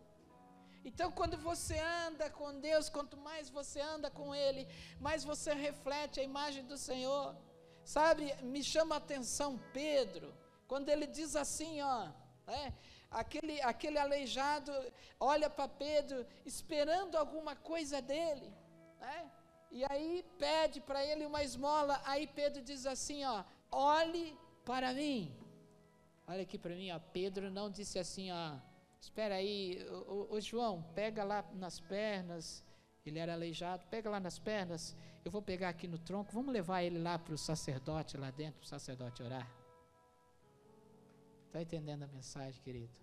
Então, 0.85 1.09
quando 1.11 1.37
você 1.37 1.79
anda 1.79 2.29
com 2.29 2.59
Deus, 2.59 2.89
quanto 2.89 3.15
mais 3.15 3.49
você 3.49 3.79
anda 3.79 4.09
com 4.11 4.35
Ele, 4.35 4.67
mais 4.99 5.23
você 5.23 5.53
reflete 5.53 6.19
a 6.19 6.23
imagem 6.23 6.65
do 6.65 6.77
Senhor. 6.77 7.35
Sabe, 7.85 8.33
me 8.41 8.63
chama 8.63 8.95
a 8.95 8.97
atenção 8.97 9.59
Pedro, 9.73 10.33
quando 10.67 10.87
ele 10.89 11.05
diz 11.05 11.35
assim, 11.35 11.81
ó, 11.81 12.07
é, 12.47 12.71
aquele, 13.11 13.61
aquele 13.61 13.97
aleijado 13.97 14.71
olha 15.19 15.49
para 15.49 15.67
Pedro 15.67 16.25
esperando 16.45 17.17
alguma 17.17 17.55
coisa 17.55 18.01
dele, 18.01 18.53
né? 19.03 19.31
e 19.71 19.83
aí 19.85 20.23
pede 20.37 20.79
para 20.79 21.03
ele 21.05 21.25
uma 21.25 21.43
esmola, 21.43 22.01
aí 22.05 22.27
Pedro 22.27 22.61
diz 22.61 22.85
assim, 22.85 23.25
ó, 23.25 23.43
olhe 23.71 24.37
para 24.63 24.93
mim. 24.93 25.35
Olha 26.27 26.43
aqui 26.43 26.57
para 26.57 26.75
mim, 26.75 26.91
ó, 26.91 26.99
Pedro 26.99 27.51
não 27.51 27.69
disse 27.69 27.99
assim, 27.99 28.31
ó, 28.31 28.55
espera 29.01 29.35
aí, 29.35 29.85
ô, 30.07 30.27
ô, 30.35 30.39
João, 30.39 30.83
pega 30.95 31.23
lá 31.23 31.43
nas 31.53 31.79
pernas, 31.79 32.63
ele 33.05 33.19
era 33.19 33.33
aleijado, 33.33 33.85
pega 33.87 34.09
lá 34.09 34.19
nas 34.19 34.39
pernas, 34.39 34.95
eu 35.25 35.31
vou 35.31 35.41
pegar 35.41 35.69
aqui 35.69 35.87
no 35.87 35.97
tronco, 35.97 36.31
vamos 36.31 36.53
levar 36.53 36.83
ele 36.83 36.99
lá 36.99 37.17
para 37.19 37.33
o 37.33 37.37
sacerdote, 37.37 38.15
lá 38.15 38.31
dentro, 38.31 38.59
para 38.59 38.65
o 38.65 38.69
sacerdote 38.69 39.23
orar. 39.23 39.49
Está 41.47 41.61
entendendo 41.61 42.03
a 42.03 42.07
mensagem, 42.07 42.61
querido? 42.61 43.02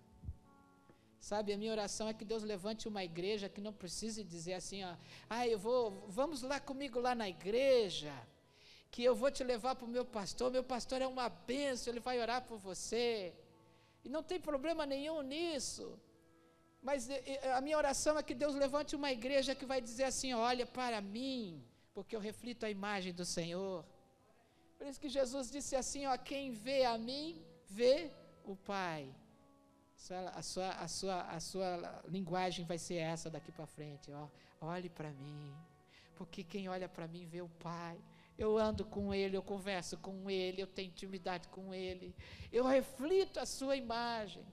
Sabe, 1.29 1.53
a 1.53 1.57
minha 1.57 1.71
oração 1.71 2.07
é 2.09 2.15
que 2.15 2.25
Deus 2.25 2.41
levante 2.41 2.87
uma 2.87 3.03
igreja 3.03 3.47
que 3.47 3.61
não 3.61 3.71
precise 3.71 4.23
dizer 4.23 4.55
assim, 4.55 4.83
ó, 4.83 4.95
ah, 5.29 5.47
eu 5.47 5.59
vou, 5.59 6.07
vamos 6.09 6.41
lá 6.41 6.59
comigo 6.59 6.99
lá 6.99 7.13
na 7.13 7.29
igreja, 7.29 8.11
que 8.89 9.03
eu 9.03 9.13
vou 9.15 9.29
te 9.29 9.43
levar 9.43 9.75
para 9.75 9.85
o 9.85 9.95
meu 9.97 10.03
pastor, 10.03 10.49
meu 10.51 10.63
pastor 10.63 10.99
é 10.99 11.05
uma 11.05 11.29
bênção, 11.29 11.93
ele 11.93 11.99
vai 11.99 12.19
orar 12.19 12.41
por 12.49 12.57
você. 12.57 13.35
E 14.03 14.09
não 14.09 14.23
tem 14.23 14.39
problema 14.39 14.83
nenhum 14.83 15.21
nisso. 15.21 15.87
Mas 16.81 17.07
a 17.55 17.61
minha 17.61 17.77
oração 17.77 18.17
é 18.17 18.23
que 18.23 18.33
Deus 18.33 18.55
levante 18.55 18.95
uma 18.95 19.11
igreja 19.11 19.53
que 19.53 19.65
vai 19.71 19.79
dizer 19.79 20.05
assim: 20.05 20.33
olha 20.33 20.65
para 20.65 20.99
mim, 20.99 21.63
porque 21.93 22.15
eu 22.15 22.19
reflito 22.19 22.65
a 22.65 22.71
imagem 22.71 23.13
do 23.13 23.23
Senhor. 23.23 23.85
Por 24.75 24.87
isso 24.87 24.99
que 24.99 25.07
Jesus 25.07 25.51
disse 25.51 25.75
assim: 25.75 26.07
ó, 26.07 26.17
quem 26.17 26.51
vê 26.51 26.83
a 26.83 26.97
mim, 26.97 27.45
vê 27.67 28.09
o 28.43 28.55
Pai. 28.55 29.13
A 30.35 30.41
sua, 30.41 30.69
a 30.71 30.87
sua, 30.87 31.21
a 31.21 31.39
sua 31.39 32.01
linguagem 32.07 32.65
vai 32.65 32.79
ser 32.79 32.95
essa 32.95 33.29
daqui 33.29 33.51
para 33.51 33.67
frente. 33.67 34.11
Ó, 34.11 34.27
olhe 34.59 34.89
para 34.89 35.11
mim, 35.11 35.53
porque 36.15 36.43
quem 36.43 36.67
olha 36.67 36.89
para 36.89 37.07
mim 37.07 37.27
vê 37.27 37.41
o 37.41 37.47
Pai. 37.47 37.97
Eu 38.37 38.57
ando 38.57 38.83
com 38.83 39.13
Ele, 39.13 39.37
eu 39.37 39.43
converso 39.43 39.97
com 39.97 40.27
Ele, 40.27 40.63
eu 40.63 40.67
tenho 40.67 40.89
intimidade 40.89 41.47
com 41.49 41.71
Ele. 41.71 42.15
Eu 42.51 42.65
reflito 42.65 43.39
a 43.39 43.45
sua 43.45 43.75
imagem. 43.75 44.43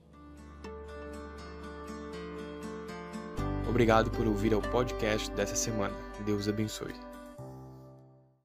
Obrigado 3.67 4.11
por 4.11 4.27
ouvir 4.27 4.55
o 4.55 4.61
podcast 4.61 5.31
dessa 5.31 5.57
semana. 5.57 5.95
Deus 6.27 6.47
abençoe. 6.47 7.08